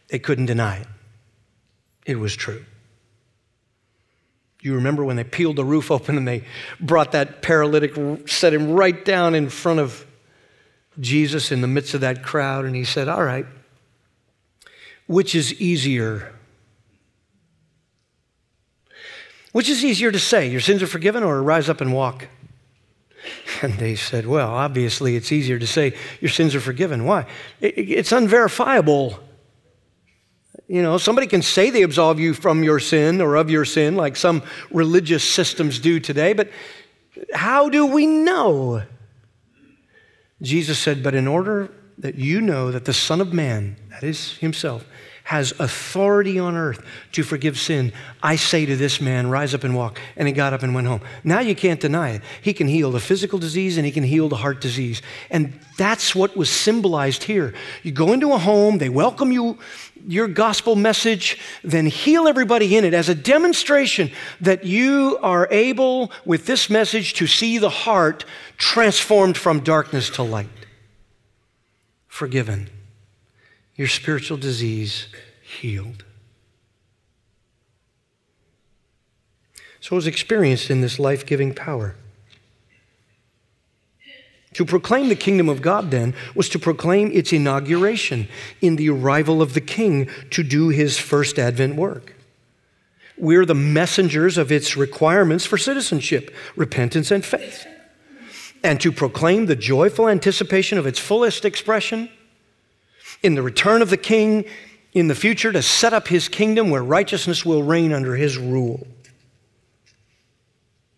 they 0.08 0.18
couldn't 0.18 0.46
deny 0.46 0.78
it. 0.78 0.86
It 2.04 2.18
was 2.18 2.34
true. 2.34 2.64
You 4.60 4.74
remember 4.76 5.04
when 5.04 5.16
they 5.16 5.24
peeled 5.24 5.56
the 5.56 5.64
roof 5.64 5.90
open 5.90 6.16
and 6.16 6.26
they 6.26 6.44
brought 6.80 7.12
that 7.12 7.42
paralytic, 7.42 7.94
set 8.26 8.54
him 8.54 8.72
right 8.72 9.04
down 9.04 9.34
in 9.34 9.50
front 9.50 9.78
of 9.78 10.06
Jesus 10.98 11.52
in 11.52 11.60
the 11.60 11.66
midst 11.66 11.92
of 11.92 12.00
that 12.00 12.22
crowd? 12.22 12.64
And 12.64 12.74
he 12.74 12.84
said, 12.84 13.08
All 13.08 13.22
right, 13.22 13.46
which 15.06 15.34
is 15.34 15.60
easier? 15.60 16.32
Which 19.52 19.68
is 19.68 19.84
easier 19.84 20.10
to 20.10 20.18
say, 20.18 20.48
your 20.48 20.60
sins 20.60 20.82
are 20.82 20.86
forgiven, 20.86 21.22
or 21.22 21.42
rise 21.42 21.68
up 21.68 21.80
and 21.80 21.92
walk? 21.92 22.28
And 23.62 23.74
they 23.74 23.94
said, 23.94 24.26
Well, 24.26 24.50
obviously, 24.50 25.14
it's 25.14 25.30
easier 25.30 25.58
to 25.58 25.66
say 25.66 25.94
your 26.20 26.30
sins 26.30 26.54
are 26.54 26.60
forgiven. 26.60 27.04
Why? 27.04 27.26
It's 27.60 28.12
unverifiable. 28.12 29.18
You 30.66 30.82
know, 30.82 30.96
somebody 30.96 31.26
can 31.26 31.42
say 31.42 31.70
they 31.70 31.82
absolve 31.82 32.18
you 32.18 32.32
from 32.32 32.64
your 32.64 32.78
sin 32.78 33.20
or 33.20 33.36
of 33.36 33.50
your 33.50 33.64
sin, 33.64 33.96
like 33.96 34.16
some 34.16 34.42
religious 34.70 35.22
systems 35.22 35.78
do 35.78 36.00
today, 36.00 36.32
but 36.32 36.50
how 37.34 37.68
do 37.68 37.86
we 37.86 38.06
know? 38.06 38.82
Jesus 40.40 40.78
said, 40.78 41.02
But 41.02 41.14
in 41.14 41.26
order 41.26 41.70
that 41.98 42.16
you 42.16 42.40
know 42.40 42.70
that 42.70 42.86
the 42.86 42.92
Son 42.92 43.20
of 43.20 43.32
Man, 43.32 43.76
that 43.90 44.02
is 44.02 44.38
Himself, 44.38 44.86
has 45.24 45.58
authority 45.58 46.38
on 46.38 46.54
earth 46.54 46.84
to 47.12 47.22
forgive 47.22 47.58
sin, 47.58 47.92
I 48.22 48.36
say 48.36 48.66
to 48.66 48.76
this 48.76 49.00
man, 49.00 49.30
rise 49.30 49.54
up 49.54 49.64
and 49.64 49.74
walk. 49.74 49.98
And 50.16 50.28
he 50.28 50.34
got 50.34 50.52
up 50.52 50.62
and 50.62 50.74
went 50.74 50.86
home. 50.86 51.00
Now 51.24 51.40
you 51.40 51.54
can't 51.54 51.80
deny 51.80 52.10
it. 52.10 52.22
He 52.42 52.52
can 52.52 52.68
heal 52.68 52.90
the 52.90 53.00
physical 53.00 53.38
disease 53.38 53.78
and 53.78 53.86
he 53.86 53.92
can 53.92 54.02
heal 54.04 54.28
the 54.28 54.36
heart 54.36 54.60
disease. 54.60 55.00
And 55.30 55.58
that's 55.78 56.14
what 56.14 56.36
was 56.36 56.50
symbolized 56.50 57.24
here. 57.24 57.54
You 57.82 57.90
go 57.90 58.12
into 58.12 58.32
a 58.34 58.38
home, 58.38 58.76
they 58.76 58.90
welcome 58.90 59.32
you, 59.32 59.58
your 60.06 60.28
gospel 60.28 60.76
message, 60.76 61.38
then 61.62 61.86
heal 61.86 62.28
everybody 62.28 62.76
in 62.76 62.84
it 62.84 62.92
as 62.92 63.08
a 63.08 63.14
demonstration 63.14 64.10
that 64.42 64.64
you 64.64 65.18
are 65.22 65.48
able, 65.50 66.12
with 66.26 66.44
this 66.44 66.68
message, 66.68 67.14
to 67.14 67.26
see 67.26 67.56
the 67.56 67.70
heart 67.70 68.26
transformed 68.58 69.38
from 69.38 69.60
darkness 69.60 70.10
to 70.10 70.22
light. 70.22 70.48
Forgiven 72.08 72.68
your 73.76 73.88
spiritual 73.88 74.36
disease 74.36 75.08
healed. 75.42 76.04
So 79.80 79.96
was 79.96 80.06
experienced 80.06 80.70
in 80.70 80.80
this 80.80 80.98
life 80.98 81.26
giving 81.26 81.54
power. 81.54 81.96
To 84.54 84.64
proclaim 84.64 85.08
the 85.08 85.16
kingdom 85.16 85.48
of 85.48 85.60
God, 85.60 85.90
then, 85.90 86.14
was 86.34 86.48
to 86.50 86.58
proclaim 86.58 87.10
its 87.12 87.32
inauguration 87.32 88.28
in 88.60 88.76
the 88.76 88.88
arrival 88.88 89.42
of 89.42 89.52
the 89.52 89.60
king 89.60 90.08
to 90.30 90.44
do 90.44 90.68
his 90.68 90.96
first 90.96 91.38
advent 91.38 91.74
work. 91.74 92.14
We're 93.18 93.44
the 93.44 93.54
messengers 93.54 94.38
of 94.38 94.50
its 94.50 94.76
requirements 94.76 95.44
for 95.44 95.58
citizenship, 95.58 96.34
repentance, 96.56 97.10
and 97.10 97.24
faith. 97.24 97.66
And 98.62 98.80
to 98.80 98.92
proclaim 98.92 99.46
the 99.46 99.56
joyful 99.56 100.08
anticipation 100.08 100.78
of 100.78 100.86
its 100.86 100.98
fullest 100.98 101.44
expression 101.44 102.08
in 103.24 103.34
the 103.34 103.42
return 103.42 103.80
of 103.80 103.88
the 103.88 103.96
king 103.96 104.44
in 104.92 105.08
the 105.08 105.14
future 105.14 105.50
to 105.50 105.62
set 105.62 105.94
up 105.94 106.08
his 106.08 106.28
kingdom 106.28 106.68
where 106.68 106.84
righteousness 106.84 107.44
will 107.44 107.62
reign 107.62 107.90
under 107.92 108.14
his 108.14 108.36
rule. 108.36 108.86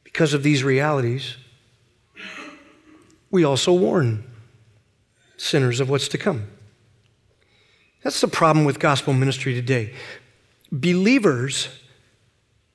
Because 0.03 0.35
of 0.35 0.43
these 0.43 0.65
realities, 0.65 1.37
we 3.31 3.45
also 3.45 3.73
warn 3.73 4.25
sinners 5.37 5.79
of 5.79 5.89
what's 5.89 6.09
to 6.09 6.19
come. 6.19 6.49
That's 8.03 8.21
the 8.21 8.29
problem 8.29 8.65
with 8.65 8.81
gospel 8.81 9.13
ministry 9.13 9.55
today. 9.55 9.95
Believers 10.73 11.69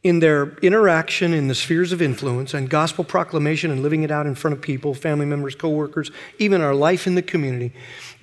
in 0.04 0.20
their 0.20 0.58
interaction 0.60 1.32
in 1.32 1.48
the 1.48 1.54
spheres 1.54 1.92
of 1.92 2.02
influence 2.02 2.56
and 2.56 2.70
gospel 2.70 3.04
proclamation 3.04 3.70
and 3.70 3.84
living 3.84 4.02
it 4.02 4.10
out 4.10 4.26
in 4.26 4.34
front 4.34 4.56
of 4.56 4.62
people, 4.62 4.96
family 4.96 5.28
members, 5.28 5.54
coworkers, 5.54 6.10
even 6.40 6.60
our 6.60 6.74
life 6.74 7.06
in 7.06 7.14
the 7.14 7.22
community, 7.22 7.72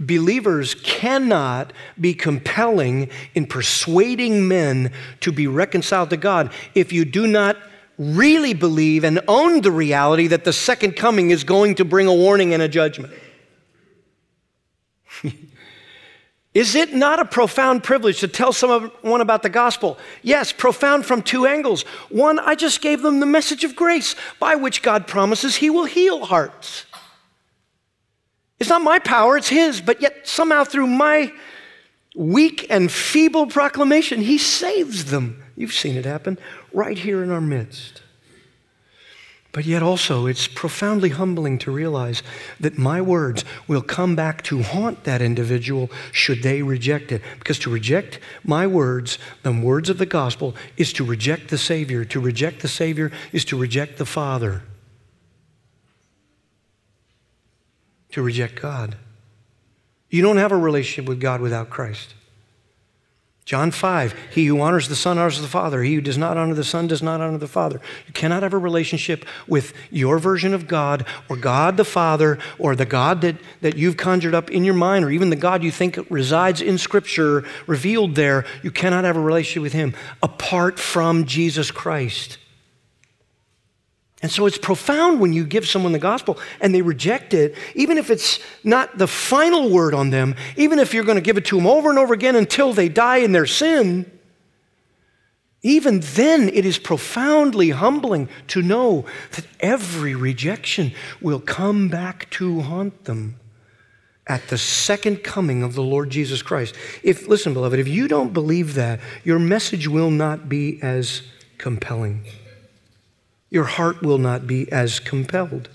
believers 0.01 0.75
cannot 0.75 1.73
be 2.01 2.14
compelling 2.14 3.09
in 3.35 3.47
persuading 3.47 4.49
men 4.49 4.93
to 5.21 5.31
be 5.31 5.47
reconciled 5.47 6.11
to 6.11 6.17
God 6.17 6.51
if 6.75 6.93
you 6.93 7.05
do 7.05 7.29
not 7.29 7.57
really 7.97 8.55
believe 8.55 9.05
and 9.05 9.21
own 9.29 9.61
the 9.61 9.73
reality 9.73 10.27
that 10.29 10.45
the 10.45 10.53
second 10.53 10.93
coming 10.93 11.31
is 11.31 11.45
going 11.45 11.77
to 11.77 11.85
bring 11.85 12.07
a 12.09 12.14
warning 12.14 12.55
and 12.55 12.62
a 12.62 12.69
judgment. 12.69 13.12
Is 16.59 16.75
it 16.75 16.92
not 16.92 17.21
a 17.21 17.25
profound 17.25 17.85
privilege 17.85 18.18
to 18.18 18.27
tell 18.27 18.53
someone 18.53 19.21
about 19.21 19.44
the 19.44 19.49
gospel? 19.49 19.97
Yes, 20.25 20.53
profound 20.53 21.07
from 21.07 21.23
two 21.23 21.47
angles. 21.47 21.83
One, 22.09 22.40
I 22.40 22.57
just 22.57 22.81
gave 22.81 23.01
them 23.01 23.21
the 23.21 23.27
message 23.27 23.62
of 23.62 23.77
grace 23.77 24.16
by 24.40 24.57
which 24.57 24.83
God 24.83 25.07
promises 25.07 25.55
He 25.55 25.71
will 25.71 25.85
heal 25.85 26.25
hearts. 26.25 26.85
It's 28.59 28.71
not 28.71 28.83
my 28.83 28.99
power, 28.99 29.37
it's 29.37 29.51
His, 29.51 29.81
but 29.81 30.03
yet 30.03 30.27
somehow 30.27 30.64
through 30.64 30.88
my 30.88 31.33
weak 32.16 32.66
and 32.71 32.90
feeble 32.90 33.47
proclamation, 33.47 34.21
He 34.21 34.37
saves 34.37 35.12
them. 35.12 35.40
You've 35.55 35.73
seen 35.73 35.94
it 35.94 36.07
happen 36.07 36.40
right 36.73 36.99
here 36.99 37.23
in 37.23 37.31
our 37.31 37.40
midst. 37.40 38.03
But 39.52 39.64
yet 39.64 39.82
also, 39.82 40.26
it's 40.26 40.46
profoundly 40.46 41.08
humbling 41.08 41.58
to 41.61 41.70
realize 41.70 42.22
that 42.61 42.76
my 42.76 43.00
words 43.00 43.44
will 43.66 43.80
come 43.80 44.14
back 44.14 44.42
to 44.44 44.62
haunt 44.62 45.04
that 45.04 45.22
individual 45.22 45.90
should 46.12 46.42
they 46.42 46.62
reject 46.62 47.11
it. 47.12 47.22
Because 47.38 47.58
to 47.61 47.70
reject 47.70 48.20
my 48.44 48.66
words, 48.66 49.18
the 49.42 49.52
words 49.52 49.88
of 49.88 49.96
the 49.96 50.06
gospel, 50.06 50.54
is 50.76 50.92
to 50.92 51.04
reject 51.04 51.48
the 51.48 51.56
Savior. 51.56 52.04
To 52.04 52.20
reject 52.20 52.61
the 52.61 52.68
Savior 52.68 53.11
is 53.32 53.44
to 53.46 53.56
reject 53.56 53.96
the 53.96 54.06
Father, 54.06 54.62
to 58.12 58.22
reject 58.22 58.61
God. 58.61 58.96
You 60.11 60.20
don't 60.20 60.37
have 60.37 60.52
a 60.52 60.56
relationship 60.56 61.08
with 61.08 61.20
God 61.20 61.40
without 61.40 61.70
Christ. 61.70 62.14
John 63.48 63.70
5, 63.70 64.14
he 64.30 64.44
who 64.44 64.61
honors 64.61 64.90
the 64.90 64.94
Son 64.94 65.16
honors 65.16 65.40
the 65.40 65.48
Father. 65.48 65.82
He 65.82 65.94
who 65.94 66.02
does 66.02 66.18
not 66.18 66.37
honor 66.37 66.52
the 66.52 66.62
Son 66.62 66.87
does 66.87 67.02
not 67.02 67.22
honor 67.22 67.38
the 67.38 67.48
Father. 67.48 67.80
You 68.06 68.12
cannot 68.12 68.42
have 68.42 68.52
a 68.52 68.58
relationship 68.58 69.24
with 69.46 69.72
your 69.90 70.18
version 70.18 70.52
of 70.52 70.68
God 70.68 71.06
or 71.30 71.37
God 71.37 71.78
the 71.78 71.84
Father 71.87 72.38
or 72.58 72.76
the 72.76 72.84
God 72.84 73.22
that, 73.22 73.37
that 73.62 73.78
you've 73.78 73.96
conjured 73.96 74.34
up 74.34 74.50
in 74.50 74.64
your 74.64 74.74
mind 74.74 75.02
or 75.02 75.11
even 75.11 75.30
the 75.30 75.34
God 75.34 75.62
you 75.62 75.70
think 75.70 75.98
resides 76.11 76.61
in 76.61 76.76
Scripture 76.76 77.42
revealed 77.66 78.16
there. 78.16 78.44
You 78.62 78.70
cannot 78.70 79.04
have 79.04 79.16
a 79.16 79.20
relationship 79.20 79.62
with 79.62 79.72
Him 79.72 79.94
apart 80.22 80.78
from 80.78 81.24
Jesus 81.24 81.70
Christ. 81.70 82.37
And 84.20 84.33
so 84.33 84.46
it's 84.46 84.59
profound 84.59 85.20
when 85.20 85.33
you 85.33 85.44
give 85.44 85.66
someone 85.68 85.92
the 85.92 85.98
gospel 85.98 86.38
and 86.61 86.74
they 86.74 86.83
reject 86.83 87.35
it, 87.35 87.54
even 87.74 87.98
if 87.98 88.11
it's 88.11 88.40
not 88.64 88.98
the 88.98 89.07
final 89.07 89.70
word 89.70 89.94
on 89.94 90.11
them, 90.11 90.35
even 90.57 90.81
if 90.81 90.92
you're 90.92 91.04
going 91.04 91.16
to 91.16 91.22
give 91.22 91.37
it 91.37 91.44
to 91.46 91.57
them 91.57 91.66
over 91.66 91.88
and 91.88 91.98
over 91.98 92.14
again 92.14 92.35
until 92.35 92.72
they 92.72 92.88
die 92.88 93.18
in 93.18 93.31
their 93.33 93.46
sin. 93.46 94.11
Even 95.62 96.00
then, 96.00 96.48
it 96.48 96.64
is 96.64 96.78
profoundly 96.78 97.70
humbling 97.70 98.28
to 98.48 98.62
know 98.62 99.04
that 99.33 99.46
every 99.61 100.14
rejection 100.14 100.92
will 101.20 101.40
come 101.40 101.88
back 101.88 102.28
to 102.31 102.61
haunt 102.61 103.04
them 103.04 103.38
at 104.26 104.48
the 104.48 104.59
second 104.59 105.24
coming 105.24 105.62
of 105.62 105.74
the 105.74 105.83
Lord 105.83 106.11
Jesus 106.11 106.42
Christ. 106.42 106.74
If, 107.02 107.26
listen, 107.26 107.54
beloved, 107.54 107.78
if 107.78 107.88
you 107.88 108.09
don't 108.09 108.33
believe 108.33 108.74
that, 108.74 109.00
your 109.24 109.38
message 109.38 109.88
will 109.88 110.11
not 110.11 110.48
be 110.48 110.81
as 110.83 111.22
compelling 111.57 112.24
your 113.50 113.64
heart 113.64 114.02
will 114.02 114.18
not 114.18 114.46
be 114.46 114.70
as 114.70 115.00
compelled. 115.00 115.68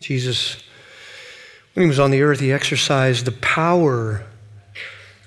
Jesus, 0.00 0.62
when 1.74 1.84
he 1.84 1.88
was 1.88 2.00
on 2.00 2.10
the 2.10 2.22
earth, 2.22 2.40
he 2.40 2.52
exercised 2.52 3.24
the 3.24 3.32
power 3.32 4.24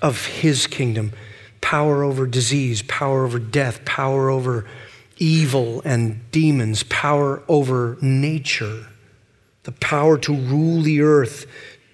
of 0.00 0.26
his 0.26 0.66
kingdom 0.66 1.12
power 1.60 2.02
over 2.02 2.26
disease, 2.26 2.82
power 2.82 3.24
over 3.24 3.38
death, 3.38 3.84
power 3.84 4.28
over 4.28 4.66
evil 5.16 5.80
and 5.84 6.20
demons, 6.32 6.82
power 6.82 7.42
over 7.48 7.96
nature, 8.02 8.88
the 9.62 9.72
power 9.72 10.18
to 10.18 10.34
rule 10.34 10.82
the 10.82 11.00
earth 11.00 11.46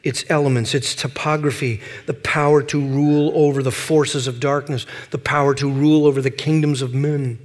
its 0.09 0.25
elements, 0.29 0.75
its 0.75 0.95
topography, 0.95 1.81
the 2.07 2.15
power 2.15 2.63
to 2.63 2.81
rule 2.81 3.31
over 3.35 3.63
the 3.63 3.71
forces 3.71 4.27
of 4.27 4.41
darkness, 4.41 4.87
the 5.11 5.19
power 5.19 5.55
to 5.55 5.71
rule 5.71 6.07
over 6.07 6.21
the 6.21 6.31
kingdoms 6.31 6.83
of 6.83 6.95
men, 6.95 7.39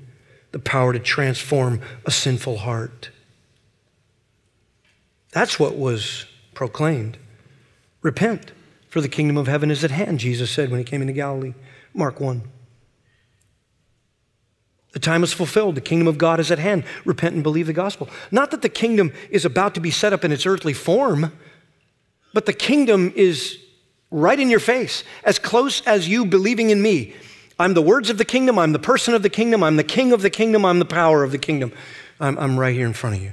the 0.52 0.60
power 0.60 0.94
to 0.94 1.00
transform 1.00 1.82
a 2.06 2.12
sinful 2.12 2.58
heart. 2.60 3.10
That's 5.32 5.60
what 5.60 5.78
was 5.78 6.26
proclaimed. 6.54 7.18
Repent, 8.02 8.52
for 8.90 9.02
the 9.02 9.10
kingdom 9.10 9.38
of 9.38 9.48
heaven 9.48 9.70
is 9.72 9.84
at 9.84 9.92
hand, 9.92 10.20
Jesus 10.20 10.52
said 10.52 10.70
when 10.70 10.80
he 10.80 10.84
came 10.84 11.02
into 11.02 11.14
Galilee. 11.14 11.54
Mark 11.94 12.20
1. 12.20 12.44
The 14.94 15.00
time 15.00 15.24
is 15.24 15.34
fulfilled. 15.34 15.74
The 15.76 15.82
kingdom 15.82 16.08
of 16.08 16.20
God 16.20 16.40
is 16.40 16.52
at 16.52 16.60
hand. 16.60 16.84
Repent 17.04 17.34
and 17.34 17.44
believe 17.44 17.66
the 17.66 17.74
gospel. 17.74 18.08
Not 18.32 18.52
that 18.52 18.62
the 18.62 18.70
kingdom 18.70 19.12
is 19.32 19.44
about 19.44 19.74
to 19.74 19.82
be 19.82 19.90
set 19.90 20.14
up 20.14 20.24
in 20.24 20.32
its 20.32 20.46
earthly 20.46 20.74
form 20.74 21.34
but 22.34 22.46
the 22.46 22.54
kingdom 22.54 23.14
is 23.16 23.60
right 24.12 24.40
in 24.40 24.50
your 24.50 24.60
face, 24.60 25.04
as 25.24 25.40
close 25.40 25.82
as 25.82 26.08
you 26.08 26.26
believing 26.26 26.70
in 26.70 26.82
me. 26.82 27.14
I'm 27.60 27.74
the 27.74 27.82
words 27.82 28.10
of 28.10 28.18
the 28.18 28.26
kingdom, 28.26 28.58
I'm 28.60 28.74
the 28.74 28.80
person 28.80 29.14
of 29.14 29.22
the 29.22 29.30
kingdom, 29.30 29.64
I'm 29.64 29.76
the 29.76 29.84
king 29.84 30.12
of 30.12 30.22
the 30.22 30.30
kingdom, 30.30 30.66
I'm 30.66 30.80
the 30.80 30.86
power 30.86 31.24
of 31.24 31.32
the 31.32 31.38
kingdom. 31.38 31.72
I'm, 32.20 32.38
I'm 32.38 32.60
right 32.60 32.74
here 32.74 32.88
in 32.88 32.94
front 32.94 33.18
of 33.18 33.22
you. 33.22 33.32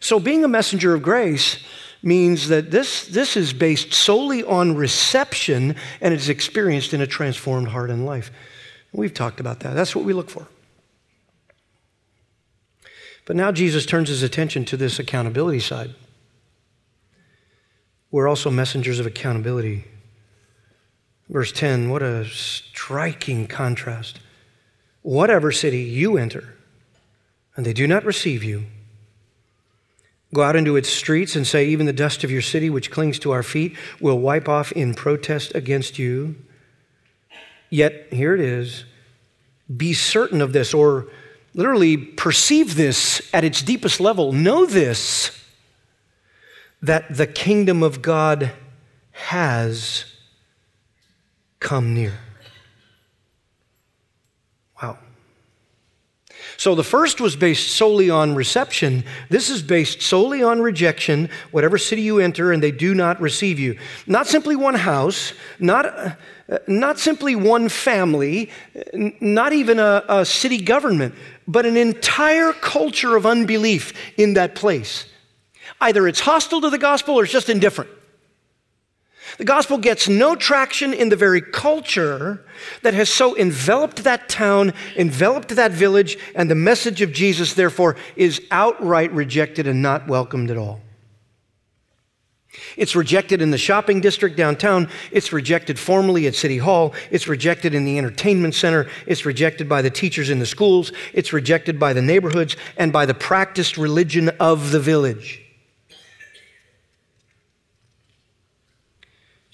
So, 0.00 0.20
being 0.20 0.44
a 0.44 0.48
messenger 0.48 0.94
of 0.94 1.02
grace 1.02 1.64
means 2.02 2.48
that 2.48 2.70
this, 2.70 3.06
this 3.08 3.36
is 3.36 3.52
based 3.52 3.92
solely 3.92 4.44
on 4.44 4.76
reception 4.76 5.74
and 6.00 6.14
it's 6.14 6.28
experienced 6.28 6.94
in 6.94 7.00
a 7.00 7.06
transformed 7.06 7.68
heart 7.68 7.90
and 7.90 8.06
life. 8.06 8.30
We've 8.92 9.12
talked 9.12 9.40
about 9.40 9.60
that. 9.60 9.74
That's 9.74 9.96
what 9.96 10.04
we 10.04 10.12
look 10.12 10.30
for. 10.30 10.46
But 13.26 13.36
now 13.36 13.52
Jesus 13.52 13.84
turns 13.84 14.08
his 14.08 14.22
attention 14.22 14.64
to 14.66 14.76
this 14.76 14.98
accountability 14.98 15.60
side. 15.60 15.94
We're 18.10 18.28
also 18.28 18.50
messengers 18.50 18.98
of 18.98 19.06
accountability. 19.06 19.84
Verse 21.28 21.52
10, 21.52 21.90
what 21.90 22.02
a 22.02 22.24
striking 22.24 23.46
contrast. 23.46 24.20
Whatever 25.02 25.52
city 25.52 25.80
you 25.80 26.16
enter, 26.16 26.54
and 27.54 27.66
they 27.66 27.74
do 27.74 27.86
not 27.86 28.04
receive 28.04 28.42
you, 28.42 28.64
Go 30.34 30.42
out 30.42 30.56
into 30.56 30.76
its 30.76 30.88
streets 30.88 31.36
and 31.36 31.46
say, 31.46 31.66
Even 31.66 31.86
the 31.86 31.92
dust 31.92 32.24
of 32.24 32.30
your 32.30 32.42
city, 32.42 32.68
which 32.68 32.90
clings 32.90 33.18
to 33.20 33.30
our 33.30 33.42
feet, 33.42 33.76
will 34.00 34.18
wipe 34.18 34.48
off 34.48 34.72
in 34.72 34.94
protest 34.94 35.54
against 35.54 35.98
you. 35.98 36.36
Yet, 37.70 38.12
here 38.12 38.34
it 38.34 38.40
is 38.40 38.84
be 39.74 39.94
certain 39.94 40.40
of 40.40 40.52
this, 40.52 40.74
or 40.74 41.06
literally 41.56 41.96
perceive 41.96 42.76
this 42.76 43.28
at 43.34 43.42
its 43.42 43.62
deepest 43.62 43.98
level. 43.98 44.32
Know 44.32 44.66
this 44.66 45.32
that 46.82 47.16
the 47.16 47.26
kingdom 47.26 47.82
of 47.82 48.02
God 48.02 48.52
has 49.10 50.04
come 51.58 51.94
near. 51.94 52.12
Wow. 54.80 54.98
So 56.56 56.74
the 56.74 56.84
first 56.84 57.20
was 57.20 57.36
based 57.36 57.72
solely 57.72 58.08
on 58.08 58.34
reception. 58.34 59.04
This 59.28 59.50
is 59.50 59.62
based 59.62 60.00
solely 60.02 60.42
on 60.42 60.60
rejection, 60.62 61.28
whatever 61.50 61.76
city 61.78 62.02
you 62.02 62.18
enter 62.18 62.52
and 62.52 62.62
they 62.62 62.70
do 62.70 62.94
not 62.94 63.20
receive 63.20 63.58
you. 63.58 63.78
Not 64.06 64.26
simply 64.26 64.56
one 64.56 64.74
house, 64.74 65.34
not, 65.58 65.86
uh, 65.86 66.58
not 66.66 66.98
simply 66.98 67.36
one 67.36 67.68
family, 67.68 68.50
not 68.94 69.52
even 69.52 69.78
a, 69.78 70.02
a 70.08 70.24
city 70.24 70.58
government, 70.58 71.14
but 71.46 71.66
an 71.66 71.76
entire 71.76 72.52
culture 72.52 73.16
of 73.16 73.26
unbelief 73.26 73.92
in 74.16 74.34
that 74.34 74.54
place. 74.54 75.06
Either 75.80 76.08
it's 76.08 76.20
hostile 76.20 76.60
to 76.62 76.70
the 76.70 76.78
gospel 76.78 77.16
or 77.16 77.24
it's 77.24 77.32
just 77.32 77.50
indifferent. 77.50 77.90
The 79.38 79.44
gospel 79.44 79.76
gets 79.78 80.08
no 80.08 80.34
traction 80.34 80.94
in 80.94 81.10
the 81.10 81.16
very 81.16 81.42
culture 81.42 82.44
that 82.82 82.94
has 82.94 83.10
so 83.10 83.36
enveloped 83.36 84.04
that 84.04 84.28
town, 84.28 84.72
enveloped 84.96 85.50
that 85.50 85.72
village, 85.72 86.16
and 86.34 86.50
the 86.50 86.54
message 86.54 87.02
of 87.02 87.12
Jesus, 87.12 87.54
therefore, 87.54 87.96
is 88.16 88.40
outright 88.50 89.12
rejected 89.12 89.66
and 89.66 89.82
not 89.82 90.08
welcomed 90.08 90.50
at 90.50 90.56
all. 90.56 90.80
It's 92.76 92.96
rejected 92.96 93.42
in 93.42 93.50
the 93.50 93.58
shopping 93.58 94.00
district 94.00 94.36
downtown. 94.36 94.88
It's 95.10 95.32
rejected 95.32 95.78
formally 95.78 96.26
at 96.26 96.34
City 96.34 96.58
Hall. 96.58 96.94
It's 97.10 97.28
rejected 97.28 97.74
in 97.74 97.84
the 97.84 97.98
entertainment 97.98 98.54
center. 98.54 98.88
It's 99.06 99.26
rejected 99.26 99.68
by 99.68 99.82
the 99.82 99.90
teachers 99.90 100.30
in 100.30 100.38
the 100.38 100.46
schools. 100.46 100.92
It's 101.12 101.32
rejected 101.32 101.78
by 101.78 101.92
the 101.92 102.02
neighborhoods 102.02 102.56
and 102.76 102.92
by 102.92 103.06
the 103.06 103.14
practiced 103.14 103.76
religion 103.76 104.30
of 104.40 104.70
the 104.70 104.80
village. 104.80 105.45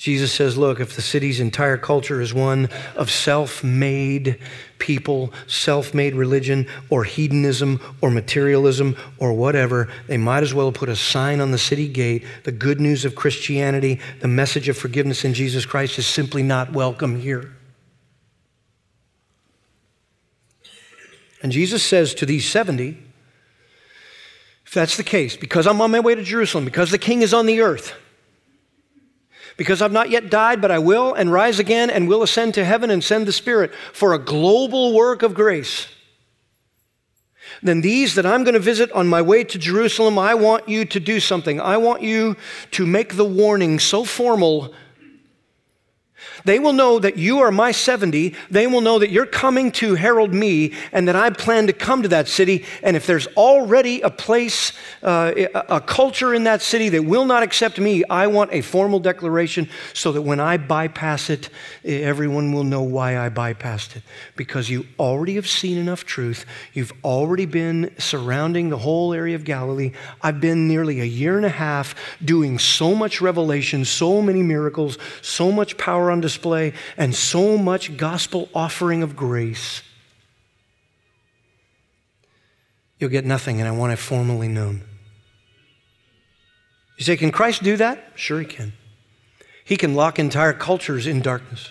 Jesus 0.02 0.32
says, 0.32 0.58
Look, 0.58 0.80
if 0.80 0.96
the 0.96 1.00
city's 1.00 1.38
entire 1.38 1.76
culture 1.76 2.20
is 2.20 2.34
one 2.34 2.68
of 2.96 3.08
self 3.08 3.62
made 3.62 4.40
people, 4.80 5.32
self 5.46 5.94
made 5.94 6.16
religion, 6.16 6.66
or 6.90 7.04
hedonism, 7.04 7.80
or 8.00 8.10
materialism, 8.10 8.96
or 9.18 9.32
whatever, 9.32 9.88
they 10.08 10.16
might 10.16 10.42
as 10.42 10.52
well 10.52 10.72
put 10.72 10.88
a 10.88 10.96
sign 10.96 11.38
on 11.38 11.52
the 11.52 11.58
city 11.58 11.86
gate. 11.86 12.24
The 12.42 12.50
good 12.50 12.80
news 12.80 13.04
of 13.04 13.14
Christianity, 13.14 14.00
the 14.18 14.26
message 14.26 14.68
of 14.68 14.76
forgiveness 14.76 15.24
in 15.24 15.34
Jesus 15.34 15.64
Christ 15.64 16.00
is 16.00 16.06
simply 16.08 16.42
not 16.42 16.72
welcome 16.72 17.20
here. 17.20 17.54
And 21.44 21.52
Jesus 21.52 21.80
says 21.80 22.12
to 22.14 22.26
these 22.26 22.50
70, 22.50 23.00
if 24.66 24.74
that's 24.74 24.96
the 24.96 25.04
case, 25.04 25.36
because 25.36 25.68
I'm 25.68 25.80
on 25.80 25.92
my 25.92 26.00
way 26.00 26.16
to 26.16 26.24
Jerusalem, 26.24 26.64
because 26.64 26.90
the 26.90 26.98
king 26.98 27.22
is 27.22 27.32
on 27.32 27.46
the 27.46 27.60
earth, 27.60 27.94
because 29.56 29.82
I've 29.82 29.92
not 29.92 30.10
yet 30.10 30.30
died, 30.30 30.60
but 30.60 30.70
I 30.70 30.78
will 30.78 31.14
and 31.14 31.32
rise 31.32 31.58
again 31.58 31.90
and 31.90 32.08
will 32.08 32.22
ascend 32.22 32.54
to 32.54 32.64
heaven 32.64 32.90
and 32.90 33.02
send 33.02 33.26
the 33.26 33.32
Spirit 33.32 33.72
for 33.92 34.14
a 34.14 34.18
global 34.18 34.94
work 34.94 35.22
of 35.22 35.34
grace. 35.34 35.88
Then 37.62 37.80
these 37.80 38.14
that 38.14 38.26
I'm 38.26 38.44
going 38.44 38.54
to 38.54 38.60
visit 38.60 38.90
on 38.92 39.06
my 39.06 39.22
way 39.22 39.44
to 39.44 39.58
Jerusalem, 39.58 40.18
I 40.18 40.34
want 40.34 40.68
you 40.68 40.84
to 40.84 41.00
do 41.00 41.20
something. 41.20 41.60
I 41.60 41.76
want 41.76 42.02
you 42.02 42.36
to 42.72 42.86
make 42.86 43.16
the 43.16 43.24
warning 43.24 43.78
so 43.78 44.04
formal 44.04 44.74
they 46.44 46.58
will 46.58 46.72
know 46.72 46.98
that 46.98 47.16
you 47.16 47.40
are 47.40 47.50
my 47.50 47.72
70. 47.72 48.34
They 48.50 48.66
will 48.66 48.80
know 48.80 48.98
that 48.98 49.10
you're 49.10 49.26
coming 49.26 49.72
to 49.72 49.94
herald 49.94 50.32
me 50.32 50.72
and 50.92 51.08
that 51.08 51.16
I 51.16 51.30
plan 51.30 51.66
to 51.66 51.72
come 51.72 52.02
to 52.02 52.08
that 52.08 52.28
city. 52.28 52.64
And 52.82 52.96
if 52.96 53.06
there's 53.06 53.26
already 53.28 54.00
a 54.00 54.10
place, 54.10 54.72
uh, 55.02 55.32
a 55.68 55.80
culture 55.80 56.34
in 56.34 56.44
that 56.44 56.62
city 56.62 56.88
that 56.90 57.04
will 57.04 57.24
not 57.24 57.42
accept 57.42 57.78
me, 57.78 58.04
I 58.08 58.26
want 58.26 58.52
a 58.52 58.60
formal 58.60 59.00
declaration 59.00 59.68
so 59.94 60.12
that 60.12 60.22
when 60.22 60.40
I 60.40 60.56
bypass 60.56 61.30
it, 61.30 61.48
everyone 61.84 62.52
will 62.52 62.64
know 62.64 62.82
why 62.82 63.18
I 63.18 63.28
bypassed 63.28 63.96
it. 63.96 64.02
Because 64.36 64.70
you 64.70 64.86
already 64.98 65.34
have 65.36 65.48
seen 65.48 65.78
enough 65.78 66.04
truth. 66.04 66.44
You've 66.72 66.92
already 67.04 67.46
been 67.46 67.92
surrounding 67.98 68.70
the 68.70 68.78
whole 68.78 69.12
area 69.12 69.36
of 69.36 69.44
Galilee. 69.44 69.92
I've 70.22 70.40
been 70.40 70.68
nearly 70.68 71.00
a 71.00 71.04
year 71.04 71.36
and 71.36 71.46
a 71.46 71.50
half 71.50 71.94
doing 72.24 72.58
so 72.58 72.94
much 72.94 73.20
revelation, 73.20 73.84
so 73.84 74.22
many 74.22 74.42
miracles, 74.42 74.98
so 75.20 75.52
much 75.52 75.76
power 75.76 76.10
on 76.10 76.20
display, 76.20 76.31
and 76.96 77.14
so 77.14 77.58
much 77.58 77.96
gospel 77.96 78.48
offering 78.54 79.02
of 79.02 79.16
grace, 79.16 79.82
you'll 82.98 83.10
get 83.10 83.24
nothing, 83.24 83.60
and 83.60 83.68
I 83.68 83.72
want 83.72 83.92
it 83.92 83.96
formally 83.96 84.48
known. 84.48 84.82
You 86.98 87.04
say, 87.04 87.16
Can 87.16 87.32
Christ 87.32 87.62
do 87.62 87.76
that? 87.76 88.12
Sure, 88.14 88.40
He 88.40 88.46
can. 88.46 88.72
He 89.64 89.76
can 89.76 89.94
lock 89.94 90.18
entire 90.18 90.52
cultures 90.52 91.06
in 91.06 91.20
darkness. 91.20 91.70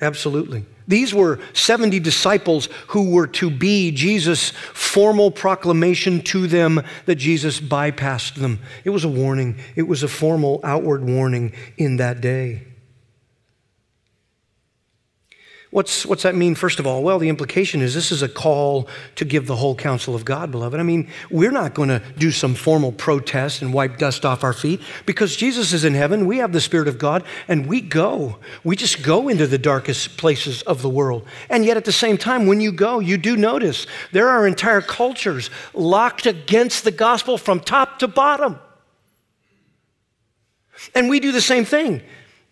Absolutely. 0.00 0.66
These 0.86 1.14
were 1.14 1.40
70 1.54 2.00
disciples 2.00 2.68
who 2.88 3.10
were 3.10 3.26
to 3.28 3.50
be 3.50 3.90
Jesus' 3.90 4.50
formal 4.50 5.30
proclamation 5.30 6.20
to 6.22 6.46
them 6.46 6.82
that 7.06 7.14
Jesus 7.16 7.60
bypassed 7.60 8.34
them. 8.34 8.60
It 8.84 8.90
was 8.90 9.04
a 9.04 9.08
warning, 9.08 9.58
it 9.74 9.84
was 9.84 10.02
a 10.02 10.08
formal 10.08 10.60
outward 10.62 11.04
warning 11.04 11.52
in 11.78 11.96
that 11.96 12.20
day. 12.20 12.66
What's, 15.76 16.06
what's 16.06 16.22
that 16.22 16.34
mean, 16.34 16.54
first 16.54 16.78
of 16.78 16.86
all? 16.86 17.02
Well, 17.02 17.18
the 17.18 17.28
implication 17.28 17.82
is 17.82 17.92
this 17.92 18.10
is 18.10 18.22
a 18.22 18.30
call 18.30 18.88
to 19.16 19.26
give 19.26 19.46
the 19.46 19.56
whole 19.56 19.74
counsel 19.74 20.14
of 20.14 20.24
God, 20.24 20.50
beloved. 20.50 20.80
I 20.80 20.82
mean, 20.82 21.10
we're 21.30 21.50
not 21.50 21.74
going 21.74 21.90
to 21.90 22.00
do 22.16 22.30
some 22.30 22.54
formal 22.54 22.92
protest 22.92 23.60
and 23.60 23.74
wipe 23.74 23.98
dust 23.98 24.24
off 24.24 24.42
our 24.42 24.54
feet 24.54 24.80
because 25.04 25.36
Jesus 25.36 25.74
is 25.74 25.84
in 25.84 25.92
heaven. 25.92 26.24
We 26.24 26.38
have 26.38 26.54
the 26.54 26.62
Spirit 26.62 26.88
of 26.88 26.96
God, 26.96 27.24
and 27.46 27.66
we 27.66 27.82
go. 27.82 28.38
We 28.64 28.74
just 28.74 29.02
go 29.02 29.28
into 29.28 29.46
the 29.46 29.58
darkest 29.58 30.16
places 30.16 30.62
of 30.62 30.80
the 30.80 30.88
world. 30.88 31.26
And 31.50 31.62
yet, 31.62 31.76
at 31.76 31.84
the 31.84 31.92
same 31.92 32.16
time, 32.16 32.46
when 32.46 32.62
you 32.62 32.72
go, 32.72 32.98
you 32.98 33.18
do 33.18 33.36
notice 33.36 33.86
there 34.12 34.30
are 34.30 34.46
entire 34.46 34.80
cultures 34.80 35.50
locked 35.74 36.24
against 36.24 36.84
the 36.84 36.90
gospel 36.90 37.36
from 37.36 37.60
top 37.60 37.98
to 37.98 38.08
bottom. 38.08 38.58
And 40.94 41.10
we 41.10 41.20
do 41.20 41.32
the 41.32 41.42
same 41.42 41.66
thing 41.66 42.00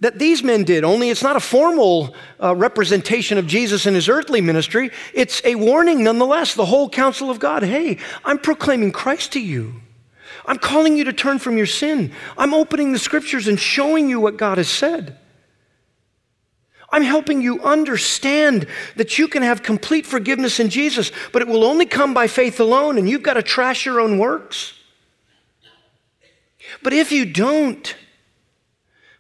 that 0.05 0.19
these 0.19 0.45
men 0.45 0.65
did, 0.65 0.85
only 0.85 1.09
it's 1.09 1.23
not 1.23 1.35
a 1.35 1.41
formal 1.41 2.15
uh, 2.39 2.55
representation 2.55 3.39
of 3.39 3.47
Jesus 3.47 3.87
in 3.87 3.95
his 3.95 4.07
earthly 4.07 4.43
ministry. 4.43 4.91
It's 5.15 5.41
a 5.47 5.55
warning 5.55 6.05
nonetheless, 6.05 6.53
the 6.53 6.67
whole 6.67 6.91
counsel 6.91 7.31
of 7.31 7.39
God. 7.39 7.63
Hey, 7.63 7.97
I'm 8.23 8.37
proclaiming 8.37 8.93
Christ 8.93 9.33
to 9.33 9.41
you. 9.41 9.81
I'm 10.45 10.59
calling 10.59 10.99
you 10.99 11.05
to 11.05 11.15
turn 11.15 11.39
from 11.39 11.57
your 11.57 11.65
sin. 11.65 12.13
I'm 12.37 12.53
opening 12.53 12.93
the 12.93 12.99
scriptures 12.99 13.49
and 13.49 13.59
showing 13.59 14.11
you 14.11 14.21
what 14.21 14.37
God 14.37 14.59
has 14.59 14.69
said. 14.69 15.17
I'm 16.91 17.03
helping 17.03 17.41
you 17.41 17.63
understand 17.63 18.67
that 18.97 19.19
you 19.19 19.27
can 19.27 19.43
have 19.43 19.63
complete 19.63 20.05
forgiveness 20.05 20.61
in 20.61 20.69
Jesus, 20.69 21.13
but 21.33 21.41
it 21.41 21.49
will 21.49 21.65
only 21.65 21.87
come 21.87 22.13
by 22.13 22.27
faith 22.27 22.61
alone, 22.61 22.99
and 22.99 23.09
you've 23.09 23.23
got 23.23 23.35
to 23.35 23.43
trash 23.43 23.87
your 23.87 24.01
own 24.01 24.19
works. 24.19 24.75
But 26.83 26.93
if 26.93 27.11
you 27.11 27.25
don't, 27.25 27.97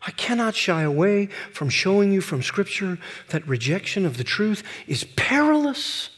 I 0.06 0.10
cannot 0.10 0.54
shy 0.54 0.82
away 0.82 1.26
from 1.52 1.68
showing 1.70 2.12
you 2.12 2.20
from 2.20 2.42
Scripture 2.42 2.98
that 3.30 3.46
rejection 3.48 4.04
of 4.04 4.18
the 4.18 4.24
truth 4.24 4.62
is 4.86 5.04
perilous 5.16 6.10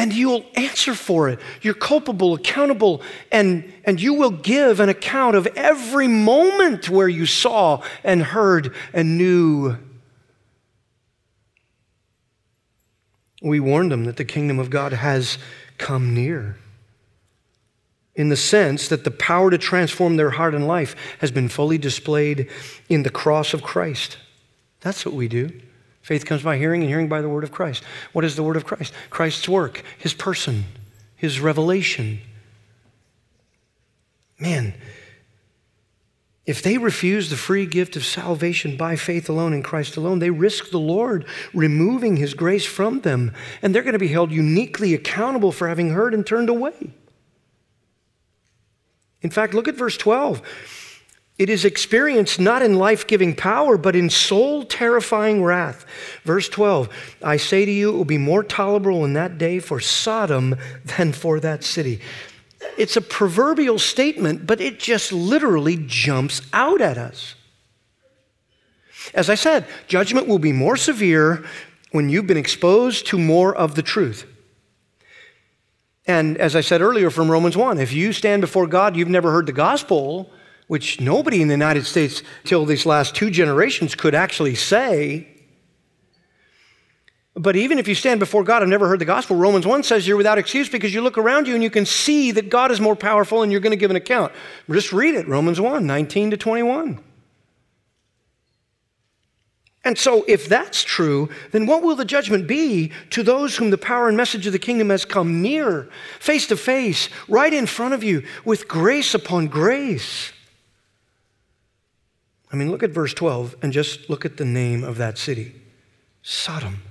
and 0.00 0.14
you'll 0.14 0.46
answer 0.54 0.94
for 0.94 1.28
it. 1.28 1.40
You're 1.60 1.74
culpable, 1.74 2.32
accountable, 2.32 3.02
and, 3.30 3.70
and 3.84 4.00
you 4.00 4.14
will 4.14 4.30
give 4.30 4.80
an 4.80 4.88
account 4.88 5.36
of 5.36 5.46
every 5.48 6.08
moment 6.08 6.88
where 6.88 7.08
you 7.08 7.26
saw 7.26 7.82
and 8.02 8.22
heard 8.22 8.74
and 8.94 9.18
knew. 9.18 9.76
We 13.42 13.60
warned 13.60 13.92
them 13.92 14.04
that 14.06 14.16
the 14.16 14.24
kingdom 14.24 14.58
of 14.58 14.70
God 14.70 14.94
has 14.94 15.36
come 15.76 16.14
near 16.14 16.56
in 18.14 18.28
the 18.28 18.36
sense 18.36 18.88
that 18.88 19.04
the 19.04 19.10
power 19.10 19.50
to 19.50 19.58
transform 19.58 20.16
their 20.16 20.30
heart 20.30 20.54
and 20.54 20.66
life 20.66 20.96
has 21.20 21.30
been 21.30 21.48
fully 21.48 21.78
displayed 21.78 22.48
in 22.88 23.02
the 23.02 23.10
cross 23.10 23.54
of 23.54 23.62
Christ. 23.62 24.18
That's 24.80 25.06
what 25.06 25.14
we 25.14 25.28
do. 25.28 25.50
Faith 26.02 26.24
comes 26.24 26.42
by 26.42 26.56
hearing, 26.56 26.80
and 26.80 26.90
hearing 26.90 27.08
by 27.08 27.20
the 27.20 27.28
word 27.28 27.44
of 27.44 27.52
Christ. 27.52 27.84
What 28.12 28.24
is 28.24 28.34
the 28.34 28.42
word 28.42 28.56
of 28.56 28.64
Christ? 28.64 28.92
Christ's 29.10 29.48
work, 29.48 29.82
his 29.98 30.14
person, 30.14 30.64
his 31.14 31.40
revelation. 31.40 32.20
Man, 34.38 34.74
if 36.46 36.62
they 36.62 36.78
refuse 36.78 37.28
the 37.28 37.36
free 37.36 37.66
gift 37.66 37.94
of 37.94 38.04
salvation 38.04 38.76
by 38.76 38.96
faith 38.96 39.28
alone 39.28 39.52
in 39.52 39.62
Christ 39.62 39.96
alone, 39.96 40.18
they 40.18 40.30
risk 40.30 40.70
the 40.70 40.80
Lord 40.80 41.26
removing 41.54 42.16
his 42.16 42.34
grace 42.34 42.64
from 42.66 43.02
them, 43.02 43.32
and 43.62 43.74
they're 43.74 43.82
going 43.82 43.92
to 43.92 43.98
be 43.98 44.08
held 44.08 44.32
uniquely 44.32 44.94
accountable 44.94 45.52
for 45.52 45.68
having 45.68 45.90
heard 45.90 46.14
and 46.14 46.26
turned 46.26 46.48
away. 46.48 46.94
In 49.22 49.30
fact, 49.30 49.54
look 49.54 49.68
at 49.68 49.74
verse 49.74 49.96
12. 49.96 50.42
It 51.38 51.48
is 51.48 51.64
experienced 51.64 52.38
not 52.38 52.60
in 52.60 52.74
life 52.74 53.06
giving 53.06 53.34
power, 53.34 53.78
but 53.78 53.96
in 53.96 54.10
soul 54.10 54.62
terrifying 54.62 55.42
wrath. 55.42 55.86
Verse 56.22 56.50
12 56.50 56.88
I 57.22 57.38
say 57.38 57.64
to 57.64 57.70
you, 57.70 57.90
it 57.90 57.96
will 57.96 58.04
be 58.04 58.18
more 58.18 58.44
tolerable 58.44 59.04
in 59.06 59.14
that 59.14 59.38
day 59.38 59.58
for 59.58 59.80
Sodom 59.80 60.56
than 60.84 61.12
for 61.12 61.40
that 61.40 61.64
city. 61.64 62.00
It's 62.76 62.96
a 62.96 63.00
proverbial 63.00 63.78
statement, 63.78 64.46
but 64.46 64.60
it 64.60 64.78
just 64.78 65.12
literally 65.12 65.78
jumps 65.86 66.42
out 66.52 66.82
at 66.82 66.98
us. 66.98 67.34
As 69.14 69.30
I 69.30 69.34
said, 69.34 69.66
judgment 69.88 70.28
will 70.28 70.38
be 70.38 70.52
more 70.52 70.76
severe 70.76 71.42
when 71.90 72.10
you've 72.10 72.26
been 72.26 72.36
exposed 72.36 73.06
to 73.06 73.18
more 73.18 73.54
of 73.56 73.74
the 73.74 73.82
truth. 73.82 74.26
And 76.10 76.38
as 76.38 76.56
I 76.56 76.60
said 76.60 76.80
earlier 76.80 77.08
from 77.08 77.30
Romans 77.30 77.56
1, 77.56 77.78
if 77.78 77.92
you 77.92 78.12
stand 78.12 78.40
before 78.40 78.66
God, 78.66 78.96
you've 78.96 79.08
never 79.08 79.30
heard 79.30 79.46
the 79.46 79.52
gospel, 79.52 80.28
which 80.66 81.00
nobody 81.00 81.40
in 81.40 81.46
the 81.46 81.54
United 81.54 81.86
States 81.86 82.24
till 82.42 82.66
these 82.66 82.84
last 82.84 83.14
two 83.14 83.30
generations 83.30 83.94
could 83.94 84.12
actually 84.12 84.56
say. 84.56 85.28
But 87.34 87.54
even 87.54 87.78
if 87.78 87.86
you 87.86 87.94
stand 87.94 88.18
before 88.18 88.42
God, 88.42 88.60
I've 88.60 88.68
never 88.68 88.88
heard 88.88 88.98
the 88.98 89.04
gospel. 89.04 89.36
Romans 89.36 89.68
1 89.68 89.84
says 89.84 90.08
you're 90.08 90.16
without 90.16 90.36
excuse 90.36 90.68
because 90.68 90.92
you 90.92 91.00
look 91.00 91.16
around 91.16 91.46
you 91.46 91.54
and 91.54 91.62
you 91.62 91.70
can 91.70 91.86
see 91.86 92.32
that 92.32 92.50
God 92.50 92.72
is 92.72 92.80
more 92.80 92.96
powerful 92.96 93.44
and 93.44 93.52
you're 93.52 93.60
going 93.60 93.70
to 93.70 93.76
give 93.76 93.90
an 93.90 93.96
account. 93.96 94.32
Just 94.68 94.92
read 94.92 95.14
it, 95.14 95.28
Romans 95.28 95.60
1 95.60 95.86
19 95.86 96.32
to 96.32 96.36
21. 96.36 96.98
And 99.82 99.96
so, 99.96 100.24
if 100.28 100.46
that's 100.46 100.84
true, 100.84 101.30
then 101.52 101.66
what 101.66 101.82
will 101.82 101.96
the 101.96 102.04
judgment 102.04 102.46
be 102.46 102.92
to 103.10 103.22
those 103.22 103.56
whom 103.56 103.70
the 103.70 103.78
power 103.78 104.08
and 104.08 104.16
message 104.16 104.46
of 104.46 104.52
the 104.52 104.58
kingdom 104.58 104.90
has 104.90 105.06
come 105.06 105.40
near, 105.40 105.88
face 106.18 106.46
to 106.48 106.56
face, 106.56 107.08
right 107.28 107.52
in 107.52 107.64
front 107.64 107.94
of 107.94 108.04
you, 108.04 108.22
with 108.44 108.68
grace 108.68 109.14
upon 109.14 109.46
grace? 109.46 110.32
I 112.52 112.56
mean, 112.56 112.70
look 112.70 112.82
at 112.82 112.90
verse 112.90 113.14
12 113.14 113.56
and 113.62 113.72
just 113.72 114.10
look 114.10 114.24
at 114.24 114.36
the 114.36 114.44
name 114.44 114.84
of 114.84 114.98
that 114.98 115.16
city 115.16 115.54
Sodom. 116.22 116.82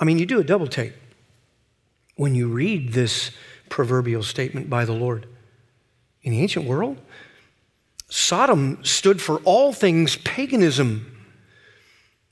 I 0.00 0.04
mean, 0.04 0.18
you 0.18 0.26
do 0.26 0.40
a 0.40 0.44
double 0.44 0.66
take 0.66 0.94
when 2.16 2.34
you 2.34 2.48
read 2.48 2.92
this 2.92 3.30
proverbial 3.68 4.24
statement 4.24 4.68
by 4.68 4.84
the 4.84 4.92
Lord. 4.92 5.28
In 6.22 6.32
the 6.32 6.40
ancient 6.40 6.66
world, 6.66 6.98
Sodom 8.14 8.78
stood 8.84 9.22
for 9.22 9.38
all 9.38 9.72
things 9.72 10.16
paganism. 10.16 11.10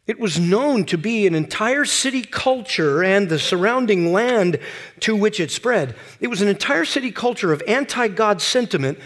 It 0.06 0.20
was 0.20 0.38
known 0.38 0.84
to 0.84 0.98
be 0.98 1.26
an 1.26 1.34
entire 1.34 1.86
city 1.86 2.20
culture 2.20 3.02
and 3.02 3.30
the 3.30 3.38
surrounding 3.38 4.12
land 4.12 4.58
to 5.00 5.16
which 5.16 5.40
it 5.40 5.50
spread. 5.50 5.96
It 6.20 6.26
was 6.26 6.42
an 6.42 6.48
entire 6.48 6.84
city 6.84 7.10
culture 7.10 7.50
of 7.50 7.62
anti 7.66 8.08
God 8.08 8.42
sentiment 8.42 8.98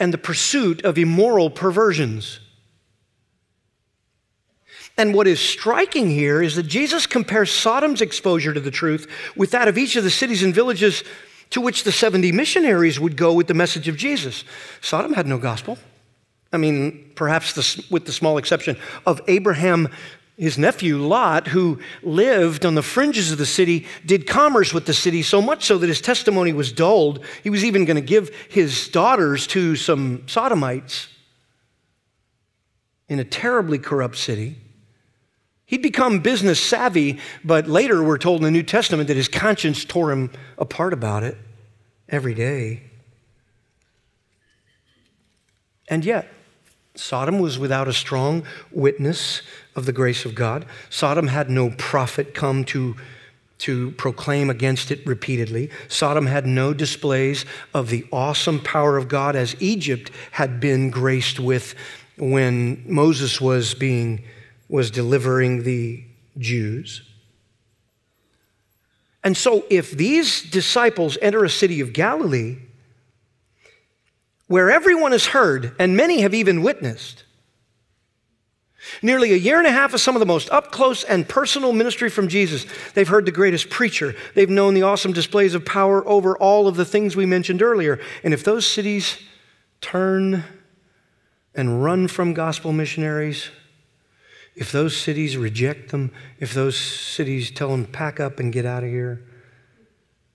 and 0.00 0.12
the 0.12 0.18
pursuit 0.18 0.84
of 0.84 0.98
immoral 0.98 1.50
perversions. 1.50 2.40
And 4.96 5.14
what 5.14 5.28
is 5.28 5.38
striking 5.38 6.10
here 6.10 6.42
is 6.42 6.56
that 6.56 6.64
Jesus 6.64 7.06
compares 7.06 7.52
Sodom's 7.52 8.00
exposure 8.00 8.52
to 8.52 8.60
the 8.60 8.72
truth 8.72 9.06
with 9.36 9.52
that 9.52 9.68
of 9.68 9.78
each 9.78 9.94
of 9.94 10.02
the 10.02 10.10
cities 10.10 10.42
and 10.42 10.52
villages 10.52 11.04
to 11.50 11.60
which 11.60 11.84
the 11.84 11.92
70 11.92 12.32
missionaries 12.32 12.98
would 12.98 13.16
go 13.16 13.32
with 13.32 13.46
the 13.46 13.54
message 13.54 13.86
of 13.86 13.96
Jesus. 13.96 14.42
Sodom 14.80 15.12
had 15.12 15.28
no 15.28 15.38
gospel. 15.38 15.78
I 16.52 16.56
mean, 16.56 17.10
perhaps 17.14 17.90
with 17.90 18.06
the 18.06 18.12
small 18.12 18.38
exception 18.38 18.76
of 19.06 19.20
Abraham, 19.28 19.88
his 20.38 20.56
nephew 20.56 20.98
Lot, 20.98 21.48
who 21.48 21.80
lived 22.02 22.64
on 22.64 22.74
the 22.74 22.82
fringes 22.82 23.32
of 23.32 23.38
the 23.38 23.46
city, 23.46 23.86
did 24.06 24.26
commerce 24.26 24.72
with 24.72 24.86
the 24.86 24.94
city 24.94 25.22
so 25.22 25.42
much 25.42 25.64
so 25.64 25.76
that 25.78 25.88
his 25.88 26.00
testimony 26.00 26.52
was 26.52 26.72
dulled. 26.72 27.24
He 27.42 27.50
was 27.50 27.64
even 27.64 27.84
going 27.84 27.96
to 27.96 28.00
give 28.00 28.30
his 28.48 28.88
daughters 28.88 29.46
to 29.48 29.76
some 29.76 30.22
sodomites 30.26 31.08
in 33.08 33.18
a 33.18 33.24
terribly 33.24 33.78
corrupt 33.78 34.16
city. 34.16 34.58
He'd 35.66 35.82
become 35.82 36.20
business 36.20 36.60
savvy, 36.60 37.18
but 37.44 37.68
later 37.68 38.02
we're 38.02 38.16
told 38.16 38.40
in 38.40 38.44
the 38.44 38.50
New 38.50 38.62
Testament 38.62 39.08
that 39.08 39.16
his 39.16 39.28
conscience 39.28 39.84
tore 39.84 40.12
him 40.12 40.30
apart 40.56 40.94
about 40.94 41.24
it 41.24 41.36
every 42.08 42.32
day. 42.32 42.84
And 45.88 46.04
yet, 46.04 46.28
Sodom 46.98 47.38
was 47.38 47.58
without 47.58 47.88
a 47.88 47.92
strong 47.92 48.44
witness 48.70 49.42
of 49.76 49.86
the 49.86 49.92
grace 49.92 50.24
of 50.24 50.34
God. 50.34 50.66
Sodom 50.90 51.28
had 51.28 51.48
no 51.48 51.70
prophet 51.70 52.34
come 52.34 52.64
to, 52.64 52.96
to 53.58 53.92
proclaim 53.92 54.50
against 54.50 54.90
it 54.90 55.06
repeatedly. 55.06 55.70
Sodom 55.86 56.26
had 56.26 56.46
no 56.46 56.74
displays 56.74 57.44
of 57.72 57.88
the 57.88 58.04
awesome 58.12 58.60
power 58.60 58.96
of 58.96 59.08
God 59.08 59.36
as 59.36 59.54
Egypt 59.60 60.10
had 60.32 60.58
been 60.58 60.90
graced 60.90 61.38
with 61.38 61.74
when 62.16 62.82
Moses 62.86 63.40
was 63.40 63.74
being 63.74 64.24
was 64.68 64.90
delivering 64.90 65.62
the 65.62 66.04
Jews. 66.36 67.02
And 69.24 69.36
so 69.36 69.64
if 69.70 69.92
these 69.92 70.42
disciples 70.42 71.16
enter 71.22 71.44
a 71.44 71.50
city 71.50 71.80
of 71.80 71.92
Galilee, 71.92 72.58
where 74.48 74.70
everyone 74.70 75.12
has 75.12 75.26
heard 75.26 75.74
and 75.78 75.96
many 75.96 76.22
have 76.22 76.34
even 76.34 76.62
witnessed. 76.62 77.24
Nearly 79.02 79.32
a 79.32 79.36
year 79.36 79.58
and 79.58 79.66
a 79.66 79.72
half 79.72 79.92
of 79.92 80.00
some 80.00 80.16
of 80.16 80.20
the 80.20 80.26
most 80.26 80.50
up 80.50 80.72
close 80.72 81.04
and 81.04 81.28
personal 81.28 81.72
ministry 81.72 82.08
from 82.08 82.28
Jesus. 82.28 82.66
They've 82.94 83.08
heard 83.08 83.26
the 83.26 83.32
greatest 83.32 83.70
preacher. 83.70 84.14
They've 84.34 84.48
known 84.48 84.74
the 84.74 84.82
awesome 84.82 85.12
displays 85.12 85.54
of 85.54 85.64
power 85.64 86.06
over 86.08 86.36
all 86.36 86.66
of 86.66 86.76
the 86.76 86.84
things 86.84 87.14
we 87.14 87.26
mentioned 87.26 87.60
earlier. 87.60 88.00
And 88.24 88.32
if 88.32 88.44
those 88.44 88.66
cities 88.66 89.18
turn 89.80 90.44
and 91.54 91.84
run 91.84 92.08
from 92.08 92.34
gospel 92.34 92.72
missionaries, 92.72 93.50
if 94.54 94.72
those 94.72 94.96
cities 94.96 95.36
reject 95.36 95.90
them, 95.90 96.10
if 96.40 96.54
those 96.54 96.76
cities 96.76 97.50
tell 97.50 97.68
them, 97.68 97.84
pack 97.84 98.18
up 98.18 98.40
and 98.40 98.52
get 98.52 98.64
out 98.64 98.84
of 98.84 98.90
here, 98.90 99.22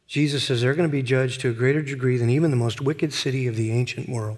Jesus 0.07 0.45
says 0.45 0.61
they're 0.61 0.75
going 0.75 0.89
to 0.89 0.91
be 0.91 1.01
judged 1.01 1.41
to 1.41 1.49
a 1.49 1.53
greater 1.53 1.81
degree 1.81 2.17
than 2.17 2.29
even 2.29 2.51
the 2.51 2.57
most 2.57 2.81
wicked 2.81 3.13
city 3.13 3.47
of 3.47 3.55
the 3.55 3.71
ancient 3.71 4.09
world. 4.09 4.37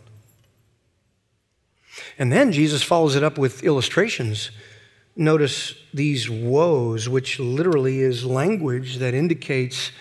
And 2.17 2.31
then 2.31 2.51
Jesus 2.51 2.83
follows 2.83 3.15
it 3.15 3.23
up 3.23 3.37
with 3.37 3.63
illustrations. 3.63 4.51
Notice 5.15 5.75
these 5.93 6.29
woes, 6.29 7.07
which 7.07 7.39
literally 7.39 7.99
is 7.99 8.25
language 8.25 8.97
that 8.97 9.13
indicates 9.13 9.91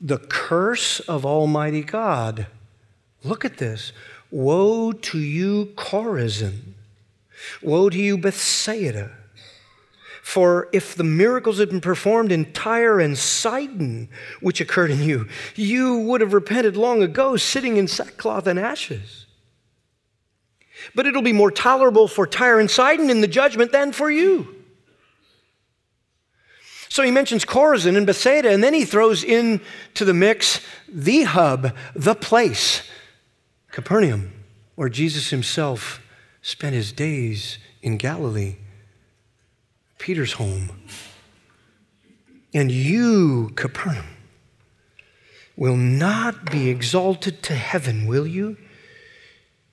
the 0.00 0.18
curse 0.18 1.00
of 1.00 1.24
Almighty 1.24 1.82
God. 1.82 2.46
Look 3.22 3.44
at 3.44 3.58
this. 3.58 3.92
Woe 4.30 4.92
to 4.92 5.18
you, 5.18 5.66
Chorazin. 5.76 6.74
Woe 7.60 7.88
to 7.88 7.98
you, 7.98 8.18
Bethsaida. 8.18 9.12
For 10.22 10.68
if 10.72 10.94
the 10.94 11.04
miracles 11.04 11.58
had 11.58 11.68
been 11.68 11.80
performed 11.80 12.30
in 12.30 12.52
Tyre 12.52 13.00
and 13.00 13.18
Sidon, 13.18 14.08
which 14.40 14.60
occurred 14.60 14.92
in 14.92 15.02
you, 15.02 15.26
you 15.56 15.98
would 15.98 16.20
have 16.20 16.32
repented 16.32 16.76
long 16.76 17.02
ago, 17.02 17.36
sitting 17.36 17.76
in 17.76 17.88
sackcloth 17.88 18.46
and 18.46 18.56
ashes. 18.56 19.26
But 20.94 21.06
it'll 21.06 21.22
be 21.22 21.32
more 21.32 21.50
tolerable 21.50 22.06
for 22.06 22.24
Tyre 22.24 22.60
and 22.60 22.70
Sidon 22.70 23.10
in 23.10 23.20
the 23.20 23.26
judgment 23.26 23.72
than 23.72 23.90
for 23.90 24.12
you. 24.12 24.62
So 26.88 27.02
he 27.02 27.10
mentions 27.10 27.44
Chorazin 27.44 27.96
and 27.96 28.06
Bethsaida, 28.06 28.50
and 28.50 28.62
then 28.62 28.74
he 28.74 28.84
throws 28.84 29.24
into 29.24 30.04
the 30.04 30.14
mix 30.14 30.60
the 30.88 31.24
hub, 31.24 31.74
the 31.96 32.14
place, 32.14 32.88
Capernaum, 33.72 34.32
where 34.76 34.88
Jesus 34.88 35.30
himself 35.30 36.00
spent 36.42 36.74
his 36.74 36.92
days 36.92 37.58
in 37.82 37.96
Galilee. 37.96 38.56
Peter's 40.02 40.32
home. 40.32 40.68
And 42.52 42.72
you, 42.72 43.52
Capernaum, 43.54 44.04
will 45.56 45.76
not 45.76 46.50
be 46.50 46.68
exalted 46.68 47.40
to 47.44 47.54
heaven, 47.54 48.08
will 48.08 48.26
you? 48.26 48.56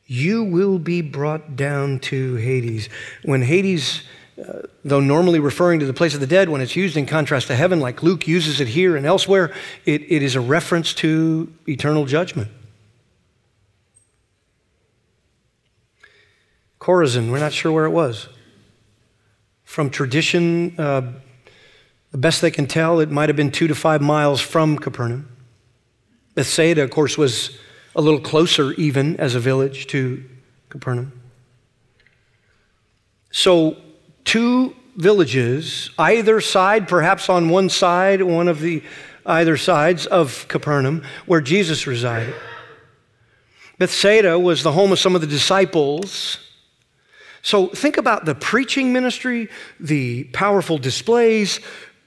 You 0.06 0.44
will 0.44 0.78
be 0.78 1.02
brought 1.02 1.56
down 1.56 1.98
to 2.02 2.36
Hades. 2.36 2.90
When 3.24 3.42
Hades, 3.42 4.04
uh, 4.40 4.68
though 4.86 5.00
normally 5.00 5.40
referring 5.40 5.80
to 5.80 5.88
the 5.88 5.94
place 5.94 6.14
of 6.14 6.20
the 6.20 6.28
dead, 6.28 6.48
when 6.48 6.62
it's 6.62 6.76
used 6.76 6.96
in 6.96 7.08
contrast 7.08 7.48
to 7.48 7.56
heaven, 7.56 7.80
like 7.80 8.04
Luke 8.04 8.28
uses 8.28 8.62
it 8.62 8.68
here 8.68 8.96
and 8.96 9.08
elsewhere, 9.08 9.52
it, 9.86 10.04
it 10.12 10.22
is 10.22 10.36
a 10.36 10.42
reference 10.42 10.94
to 10.96 11.52
eternal 11.68 12.06
judgment. 12.06 12.50
Chorazin, 16.80 17.32
we're 17.32 17.40
not 17.40 17.52
sure 17.52 17.72
where 17.72 17.86
it 17.86 17.92
was. 17.92 18.30
From 19.70 19.92
tradition, 19.92 20.74
uh, 20.80 21.14
the 22.10 22.18
best 22.18 22.42
they 22.42 22.50
can 22.50 22.66
tell, 22.66 23.02
it 23.02 23.12
might 23.12 23.30
have 23.30 23.36
been 23.36 23.52
two 23.52 23.68
to 23.68 23.76
five 23.76 24.02
miles 24.02 24.42
from 24.42 24.80
Capernaum. 24.80 25.30
Bethsaida, 26.34 26.82
of 26.82 26.90
course, 26.90 27.20
was 27.20 27.56
a 27.96 28.02
little 28.02 28.20
closer, 28.20 28.74
even 28.74 29.16
as 29.18 29.36
a 29.36 29.40
village, 29.40 29.86
to 29.86 30.24
Capernaum. 30.70 31.22
So, 33.30 33.78
two 34.26 34.76
villages, 34.96 35.92
either 36.00 36.42
side, 36.42 36.88
perhaps 36.88 37.30
on 37.30 37.50
one 37.50 37.70
side, 37.70 38.24
one 38.24 38.48
of 38.48 38.62
the 38.62 38.82
either 39.24 39.56
sides 39.56 40.08
of 40.08 40.48
Capernaum, 40.48 41.04
where 41.28 41.42
Jesus 41.42 41.86
resided. 41.86 42.34
Bethsaida 43.78 44.40
was 44.40 44.64
the 44.64 44.72
home 44.72 44.92
of 44.92 44.98
some 44.98 45.14
of 45.14 45.22
the 45.22 45.28
disciples 45.28 46.40
so 47.42 47.68
think 47.68 47.98
about 47.98 48.26
the 48.26 48.36
preaching 48.36 48.92
ministry, 48.94 49.50
the 49.80 50.26
powerful 50.26 50.78
displays, 50.78 51.60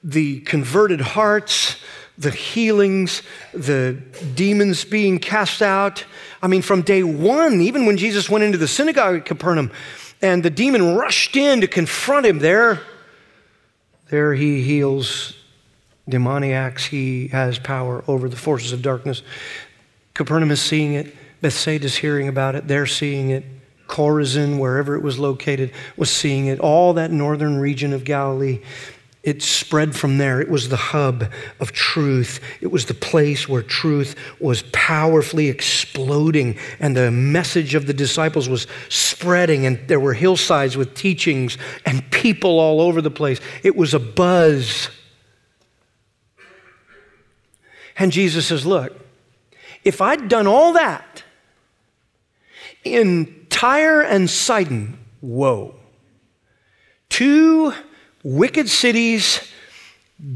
the 0.05 0.41
converted 0.41 1.01
hearts, 1.01 1.77
the 2.19 2.31
healings, 2.31 3.23
the 3.55 3.93
demons 4.35 4.85
being 4.85 5.19
cast 5.19 5.63
out. 5.63 6.05
I 6.43 6.49
mean, 6.49 6.63
from 6.63 6.83
day 6.83 7.03
one, 7.03 7.61
even 7.61 7.87
when 7.87 7.97
Jesus 7.97 8.29
went 8.29 8.45
into 8.45 8.59
the 8.59 8.69
synagogue 8.69 9.17
at 9.17 9.25
Capernaum 9.25 9.71
and 10.21 10.43
the 10.43 10.51
demon 10.51 10.95
rushed 10.97 11.37
in 11.37 11.61
to 11.63 11.67
confront 11.67 12.27
him 12.27 12.39
there, 12.39 12.81
there 14.11 14.35
he 14.35 14.63
heals 14.63 15.35
demoniacs. 16.09 16.85
He 16.85 17.29
has 17.29 17.59
power 17.59 18.05
over 18.07 18.29
the 18.29 18.37
forces 18.37 18.73
of 18.73 18.83
darkness. 18.83 19.23
Capernaum 20.15 20.51
is 20.51 20.61
seeing 20.61 20.95
it. 20.95 21.15
Bethsaida 21.41 21.87
is 21.87 21.97
hearing 21.97 22.29
about 22.29 22.55
it. 22.55 22.69
They're 22.69 22.87
seeing 22.87 23.31
it. 23.31 23.45
Chorazin, 23.93 24.59
wherever 24.59 24.95
it 24.97 25.03
was 25.03 25.19
located, 25.19 25.71
was 25.99 26.11
seeing 26.11 26.47
it. 26.47 26.59
All 26.59 26.95
that 26.95 27.11
northern 27.11 27.59
region 27.59 27.93
of 27.93 28.05
Galilee, 28.05 28.63
it 29.23 29.43
spread 29.43 29.95
from 29.95 30.17
there. 30.17 30.41
It 30.41 30.49
was 30.49 30.71
the 30.71 30.79
hub 30.79 31.31
of 31.61 31.73
truth. 31.73 32.41
It 32.63 32.69
was 32.69 32.87
the 32.87 32.95
place 32.95 33.51
where 33.51 33.63
truth 33.63 34.17
was 34.41 34.63
powerfully 34.73 35.49
exploding, 35.49 36.57
and 36.81 36.97
the 36.97 37.11
message 37.11 37.75
of 37.75 37.87
the 37.87 37.93
disciples 37.93 38.49
was 38.49 38.67
spreading, 38.89 39.67
and 39.67 39.79
there 39.89 40.01
were 40.01 40.15
hillsides 40.15 40.75
with 40.75 40.95
teachings 40.95 41.59
and 41.85 42.11
people 42.11 42.59
all 42.59 42.81
over 42.81 43.03
the 43.03 43.11
place. 43.11 43.41
It 43.63 43.77
was 43.77 43.93
a 43.93 44.01
buzz. 44.01 44.89
And 47.99 48.11
Jesus 48.11 48.47
says, 48.47 48.65
Look, 48.65 48.99
if 49.85 50.01
I'd 50.01 50.29
done 50.29 50.47
all 50.47 50.73
that 50.73 51.23
in 52.85 53.42
Tyre 53.53 54.01
and 54.01 54.29
Sidon, 54.29 54.99
woe. 55.21 55.77
Two 57.09 57.73
wicked 58.25 58.69
cities, 58.69 59.49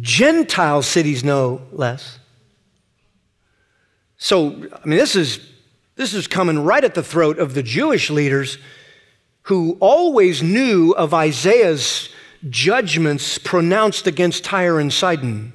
Gentile 0.00 0.82
cities 0.82 1.24
no 1.24 1.62
less. 1.72 2.18
So, 4.18 4.48
I 4.48 4.86
mean, 4.86 4.98
this 4.98 5.16
is, 5.16 5.40
this 5.96 6.14
is 6.14 6.26
coming 6.26 6.60
right 6.60 6.84
at 6.84 6.94
the 6.94 7.02
throat 7.02 7.38
of 7.38 7.54
the 7.54 7.62
Jewish 7.62 8.10
leaders 8.10 8.58
who 9.42 9.76
always 9.80 10.42
knew 10.42 10.92
of 10.92 11.14
Isaiah's 11.14 12.10
judgments 12.48 13.38
pronounced 13.38 14.06
against 14.06 14.44
Tyre 14.44 14.78
and 14.78 14.92
Sidon 14.92 15.52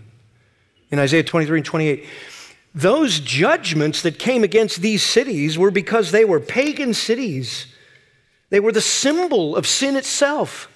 in 0.89 0.99
Isaiah 0.99 1.23
23 1.23 1.59
and 1.59 1.65
28. 1.65 2.05
Those 2.73 3.19
judgments 3.19 4.01
that 4.03 4.17
came 4.17 4.43
against 4.43 4.81
these 4.81 5.03
cities 5.03 5.57
were 5.57 5.71
because 5.71 6.11
they 6.11 6.23
were 6.23 6.39
pagan 6.39 6.93
cities. 6.93 7.67
They 8.49 8.59
were 8.59 8.71
the 8.71 8.81
symbol 8.81 9.55
of 9.55 9.67
sin 9.67 9.95
itself. 9.97 10.69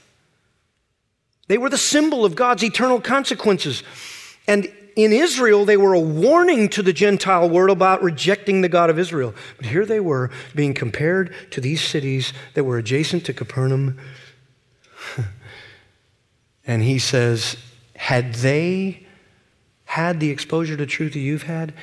They 1.47 1.57
were 1.57 1.69
the 1.69 1.77
symbol 1.77 2.25
of 2.25 2.35
God's 2.35 2.63
eternal 2.63 2.99
consequences. 2.99 3.83
And 4.47 4.71
in 4.95 5.11
Israel, 5.13 5.65
they 5.65 5.77
were 5.77 5.93
a 5.93 5.99
warning 5.99 6.69
to 6.69 6.81
the 6.81 6.93
Gentile 6.93 7.49
world 7.49 7.75
about 7.75 8.01
rejecting 8.01 8.61
the 8.61 8.69
God 8.69 8.89
of 8.89 8.97
Israel. 8.97 9.33
But 9.57 9.67
here 9.67 9.85
they 9.85 9.99
were 9.99 10.31
being 10.55 10.73
compared 10.73 11.33
to 11.51 11.61
these 11.61 11.81
cities 11.81 12.33
that 12.53 12.63
were 12.63 12.77
adjacent 12.77 13.25
to 13.25 13.33
Capernaum. 13.33 13.99
and 16.65 16.81
he 16.81 16.97
says, 16.97 17.57
had 17.95 18.35
they 18.35 19.04
had 19.85 20.19
the 20.19 20.29
exposure 20.29 20.75
to 20.77 20.85
truth 20.85 21.13
that 21.13 21.19
you've 21.19 21.43
had, 21.43 21.73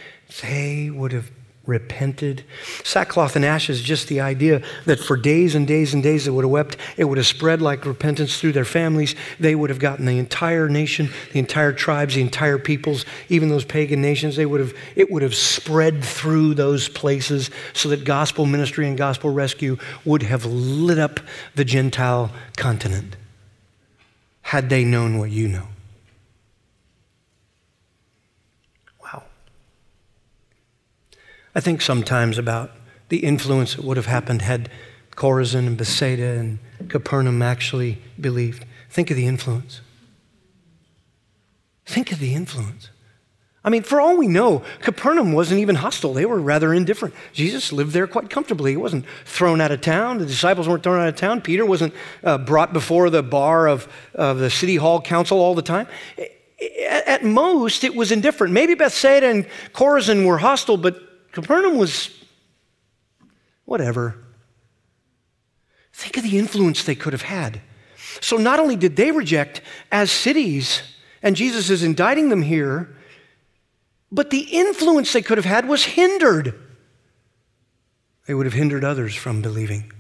they 0.43 0.91
would 0.91 1.13
have 1.13 1.31
repented. 1.67 2.45
Sackcloth 2.83 3.37
and 3.37 3.45
ashes, 3.45 3.83
just 3.83 4.09
the 4.09 4.21
idea 4.21 4.63
that 4.85 4.99
for 4.99 5.17
days 5.17 5.55
and 5.55 5.67
days 5.67 5.95
and 5.95 6.03
days 6.03 6.25
they 6.25 6.31
would 6.31 6.45
have 6.45 6.51
wept. 6.51 6.77
It 6.97 7.05
would 7.05 7.19
have 7.19 7.27
spread 7.27 7.63
like 7.63 7.85
repentance 7.85 8.41
through 8.41 8.53
their 8.53 8.65
families. 8.65 9.15
They 9.39 9.55
would 9.55 9.71
have 9.71 9.79
gotten 9.79 10.07
the 10.07 10.19
entire 10.19 10.69
nation, 10.69 11.11
the 11.33 11.39
entire 11.39 11.73
tribes, 11.73 12.17
the 12.17 12.21
entire 12.21 12.59
peoples, 12.59 13.05
even 13.29 13.49
those 13.49 13.65
pagan 13.65 14.03
nations. 14.03 14.35
They 14.35 14.47
would 14.47 14.61
have, 14.61 14.75
it 14.97 15.11
would 15.11 15.23
have 15.23 15.35
spread 15.35 16.03
through 16.03 16.55
those 16.55 16.89
places 16.89 17.51
so 17.73 17.89
that 17.91 18.05
gospel 18.05 18.45
ministry 18.45 18.89
and 18.89 18.99
gospel 18.99 19.31
rescue 19.31 19.79
would 20.05 20.25
have 20.25 20.45
lit 20.45 20.99
up 20.99 21.21
the 21.55 21.65
Gentile 21.65 22.33
continent 22.57 23.17
had 24.43 24.69
they 24.69 24.85
known 24.85 25.19
what 25.19 25.31
you 25.31 25.47
know. 25.47 25.69
I 31.55 31.61
think 31.61 31.83
sometimes 31.83 32.39
about 32.39 32.71
the 33.09 33.19
influence 33.19 33.75
that 33.75 33.85
would 33.85 33.97
have 33.97 34.07
happened 34.07 34.43
had 34.43 34.71
Chorazin 35.13 35.67
and 35.67 35.77
Bethsaida 35.77 36.39
and 36.39 36.59
Capernaum 36.89 37.43
actually 37.43 38.01
believed. 38.19 38.65
Think 38.89 39.11
of 39.11 39.17
the 39.17 39.27
influence. 39.27 39.81
Think 41.85 42.13
of 42.13 42.19
the 42.19 42.35
influence. 42.35 42.89
I 43.65 43.71
mean, 43.71 43.83
for 43.83 44.01
all 44.01 44.17
we 44.17 44.27
know, 44.27 44.65
Capernaum 44.81 45.33
wasn't 45.33 45.61
even 45.61 45.77
hostile. 45.77 46.15
They 46.15 46.27
were 46.27 46.41
rather 46.41 46.75
indifferent. 46.75 47.15
Jesus 47.33 47.71
lived 47.71 47.93
there 47.93 48.09
quite 48.09 48.29
comfortably. 48.29 48.73
He 48.73 48.77
wasn't 48.77 49.05
thrown 49.25 49.61
out 49.61 49.71
of 49.71 49.81
town. 49.81 50.19
The 50.19 50.27
disciples 50.27 50.67
weren't 50.67 50.83
thrown 50.83 51.01
out 51.01 51.09
of 51.09 51.17
town. 51.17 51.43
Peter 51.43 51.65
wasn't 51.65 51.95
uh, 52.25 52.39
brought 52.39 52.73
before 52.73 53.09
the 53.09 53.23
bar 53.23 53.69
of, 53.69 53.87
of 54.15 54.39
the 54.39 54.51
city 54.51 54.77
hall 54.77 55.01
council 55.01 55.39
all 55.39 55.55
the 55.55 55.63
time. 55.63 55.87
At, 56.89 57.25
most, 57.25 57.85
it 57.85 57.95
was 57.95 58.11
indifferent. 58.11 58.53
Maybe 58.53 58.75
Bethsaida 58.75 59.29
and 59.29 59.47
Chorazin 59.75 60.27
were 60.27 60.39
hostile, 60.39 60.77
but 60.77 61.01
Capernaum 61.33 61.77
was 61.77 62.11
whatever. 63.65 64.17
Think 65.93 66.19
of 66.19 66.23
the 66.23 66.39
influence 66.39 66.85
they 66.85 66.95
could 66.95 67.13
have 67.13 67.23
had. 67.23 67.61
So 68.21 68.37
not 68.37 68.61
only 68.61 68.77
did 68.77 68.97
they 68.97 69.11
reject 69.11 69.63
as 69.91 70.11
cities, 70.11 70.83
and 71.23 71.35
Jesus 71.35 71.71
is 71.71 71.83
indicting 71.83 72.29
them 72.29 72.43
here, 72.43 72.95
but 74.11 74.31
the 74.31 74.41
influence 74.41 75.13
they 75.13 75.23
could 75.23 75.39
have 75.39 75.45
had 75.47 75.67
was 75.67 75.85
hindered. 75.85 76.55
They 78.27 78.35
would 78.35 78.47
have 78.47 78.53
hindered 78.53 78.85
others 78.85 79.15
from 79.15 79.41
believing. 79.41 79.91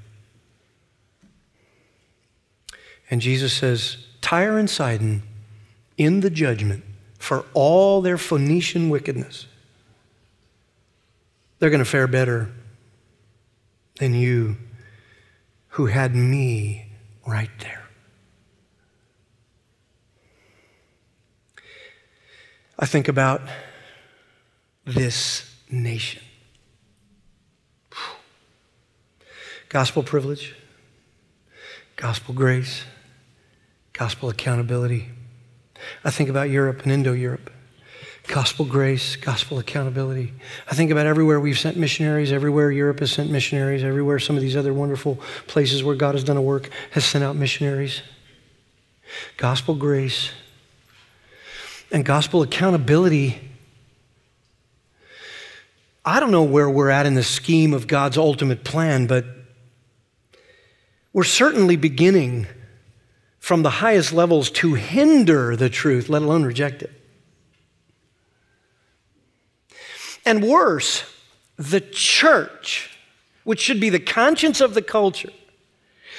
And 3.10 3.20
Jesus 3.20 3.52
says, 3.52 3.98
Tyre 4.20 4.58
and 4.58 4.68
Sidon 4.68 5.22
in 5.96 6.20
the 6.20 6.30
judgment 6.30 6.84
for 7.18 7.44
all 7.54 8.00
their 8.00 8.18
Phoenician 8.18 8.90
wickedness 8.90 9.46
they're 11.62 11.70
going 11.70 11.78
to 11.78 11.84
fare 11.84 12.08
better 12.08 12.50
than 14.00 14.14
you 14.14 14.56
who 15.68 15.86
had 15.86 16.12
me 16.12 16.90
right 17.24 17.50
there. 17.60 17.84
I 22.76 22.86
think 22.86 23.06
about 23.06 23.42
this 24.84 25.54
nation. 25.70 26.20
Gospel 29.68 30.02
privilege, 30.02 30.56
gospel 31.94 32.34
grace, 32.34 32.82
gospel 33.92 34.30
accountability. 34.30 35.10
I 36.02 36.10
think 36.10 36.28
about 36.28 36.50
Europe 36.50 36.82
and 36.82 36.90
Indo 36.90 37.12
Europe 37.12 37.52
gospel 38.32 38.64
grace, 38.64 39.16
gospel 39.16 39.58
accountability. 39.58 40.32
I 40.66 40.74
think 40.74 40.90
about 40.90 41.04
everywhere 41.04 41.38
we've 41.38 41.58
sent 41.58 41.76
missionaries, 41.76 42.32
everywhere 42.32 42.70
Europe 42.70 43.00
has 43.00 43.12
sent 43.12 43.30
missionaries, 43.30 43.84
everywhere 43.84 44.18
some 44.18 44.36
of 44.36 44.42
these 44.42 44.56
other 44.56 44.72
wonderful 44.72 45.16
places 45.48 45.84
where 45.84 45.94
God 45.94 46.14
has 46.14 46.24
done 46.24 46.38
a 46.38 46.42
work 46.42 46.70
has 46.92 47.04
sent 47.04 47.22
out 47.22 47.36
missionaries. 47.36 48.00
Gospel 49.36 49.74
grace. 49.74 50.30
And 51.90 52.06
gospel 52.06 52.40
accountability. 52.40 53.38
I 56.02 56.18
don't 56.18 56.30
know 56.30 56.44
where 56.44 56.70
we're 56.70 56.88
at 56.88 57.04
in 57.04 57.12
the 57.12 57.22
scheme 57.22 57.74
of 57.74 57.86
God's 57.86 58.16
ultimate 58.16 58.64
plan, 58.64 59.06
but 59.06 59.26
we're 61.12 61.24
certainly 61.24 61.76
beginning 61.76 62.46
from 63.40 63.62
the 63.62 63.68
highest 63.68 64.10
levels 64.10 64.50
to 64.52 64.72
hinder 64.72 65.54
the 65.54 65.68
truth, 65.68 66.08
let 66.08 66.22
alone 66.22 66.44
reject 66.44 66.80
it. 66.80 67.01
And 70.24 70.42
worse, 70.42 71.04
the 71.56 71.80
church, 71.80 72.96
which 73.44 73.60
should 73.60 73.80
be 73.80 73.90
the 73.90 74.00
conscience 74.00 74.60
of 74.60 74.74
the 74.74 74.82
culture, 74.82 75.30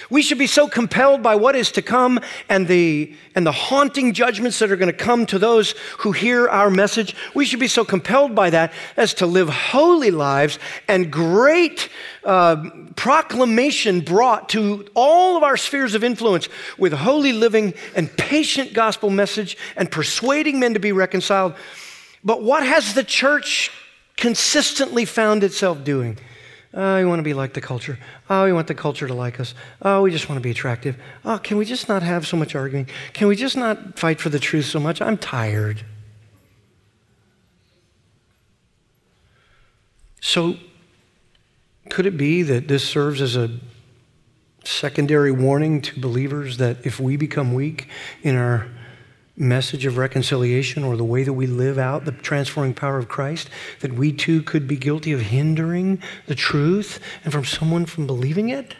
we 0.09 0.21
should 0.21 0.37
be 0.37 0.47
so 0.47 0.67
compelled 0.67 1.23
by 1.23 1.35
what 1.35 1.55
is 1.55 1.71
to 1.71 1.81
come 1.81 2.19
and 2.49 2.67
the, 2.67 3.15
and 3.35 3.45
the 3.45 3.51
haunting 3.51 4.13
judgments 4.13 4.59
that 4.59 4.71
are 4.71 4.75
going 4.75 4.91
to 4.91 4.97
come 4.97 5.25
to 5.27 5.39
those 5.39 5.71
who 5.99 6.11
hear 6.11 6.47
our 6.47 6.69
message. 6.69 7.15
We 7.33 7.45
should 7.45 7.59
be 7.59 7.67
so 7.67 7.85
compelled 7.85 8.35
by 8.35 8.49
that 8.49 8.73
as 8.97 9.13
to 9.15 9.25
live 9.25 9.49
holy 9.49 10.11
lives 10.11 10.59
and 10.87 11.11
great 11.11 11.89
uh, 12.23 12.69
proclamation 12.95 14.01
brought 14.01 14.49
to 14.49 14.87
all 14.93 15.37
of 15.37 15.43
our 15.43 15.57
spheres 15.57 15.95
of 15.95 16.03
influence 16.03 16.49
with 16.77 16.93
holy 16.93 17.33
living 17.33 17.73
and 17.95 18.15
patient 18.17 18.73
gospel 18.73 19.09
message 19.09 19.57
and 19.75 19.89
persuading 19.89 20.59
men 20.59 20.73
to 20.73 20.79
be 20.79 20.91
reconciled. 20.91 21.53
But 22.23 22.41
what 22.41 22.65
has 22.65 22.93
the 22.93 23.03
church 23.03 23.71
consistently 24.18 25.05
found 25.05 25.43
itself 25.43 25.84
doing? 25.84 26.18
Oh, 26.74 26.97
we 26.97 27.05
want 27.05 27.20
to 27.20 27.24
be 27.24 27.36
like 27.36 27.53
the 27.53 27.61
culture. 27.61 27.99
Oh, 28.30 28.45
we 28.45 28.53
want 28.53 28.68
the 28.68 28.74
culture 28.74 29.07
to 29.07 29.14
like 29.14 29.39
us. 29.39 29.53
Oh, 29.82 30.01
we 30.01 30.11
just 30.11 30.28
want 30.28 30.38
to 30.38 30.43
be 30.43 30.49
attractive. 30.49 30.97
Oh, 31.24 31.38
can 31.38 31.57
we 31.57 31.66
just 31.66 31.88
not 31.88 32.01
have 32.01 32.26
so 32.26 32.36
much 32.36 32.55
arguing? 32.55 32.88
Can 33.14 33.28
we 33.28 33.36
just 33.36 33.55
not 33.55 33.99
fight 33.99 34.20
for 34.20 34.30
the 34.30 34.39
truth 34.39 34.66
so 34.66 34.80
much? 34.80 34.99
I'm 34.99 35.18
tired. 35.18 35.86
So, 40.20 40.55
could 41.89 42.07
it 42.07 42.18
be 42.18 42.41
that 42.41 42.68
this 42.68 42.88
serves 42.88 43.22
as 43.22 43.36
a 43.36 43.51
secondary 44.64 45.32
warning 45.32 45.82
to 45.82 45.99
believers 45.99 46.57
that 46.57 46.86
if 46.86 46.99
we 46.99 47.18
become 47.18 47.53
weak 47.53 47.88
in 48.24 48.36
our 48.36 48.68
message 49.36 49.86
of 49.86 49.97
reconciliation 49.97 50.84
or 50.84 50.95
the 50.95 51.03
way 51.03 51.23
that 51.23 51.34
we 51.34 51.47
live 51.47 51.77
out 51.79 52.05
the 52.05 52.11
transforming 52.11 52.73
power 52.73 52.97
of 52.97 53.07
Christ, 53.07 53.49
that 53.79 53.93
we 53.93 54.11
too 54.11 54.43
could 54.43 54.67
be 54.67 54.75
guilty 54.75 55.11
of 55.11 55.21
hindering 55.21 56.01
the 56.27 56.36
truth 56.36 56.99
and 57.23 57.34
from 57.34 57.45
someone 57.45 57.86
from 57.86 58.05
believing 58.05 58.49
it? 58.49 58.75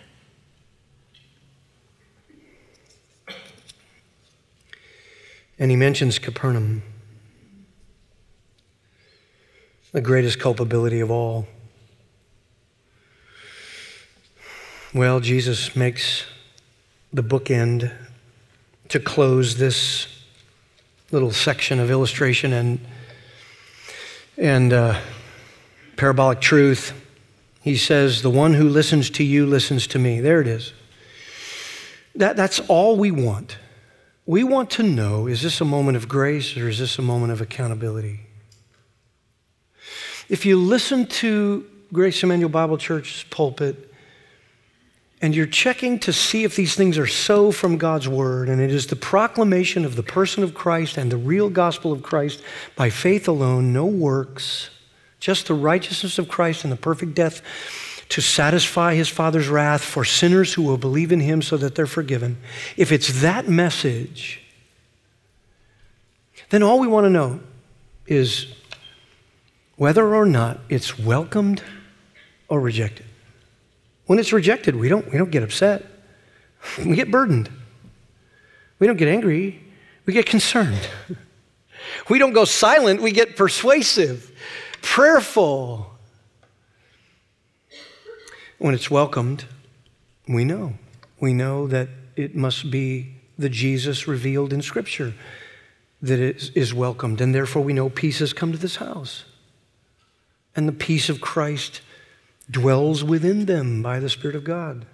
And 5.58 5.72
he 5.72 5.78
mentions 5.78 6.20
Capernaum, 6.20 6.84
the 9.91 10.01
greatest 10.01 10.39
culpability 10.39 10.99
of 10.99 11.10
all. 11.10 11.47
Well, 14.93 15.20
Jesus 15.20 15.76
makes 15.76 16.26
the 17.12 17.24
bookend 17.24 17.91
to 18.89 18.99
close 18.99 19.58
this 19.58 20.22
little 21.14 21.32
section 21.32 21.80
of 21.80 21.91
illustration 21.91 22.51
and, 22.53 22.80
and 24.36 24.74
uh, 24.74 24.99
parabolic 25.95 26.41
truth. 26.41 26.91
He 27.61 27.78
says, 27.78 28.24
The 28.24 28.32
one 28.32 28.55
who 28.55 28.68
listens 28.68 29.11
to 29.11 29.24
you 29.24 29.45
listens 29.45 29.86
to 29.88 29.99
me. 29.99 30.20
There 30.20 30.41
it 30.41 30.47
is. 30.47 30.74
That, 32.16 32.36
that's 32.36 32.59
all 32.61 32.97
we 32.97 33.11
want. 33.11 33.57
We 34.26 34.43
want 34.43 34.72
to 34.72 34.84
know 34.84 35.28
is 35.28 35.43
this 35.43 35.61
a 35.61 35.66
moment 35.66 35.97
of 35.97 36.07
grace 36.07 36.57
or 36.57 36.68
is 36.68 36.80
this 36.80 36.97
a 36.97 37.03
moment 37.03 37.32
of 37.32 37.41
accountability? 37.41 38.22
If 40.30 40.47
you 40.47 40.57
listen 40.57 41.05
to 41.05 41.70
Grace 41.91 42.24
Emmanuel 42.24 42.49
Bible 42.49 42.78
Church's 42.80 43.24
pulpit, 43.30 43.93
and 45.24 45.34
you're 45.34 45.45
checking 45.45 45.97
to 45.99 46.11
see 46.11 46.43
if 46.43 46.57
these 46.57 46.76
things 46.76 46.97
are 46.97 47.07
so 47.07 47.49
from 47.49 47.78
God's 47.78 48.09
word, 48.09 48.49
and 48.49 48.59
it 48.59 48.69
is 48.69 48.88
the 48.88 48.97
proclamation 48.97 49.86
of 49.86 49.95
the 49.95 50.03
person 50.03 50.43
of 50.43 50.53
Christ 50.53 50.97
and 50.97 51.09
the 51.09 51.15
real 51.15 51.49
gospel 51.49 51.93
of 51.93 52.03
Christ 52.03 52.43
by 52.76 52.89
faith 52.89 53.26
alone, 53.30 53.71
no 53.71 53.86
works, 53.86 54.69
just 55.21 55.47
the 55.47 55.53
righteousness 55.53 56.19
of 56.19 56.28
Christ 56.28 56.65
and 56.65 56.74
the 56.74 56.78
perfect 56.78 57.15
death 57.15 57.41
to 58.09 58.19
satisfy 58.19 58.95
his 58.95 59.07
Father's 59.07 59.47
wrath 59.47 59.82
for 59.82 60.03
sinners 60.03 60.53
who 60.55 60.61
will 60.61 60.78
believe 60.78 61.13
in 61.13 61.21
him 61.21 61.41
so 61.41 61.55
that 61.55 61.74
they're 61.74 61.88
forgiven. 61.88 62.36
If 62.76 62.91
it's 62.91 63.21
that 63.21 63.47
message, 63.47 64.41
then 66.49 66.63
all 66.63 66.82
we 66.82 66.88
want 66.88 67.05
to 67.05 67.09
know 67.09 67.39
is 68.07 68.47
whether 69.78 70.13
or 70.13 70.26
not 70.26 70.59
it's 70.67 70.99
welcomed 70.99 71.63
or 72.49 72.59
rejected. 72.59 73.05
When 74.06 74.20
it's 74.20 74.34
rejected, 74.34 74.76
we 74.76 74.89
don't, 74.89 75.10
we 75.12 75.18
don't 75.18 75.32
get 75.32 75.43
upset. 75.43 75.86
We 76.86 76.95
get 76.95 77.12
burdened. 77.12 77.49
We 78.80 78.88
don't 78.88 78.95
get 78.95 79.10
angry. 79.10 79.62
We 80.06 80.14
get 80.14 80.26
concerned. 80.26 80.88
We 82.10 82.20
don't 82.20 82.34
go 82.34 82.45
silent, 82.45 83.01
we 83.01 83.12
get 83.12 83.36
persuasive, 83.36 84.32
prayerful. 84.82 85.89
When 88.58 88.74
it's 88.74 88.89
welcomed, 88.89 89.45
we 90.28 90.45
know. 90.45 90.74
We 91.20 91.34
know 91.34 91.68
that 91.68 91.89
it 92.16 92.36
must 92.36 92.72
be 92.72 93.16
the 93.38 93.49
Jesus 93.49 94.08
revealed 94.08 94.54
in 94.54 94.62
Scripture 94.62 95.14
that 96.01 96.20
is, 96.20 96.51
is 96.51 96.74
welcomed. 96.74 97.20
And 97.20 97.34
therefore, 97.34 97.62
we 97.62 97.74
know 97.74 97.89
peace 97.89 98.20
has 98.20 98.32
come 98.34 98.51
to 98.51 98.58
this 98.58 98.78
house. 98.78 99.26
And 100.56 100.68
the 100.68 100.74
peace 100.74 101.10
of 101.10 101.20
Christ 101.20 101.82
dwells 102.50 103.04
within 103.04 103.46
them 103.46 103.82
by 103.82 104.00
the 104.00 104.10
Spirit 104.10 104.36
of 104.36 104.44
God. 104.44 104.86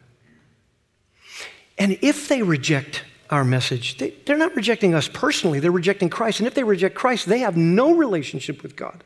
And 1.78 1.98
if 2.02 2.28
they 2.28 2.42
reject 2.42 3.04
our 3.30 3.46
message, 3.46 3.98
they, 3.98 4.14
are 4.28 4.38
not 4.38 4.56
rejecting 4.56 4.94
us 4.94 5.08
personally, 5.08 5.60
they're 5.60 5.72
rejecting 5.72 6.10
Christ. 6.10 6.40
And 6.40 6.48
if 6.48 6.54
they 6.54 6.64
reject 6.64 6.96
Christ, 6.96 7.28
they 7.28 7.40
have 7.40 7.56
no 7.56 7.96
relationship 7.96 8.64
with 8.64 8.76
God. 8.76 9.04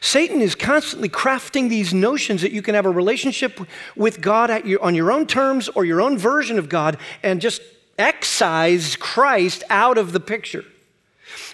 Satan 0.00 0.40
is 0.40 0.54
constantly 0.54 1.08
crafting 1.08 1.68
these 1.68 1.94
notions 1.94 2.42
that 2.42 2.52
you 2.52 2.62
can 2.62 2.74
have 2.74 2.86
a 2.86 2.90
relationship 2.90 3.60
with 3.96 4.20
God 4.20 4.66
your, 4.66 4.82
on 4.82 4.94
your 4.94 5.12
own 5.12 5.26
terms 5.26 5.68
or 5.68 5.84
your 5.84 6.00
own 6.00 6.18
version 6.18 6.58
of 6.58 6.68
God 6.68 6.98
and 7.22 7.40
just 7.40 7.62
excise 7.98 8.96
Christ 8.96 9.62
out 9.70 9.98
of 9.98 10.12
the 10.12 10.20
picture. 10.20 10.64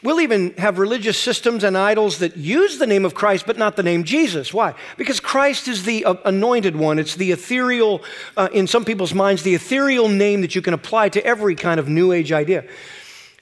We'll 0.03 0.20
even 0.20 0.55
have 0.55 0.78
religious 0.78 1.18
systems 1.18 1.64
and 1.64 1.76
idols 1.76 2.18
that 2.18 2.37
use 2.37 2.78
the 2.78 2.87
name 2.87 3.05
of 3.05 3.14
Christ 3.14 3.47
but 3.47 3.59
not 3.59 3.76
the 3.76 3.83
name 3.83 4.05
Jesus. 4.05 4.53
Why? 4.53 4.74
Because 4.97 5.20
Christ 5.20 5.68
is 5.68 5.85
the 5.85 6.05
uh, 6.05 6.14
anointed 6.24 6.76
one. 6.76 6.99
It's 6.99 7.14
the 7.14 7.33
ethereal, 7.33 8.03
uh, 8.37 8.49
in 8.53 8.66
some 8.66 8.85
people's 8.85 9.14
minds, 9.14 9.43
the 9.43 9.55
ethereal 9.55 10.09
name 10.09 10.41
that 10.41 10.55
you 10.55 10.62
can 10.62 10.74
apply 10.74 11.11
to 11.11 11.24
every 11.24 11.55
kind 11.55 11.78
of 11.78 11.89
New 11.89 12.12
Age 12.12 12.33
idea. 12.33 12.64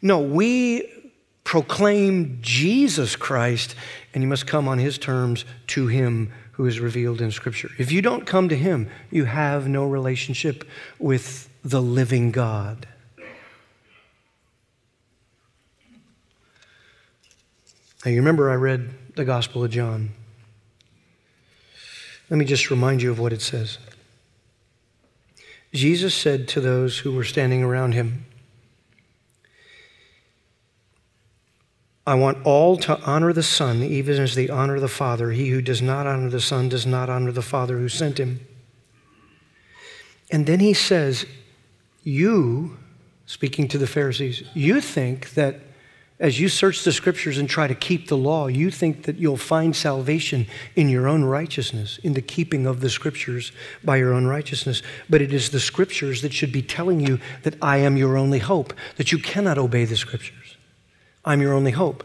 No, 0.02 0.20
we 0.20 0.92
proclaim 1.44 2.38
Jesus 2.42 3.16
Christ, 3.16 3.74
and 4.12 4.22
you 4.22 4.28
must 4.28 4.46
come 4.46 4.68
on 4.68 4.78
his 4.78 4.98
terms 4.98 5.44
to 5.68 5.86
him 5.86 6.32
who 6.52 6.66
is 6.66 6.80
revealed 6.80 7.20
in 7.20 7.30
Scripture. 7.30 7.70
If 7.78 7.92
you 7.92 8.02
don't 8.02 8.26
come 8.26 8.48
to 8.48 8.56
him, 8.56 8.90
you 9.10 9.24
have 9.24 9.68
no 9.68 9.86
relationship 9.86 10.68
with 10.98 11.48
the 11.64 11.80
living 11.80 12.32
God. 12.32 12.86
Now, 18.04 18.12
you 18.12 18.18
remember 18.18 18.50
I 18.50 18.54
read 18.54 18.90
the 19.16 19.24
Gospel 19.24 19.64
of 19.64 19.70
John. 19.70 20.10
Let 22.30 22.36
me 22.36 22.44
just 22.44 22.70
remind 22.70 23.02
you 23.02 23.10
of 23.10 23.18
what 23.18 23.32
it 23.32 23.42
says. 23.42 23.78
Jesus 25.72 26.14
said 26.14 26.48
to 26.48 26.60
those 26.60 26.98
who 26.98 27.12
were 27.12 27.24
standing 27.24 27.62
around 27.62 27.92
him, 27.92 28.24
I 32.06 32.14
want 32.14 32.46
all 32.46 32.78
to 32.78 32.98
honor 33.02 33.34
the 33.34 33.42
Son, 33.42 33.82
even 33.82 34.18
as 34.18 34.34
they 34.34 34.48
honor 34.48 34.80
the 34.80 34.88
Father. 34.88 35.32
He 35.32 35.48
who 35.48 35.60
does 35.60 35.82
not 35.82 36.06
honor 36.06 36.30
the 36.30 36.40
Son 36.40 36.68
does 36.70 36.86
not 36.86 37.10
honor 37.10 37.32
the 37.32 37.42
Father 37.42 37.78
who 37.78 37.88
sent 37.90 38.18
him. 38.18 38.40
And 40.30 40.46
then 40.46 40.60
he 40.60 40.72
says, 40.72 41.26
You, 42.04 42.78
speaking 43.26 43.68
to 43.68 43.78
the 43.78 43.86
Pharisees, 43.86 44.42
you 44.54 44.80
think 44.80 45.34
that 45.34 45.60
as 46.20 46.40
you 46.40 46.48
search 46.48 46.82
the 46.82 46.90
scriptures 46.90 47.38
and 47.38 47.48
try 47.48 47.68
to 47.68 47.74
keep 47.74 48.08
the 48.08 48.16
law, 48.16 48.48
you 48.48 48.72
think 48.72 49.04
that 49.04 49.18
you'll 49.18 49.36
find 49.36 49.74
salvation 49.76 50.46
in 50.74 50.88
your 50.88 51.06
own 51.06 51.22
righteousness, 51.22 51.98
in 52.02 52.14
the 52.14 52.22
keeping 52.22 52.66
of 52.66 52.80
the 52.80 52.90
scriptures 52.90 53.52
by 53.84 53.98
your 53.98 54.12
own 54.12 54.26
righteousness. 54.26 54.82
But 55.08 55.22
it 55.22 55.32
is 55.32 55.50
the 55.50 55.60
scriptures 55.60 56.22
that 56.22 56.32
should 56.32 56.50
be 56.50 56.62
telling 56.62 56.98
you 56.98 57.20
that 57.44 57.54
I 57.62 57.78
am 57.78 57.96
your 57.96 58.16
only 58.16 58.40
hope, 58.40 58.74
that 58.96 59.12
you 59.12 59.18
cannot 59.18 59.58
obey 59.58 59.84
the 59.84 59.96
scriptures. 59.96 60.56
I'm 61.24 61.40
your 61.40 61.52
only 61.52 61.72
hope. 61.72 62.02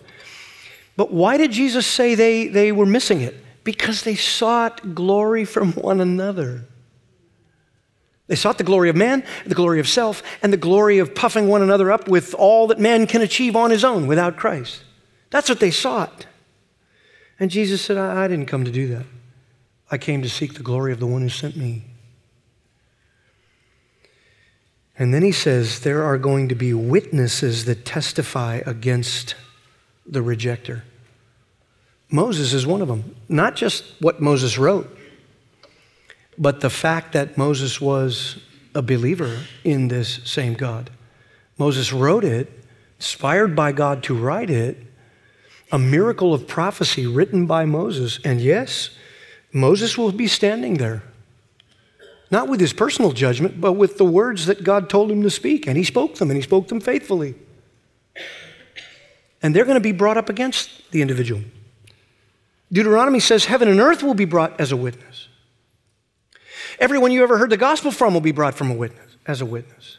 But 0.96 1.12
why 1.12 1.38
did 1.38 1.52
Jesus 1.52 1.88
say 1.88 2.14
they, 2.14 2.48
they 2.48 2.72
were 2.72 2.86
missing 2.86 3.22
it? 3.22 3.36
Because 3.64 4.04
they 4.04 4.16
sought 4.16 4.94
glory 4.94 5.44
from 5.44 5.74
one 5.74 6.00
another. 6.00 6.66
They 8.34 8.38
sought 8.38 8.58
the 8.58 8.64
glory 8.64 8.90
of 8.90 8.96
man, 8.96 9.24
the 9.46 9.54
glory 9.54 9.80
of 9.80 9.88
self, 9.88 10.24
and 10.42 10.52
the 10.52 10.58
glory 10.58 10.98
of 10.98 11.14
puffing 11.14 11.50
one 11.50 11.62
another 11.62 11.92
up 11.92 12.08
with 12.08 12.34
all 12.34 12.66
that 12.66 12.80
man 12.80 13.06
can 13.06 13.22
achieve 13.22 13.56
on 13.56 13.70
his 13.70 13.84
own 13.84 14.08
without 14.08 14.38
Christ. 14.38 14.82
That's 15.30 15.50
what 15.50 15.60
they 15.60 15.70
sought. 15.70 16.26
And 17.40 17.52
Jesus 17.52 17.80
said, 17.80 17.96
I, 17.96 18.24
I 18.24 18.28
didn't 18.28 18.48
come 18.48 18.66
to 18.66 18.72
do 18.72 18.88
that. 18.88 19.06
I 19.92 20.00
came 20.00 20.24
to 20.24 20.30
seek 20.30 20.56
the 20.56 20.64
glory 20.64 20.92
of 20.92 21.00
the 21.00 21.06
one 21.06 21.22
who 21.22 21.30
sent 21.30 21.56
me. 21.56 21.84
And 24.98 25.14
then 25.14 25.22
he 25.22 25.32
says, 25.32 25.82
There 25.82 26.02
are 26.02 26.18
going 26.18 26.50
to 26.50 26.56
be 26.56 26.74
witnesses 26.74 27.66
that 27.66 27.86
testify 27.86 28.62
against 28.66 29.36
the 30.08 30.22
rejecter. 30.22 30.82
Moses 32.10 32.52
is 32.52 32.66
one 32.66 32.82
of 32.82 32.88
them. 32.88 33.16
Not 33.30 33.56
just 33.56 33.84
what 34.02 34.20
Moses 34.20 34.58
wrote, 34.58 34.98
but 36.38 36.62
the 36.62 36.70
fact 36.70 37.14
that 37.14 37.38
Moses 37.38 37.80
was 37.80 38.40
a 38.76 38.82
believer 38.82 39.40
in 39.64 39.88
this 39.88 40.20
same 40.24 40.54
God. 40.54 40.90
Moses 41.58 41.94
wrote 41.94 42.24
it, 42.24 42.52
inspired 42.98 43.56
by 43.56 43.72
God 43.72 44.04
to 44.04 44.16
write 44.16 44.50
it, 44.50 44.78
a 45.72 45.80
miracle 45.80 46.34
of 46.34 46.48
prophecy 46.48 47.06
written 47.06 47.46
by 47.46 47.66
Moses. 47.66 48.20
And 48.24 48.42
yes, 48.42 48.90
Moses 49.52 49.98
will 49.98 50.12
be 50.12 50.28
standing 50.28 50.76
there 50.76 51.04
not 52.34 52.48
with 52.48 52.60
his 52.60 52.74
personal 52.74 53.12
judgment, 53.12 53.62
but 53.62 53.74
with 53.74 54.00
the 54.00 54.06
words 54.06 54.48
that 54.48 54.64
God 54.64 54.90
told 54.90 55.12
him 55.12 55.22
to 55.22 55.30
speak. 55.30 55.68
And 55.68 55.78
he 55.78 55.84
spoke 55.84 56.16
them, 56.16 56.32
and 56.32 56.36
he 56.36 56.42
spoke 56.42 56.68
them 56.68 56.82
faithfully. 56.82 57.36
And 59.44 59.56
they're 59.56 59.66
going 59.66 59.76
to 59.76 59.82
be 59.82 59.92
brought 59.92 60.18
up 60.18 60.30
against 60.30 60.90
the 60.90 61.04
individual. 61.04 61.42
Deuteronomy 62.72 63.20
says 63.20 63.46
heaven 63.46 63.68
and 63.68 63.80
earth 63.80 64.02
will 64.02 64.16
be 64.16 64.26
brought 64.26 64.60
as 64.60 64.72
a 64.72 64.76
witness. 64.76 65.28
Everyone 66.80 67.12
you 67.12 67.24
ever 67.24 67.38
heard 67.38 67.50
the 67.50 67.58
gospel 67.58 67.92
from 67.92 68.14
will 68.14 68.22
be 68.22 68.32
brought 68.32 68.56
from 68.56 68.72
a 68.72 68.74
witness, 68.74 69.18
as 69.26 69.42
a 69.42 69.46
witness. 69.46 69.98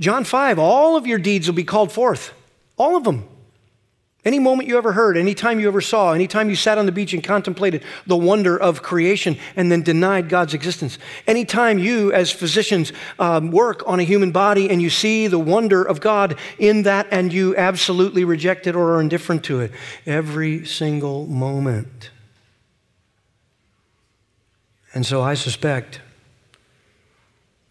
John 0.00 0.24
5, 0.24 0.58
all 0.58 0.96
of 0.96 1.06
your 1.06 1.18
deeds 1.18 1.46
will 1.46 1.54
be 1.54 1.64
called 1.64 1.92
forth. 1.92 2.32
All 2.76 2.96
of 2.96 3.04
them. 3.04 3.28
Any 4.24 4.38
moment 4.38 4.68
you 4.68 4.78
ever 4.78 4.92
heard, 4.92 5.18
any 5.18 5.34
time 5.34 5.60
you 5.60 5.68
ever 5.68 5.82
saw, 5.82 6.12
any 6.12 6.26
time 6.26 6.48
you 6.48 6.56
sat 6.56 6.78
on 6.78 6.86
the 6.86 6.92
beach 6.92 7.12
and 7.12 7.22
contemplated 7.22 7.84
the 8.06 8.16
wonder 8.16 8.58
of 8.58 8.82
creation 8.82 9.36
and 9.54 9.70
then 9.70 9.82
denied 9.82 10.30
God's 10.30 10.54
existence, 10.54 10.98
any 11.26 11.44
time 11.44 11.78
you, 11.78 12.10
as 12.10 12.32
physicians, 12.32 12.90
um, 13.18 13.50
work 13.50 13.82
on 13.86 14.00
a 14.00 14.02
human 14.02 14.32
body 14.32 14.70
and 14.70 14.80
you 14.80 14.88
see 14.88 15.26
the 15.26 15.38
wonder 15.38 15.82
of 15.82 16.00
God 16.00 16.38
in 16.58 16.84
that 16.84 17.06
and 17.10 17.34
you 17.34 17.54
absolutely 17.56 18.24
reject 18.24 18.66
it 18.66 18.74
or 18.74 18.94
are 18.94 19.00
indifferent 19.02 19.44
to 19.44 19.60
it, 19.60 19.72
every 20.06 20.64
single 20.64 21.26
moment. 21.26 22.10
And 24.94 25.04
so 25.04 25.20
I 25.20 25.34
suspect 25.34 26.00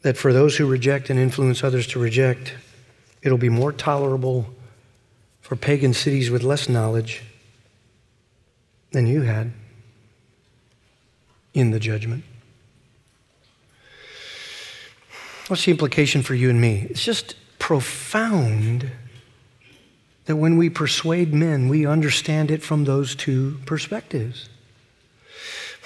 that 0.01 0.17
for 0.17 0.33
those 0.33 0.57
who 0.57 0.67
reject 0.67 1.09
and 1.09 1.17
influence 1.17 1.63
others 1.63 1.87
to 1.87 1.99
reject, 1.99 2.53
it'll 3.21 3.37
be 3.37 3.49
more 3.49 3.71
tolerable 3.71 4.53
for 5.39 5.55
pagan 5.55 5.93
cities 5.93 6.29
with 6.29 6.43
less 6.43 6.67
knowledge 6.67 7.23
than 8.91 9.07
you 9.07 9.21
had 9.21 9.53
in 11.53 11.71
the 11.71 11.79
judgment. 11.79 12.25
What's 15.47 15.65
the 15.65 15.71
implication 15.71 16.23
for 16.23 16.35
you 16.35 16.49
and 16.49 16.59
me? 16.59 16.87
It's 16.89 17.03
just 17.03 17.35
profound 17.57 18.91
that 20.25 20.35
when 20.35 20.57
we 20.57 20.69
persuade 20.69 21.33
men, 21.33 21.69
we 21.69 21.85
understand 21.85 22.51
it 22.51 22.61
from 22.61 22.83
those 22.83 23.15
two 23.15 23.59
perspectives 23.65 24.49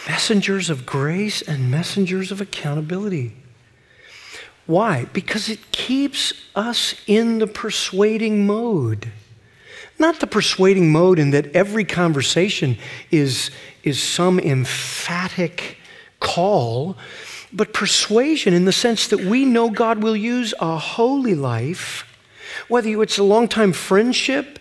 messengers 0.08 0.70
of 0.70 0.86
grace 0.86 1.42
and 1.42 1.70
messengers 1.70 2.32
of 2.32 2.42
accountability. 2.42 3.36
Why? 4.66 5.06
Because 5.14 5.50
it 5.50 5.72
keeps 5.72 6.34
us 6.56 6.96
in 7.08 7.40
the 7.40 7.48
persuading 7.48 8.46
mode. 8.46 9.12
Not 10.00 10.20
the 10.20 10.28
persuading 10.28 10.92
mode 10.92 11.20
in 11.20 11.32
that 11.32 11.56
every 11.56 11.86
conversation 11.86 12.78
is, 13.10 13.50
is 13.84 14.02
some 14.02 14.40
emphatic 14.40 15.78
call, 16.20 16.98
but 17.52 17.74
persuasion 17.74 18.54
in 18.54 18.66
the 18.66 18.72
sense 18.72 19.08
that 19.08 19.22
we 19.22 19.46
know 19.46 19.70
God 19.70 20.04
will 20.04 20.16
use 20.16 20.54
a 20.60 20.78
holy 20.78 21.34
life, 21.34 22.04
whether 22.68 23.02
it's 23.02 23.18
a 23.18 23.24
long 23.24 23.48
time 23.48 23.74
friendship 23.74 24.60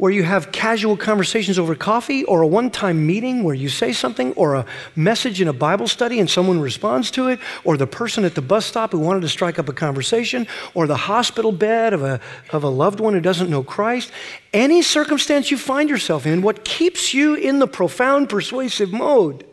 where 0.00 0.10
you 0.10 0.22
have 0.22 0.50
casual 0.50 0.96
conversations 0.96 1.58
over 1.58 1.74
coffee, 1.74 2.24
or 2.24 2.40
a 2.40 2.46
one 2.46 2.70
time 2.70 3.06
meeting 3.06 3.42
where 3.42 3.54
you 3.54 3.68
say 3.68 3.92
something, 3.92 4.32
or 4.32 4.54
a 4.54 4.64
message 4.96 5.42
in 5.42 5.48
a 5.48 5.52
Bible 5.52 5.86
study 5.86 6.18
and 6.18 6.30
someone 6.30 6.58
responds 6.58 7.10
to 7.10 7.28
it, 7.28 7.38
or 7.64 7.76
the 7.76 7.86
person 7.86 8.24
at 8.24 8.34
the 8.34 8.40
bus 8.40 8.64
stop 8.64 8.92
who 8.92 8.98
wanted 8.98 9.20
to 9.20 9.28
strike 9.28 9.58
up 9.58 9.68
a 9.68 9.74
conversation, 9.74 10.46
or 10.72 10.86
the 10.86 10.96
hospital 10.96 11.52
bed 11.52 11.92
of 11.92 12.02
a, 12.02 12.18
of 12.48 12.64
a 12.64 12.68
loved 12.68 12.98
one 12.98 13.12
who 13.12 13.20
doesn't 13.20 13.50
know 13.50 13.62
Christ. 13.62 14.10
Any 14.54 14.80
circumstance 14.80 15.50
you 15.50 15.58
find 15.58 15.90
yourself 15.90 16.24
in, 16.24 16.40
what 16.40 16.64
keeps 16.64 17.12
you 17.12 17.34
in 17.34 17.58
the 17.58 17.68
profound 17.68 18.30
persuasive 18.30 18.94
mode, 18.94 19.44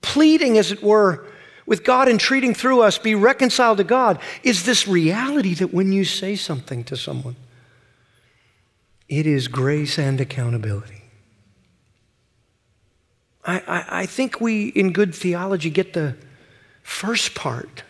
pleading, 0.00 0.56
as 0.56 0.72
it 0.72 0.82
were, 0.82 1.26
with 1.66 1.84
God 1.84 2.08
entreating 2.08 2.54
through 2.54 2.80
us, 2.80 2.96
be 2.96 3.14
reconciled 3.14 3.76
to 3.76 3.84
God, 3.84 4.18
is 4.42 4.64
this 4.64 4.88
reality 4.88 5.52
that 5.52 5.74
when 5.74 5.92
you 5.92 6.06
say 6.06 6.36
something 6.36 6.84
to 6.84 6.96
someone, 6.96 7.36
it 9.08 9.26
is 9.26 9.48
grace 9.48 9.98
and 9.98 10.20
accountability. 10.20 11.02
I, 13.44 13.58
I, 13.58 13.84
I, 14.00 14.06
think 14.06 14.40
we, 14.40 14.68
in 14.68 14.92
good 14.92 15.14
theology, 15.14 15.68
get 15.68 15.94
the 15.94 16.16
first 16.82 17.34
part, 17.34 17.82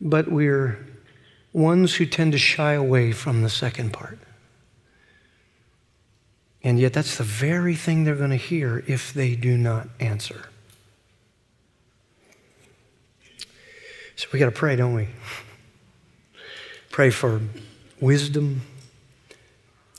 but 0.00 0.30
we're 0.30 0.86
ones 1.52 1.96
who 1.96 2.06
tend 2.06 2.32
to 2.32 2.38
shy 2.38 2.74
away 2.74 3.12
from 3.12 3.42
the 3.42 3.50
second 3.50 3.92
part. 3.92 4.18
And 6.62 6.78
yet, 6.78 6.92
that's 6.92 7.16
the 7.16 7.24
very 7.24 7.74
thing 7.74 8.04
they're 8.04 8.16
going 8.16 8.30
to 8.30 8.36
hear 8.36 8.84
if 8.86 9.12
they 9.12 9.36
do 9.36 9.56
not 9.56 9.88
answer. 10.00 10.48
So 14.16 14.28
we 14.32 14.38
got 14.38 14.46
to 14.46 14.52
pray, 14.52 14.76
don't 14.76 14.94
we? 14.94 15.08
Pray 16.90 17.10
for 17.10 17.40
wisdom 18.00 18.62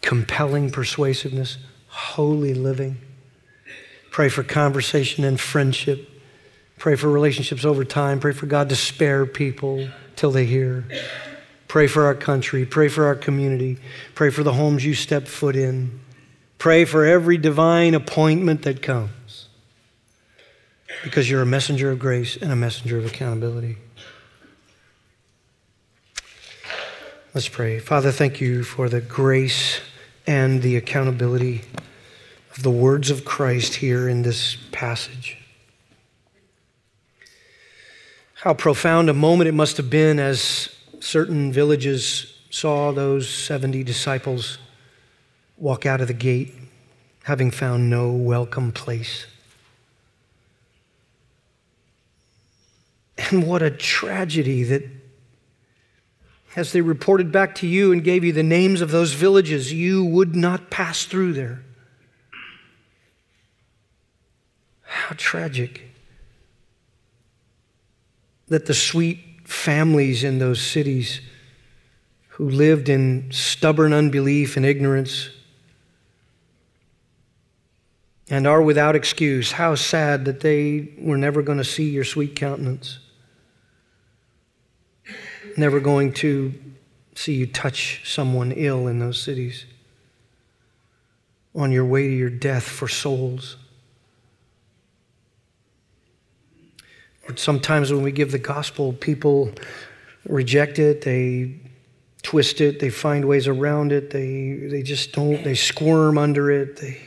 compelling 0.02 0.70
persuasiveness, 0.70 1.58
holy 1.88 2.54
living. 2.54 2.98
Pray 4.12 4.30
for 4.30 4.44
conversation 4.44 5.24
and 5.24 5.40
friendship. 5.40 6.10
Pray 6.78 6.96
for 6.96 7.10
relationships 7.10 7.66
over 7.66 7.84
time. 7.84 8.20
Pray 8.20 8.34
for 8.34 8.46
God 8.46 8.70
to 8.70 8.76
spare 8.76 9.26
people 9.26 9.88
till 10.16 10.32
they 10.32 10.46
hear. 10.46 10.86
Pray 11.68 11.88
for 11.88 12.06
our 12.06 12.16
country. 12.16 12.66
Pray 12.66 12.88
for 12.88 13.06
our 13.06 13.16
community. 13.16 13.78
Pray 14.16 14.30
for 14.30 14.44
the 14.44 14.54
homes 14.54 14.86
you 14.86 14.94
step 14.94 15.28
foot 15.28 15.56
in. 15.56 16.00
Pray 16.58 16.86
for 16.86 17.06
every 17.06 17.38
divine 17.38 17.94
appointment 17.94 18.64
that 18.64 18.82
comes 18.82 19.50
because 21.04 21.30
you're 21.30 21.42
a 21.42 21.46
messenger 21.46 21.92
of 21.92 22.00
grace 22.00 22.38
and 22.38 22.52
a 22.52 22.56
messenger 22.56 22.98
of 22.98 23.06
accountability. 23.06 23.78
Let's 27.38 27.50
pray. 27.50 27.78
Father, 27.78 28.12
thank 28.12 28.42
you 28.42 28.64
for 28.64 28.90
the 28.90 29.00
grace 29.00 29.80
and 30.26 30.64
the 30.64 30.76
accountability 30.76 31.62
of 32.56 32.64
the 32.64 32.72
words 32.72 33.12
of 33.12 33.26
Christ 33.26 33.76
here 33.76 34.10
in 34.10 34.24
this 34.24 34.58
passage. 34.72 35.38
How 38.34 38.56
profound 38.56 39.08
a 39.08 39.14
moment 39.14 39.50
it 39.50 39.52
must 39.52 39.78
have 39.78 39.88
been 39.88 40.18
as 40.18 40.76
certain 41.00 41.54
villages 41.54 42.40
saw 42.50 42.92
those 42.92 43.30
70 43.30 43.84
disciples 43.84 44.58
walk 45.58 45.86
out 45.86 46.02
of 46.02 46.08
the 46.08 46.16
gate 46.16 46.56
having 47.26 47.52
found 47.52 47.88
no 47.88 48.12
welcome 48.12 48.72
place. 48.72 49.28
And 53.30 53.46
what 53.46 53.62
a 53.62 53.70
tragedy 53.70 54.64
that 54.64 54.97
as 56.56 56.72
they 56.72 56.82
reported 56.82 57.32
back 57.32 57.56
to 57.56 57.68
you 57.68 57.92
and 57.92 58.04
gave 58.04 58.24
you 58.24 58.32
the 58.32 58.44
names 58.44 58.82
of 58.82 58.92
those 58.92 59.14
villages, 59.14 59.74
you 59.74 60.04
would 60.04 60.36
not 60.36 60.70
pass 60.70 61.06
through 61.06 61.34
there. 61.34 61.64
How 64.82 65.14
tragic 65.18 65.84
that 68.48 68.66
the 68.66 68.74
sweet 68.74 69.20
families 69.44 70.24
in 70.24 70.40
those 70.40 70.62
cities 70.62 71.22
who 72.30 72.50
lived 72.50 72.90
in 72.90 73.30
stubborn 73.32 73.94
unbelief 73.94 74.58
and 74.58 74.66
ignorance 74.66 75.30
and 78.30 78.46
are 78.46 78.62
without 78.62 78.96
excuse, 78.96 79.54
how 79.54 79.76
sad 79.76 80.26
that 80.26 80.42
they 80.42 80.90
were 80.98 81.18
never 81.18 81.42
going 81.42 81.58
to 81.58 81.64
see 81.64 81.90
your 81.90 82.04
sweet 82.04 82.36
countenance 82.36 83.00
never 85.58 85.80
going 85.80 86.14
to 86.14 86.54
see 87.16 87.34
you 87.34 87.48
touch 87.48 88.02
someone 88.06 88.52
ill 88.52 88.88
in 88.88 89.00
those 89.00 89.22
cities 89.22 89.66
on 91.56 91.72
your 91.72 91.86
way 91.86 92.08
to 92.08 92.14
your 92.14 92.30
death 92.30 92.64
for 92.64 92.88
souls. 92.88 93.58
Sometimes 97.36 97.92
when 97.92 98.04
we 98.04 98.12
give 98.12 98.32
the 98.32 98.40
gospel, 98.40 98.94
people 98.94 99.52
reject 100.26 100.80
it, 100.80 101.02
they 101.02 101.60
twist 102.22 102.62
it, 102.62 102.80
they 102.80 102.90
find 102.90 103.26
ways 103.26 103.48
around 103.48 103.92
it, 103.92 104.12
they, 104.12 104.68
they 104.70 104.82
just 104.82 105.12
don't, 105.14 105.44
they 105.44 105.56
squirm 105.56 106.18
under 106.18 106.52
it. 106.52 106.78
They, 106.78 107.02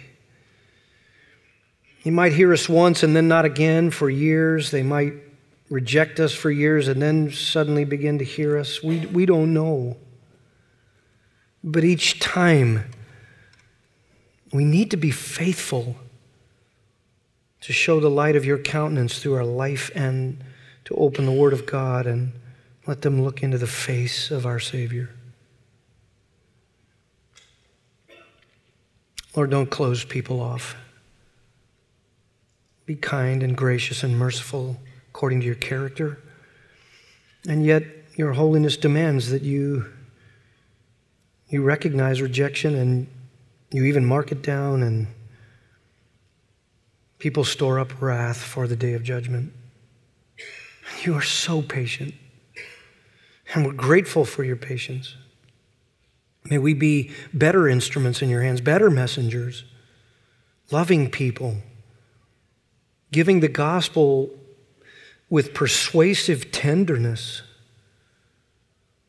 you 2.03 2.13
might 2.13 2.33
hear 2.33 2.53
us 2.53 2.69
once 2.69 3.03
and 3.03 3.15
then 3.15 3.29
not 3.29 3.45
again 3.45 3.91
for 3.91 4.11
years. 4.11 4.71
They 4.71 4.83
might 4.83 5.15
reject 5.71 6.19
us 6.19 6.35
for 6.35 6.51
years 6.51 6.89
and 6.89 7.01
then 7.01 7.31
suddenly 7.31 7.85
begin 7.85 8.19
to 8.19 8.25
hear 8.25 8.59
us. 8.59 8.83
We, 8.83 9.07
we 9.07 9.25
don't 9.25 9.55
know. 9.55 9.97
But 11.63 11.85
each 11.85 12.19
time, 12.19 12.91
we 14.53 14.65
need 14.65 14.91
to 14.91 14.97
be 14.97 15.13
faithful 15.13 15.97
to 17.61 17.73
show 17.73 18.01
the 18.01 18.11
light 18.11 18.35
of 18.35 18.45
your 18.45 18.59
countenance 18.59 19.21
through 19.21 19.35
our 19.35 19.45
life 19.45 19.91
and 19.95 20.43
to 20.87 20.95
open 20.97 21.25
the 21.25 21.33
Word 21.33 21.53
of 21.53 21.67
God 21.67 22.07
and 22.07 22.33
let 22.87 23.03
them 23.03 23.23
look 23.23 23.43
into 23.43 23.59
the 23.59 23.67
face 23.67 24.31
of 24.31 24.47
our 24.47 24.59
Savior. 24.59 25.11
Lord, 29.37 29.51
don't 29.51 29.71
close 29.71 30.05
people 30.05 30.41
off. 30.41 30.75
Be 32.87 32.97
kind 32.97 33.45
and 33.45 33.57
gracious 33.57 34.03
and 34.03 34.19
merciful 34.19 34.79
according 35.13 35.41
to 35.41 35.47
your 35.47 35.57
character. 35.57 36.19
And 37.49 37.65
yet, 37.65 37.85
your 38.17 38.33
holiness 38.33 38.77
demands 38.77 39.31
that 39.31 39.43
you, 39.43 39.87
you 41.49 41.63
recognize 41.63 42.21
rejection 42.21 42.75
and 42.75 43.07
you 43.71 43.85
even 43.85 44.05
mark 44.05 44.33
it 44.33 44.43
down, 44.43 44.83
and 44.83 45.07
people 47.19 47.45
store 47.45 47.79
up 47.79 48.03
wrath 48.03 48.39
for 48.39 48.67
the 48.67 48.75
day 48.77 48.95
of 48.95 49.03
judgment. 49.03 49.53
You 51.03 51.15
are 51.15 51.23
so 51.23 51.63
patient, 51.63 52.15
and 53.55 53.65
we're 53.65 53.73
grateful 53.73 54.25
for 54.25 54.43
your 54.43 54.57
patience. 54.57 55.15
May 56.45 56.59
we 56.59 56.75
be 56.75 57.13
better 57.33 57.69
instruments 57.69 58.23
in 58.23 58.29
your 58.29 58.43
hands, 58.43 58.61
better 58.61 58.91
messengers, 58.91 59.65
loving 60.71 61.11
people, 61.11 61.59
giving 63.13 63.41
the 63.41 63.49
gospel 63.49 64.31
with 65.31 65.55
persuasive 65.55 66.51
tenderness, 66.51 67.43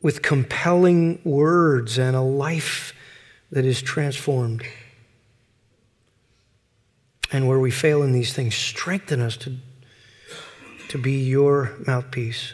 with 0.02 0.22
compelling 0.22 1.20
words 1.24 1.98
and 1.98 2.16
a 2.16 2.22
life 2.22 2.94
that 3.52 3.66
is 3.66 3.82
transformed. 3.82 4.64
And 7.32 7.48
where 7.48 7.60
we 7.60 7.72
fail 7.72 8.04
in 8.04 8.12
these 8.12 8.34
things, 8.34 8.56
strengthen 8.56 9.20
us 9.20 9.36
to, 9.38 9.58
to 10.90 10.98
be 10.98 11.24
your 11.24 11.74
mouthpiece 11.88 12.54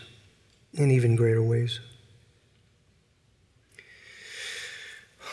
in 0.73 0.89
even 0.89 1.15
greater 1.15 1.41
ways. 1.41 1.79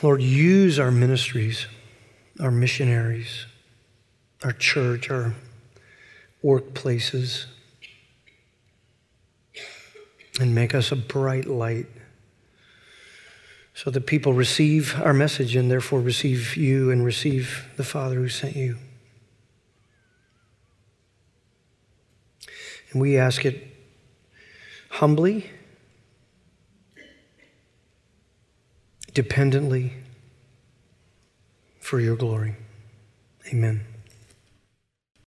Lord, 0.03 0.23
use 0.23 0.79
our 0.79 0.91
ministries, 0.91 1.67
our 2.41 2.51
missionaries, 2.51 3.47
our 4.43 4.53
church, 4.53 5.09
our 5.11 5.35
workplaces, 6.43 7.47
and 10.41 10.55
make 10.55 10.75
us 10.75 10.91
a 10.91 10.97
bright 10.97 11.47
light 11.47 11.87
so 13.75 13.91
that 13.91 14.07
people 14.07 14.33
receive 14.33 15.01
our 15.03 15.13
message 15.13 15.57
and 15.57 15.71
therefore 15.71 16.01
receive 16.01 16.57
you 16.57 16.91
and 16.91 17.05
receive 17.05 17.69
the 17.77 17.85
Father 17.85 18.17
who 18.17 18.29
sent 18.29 18.55
you. 18.55 18.79
And 22.93 23.01
we 23.03 23.19
ask 23.19 23.45
it 23.45 23.67
humbly, 24.91 25.51
dependently, 29.13 29.93
for 31.81 31.99
your 31.99 32.15
glory. 32.15 32.55
Amen. 33.53 33.94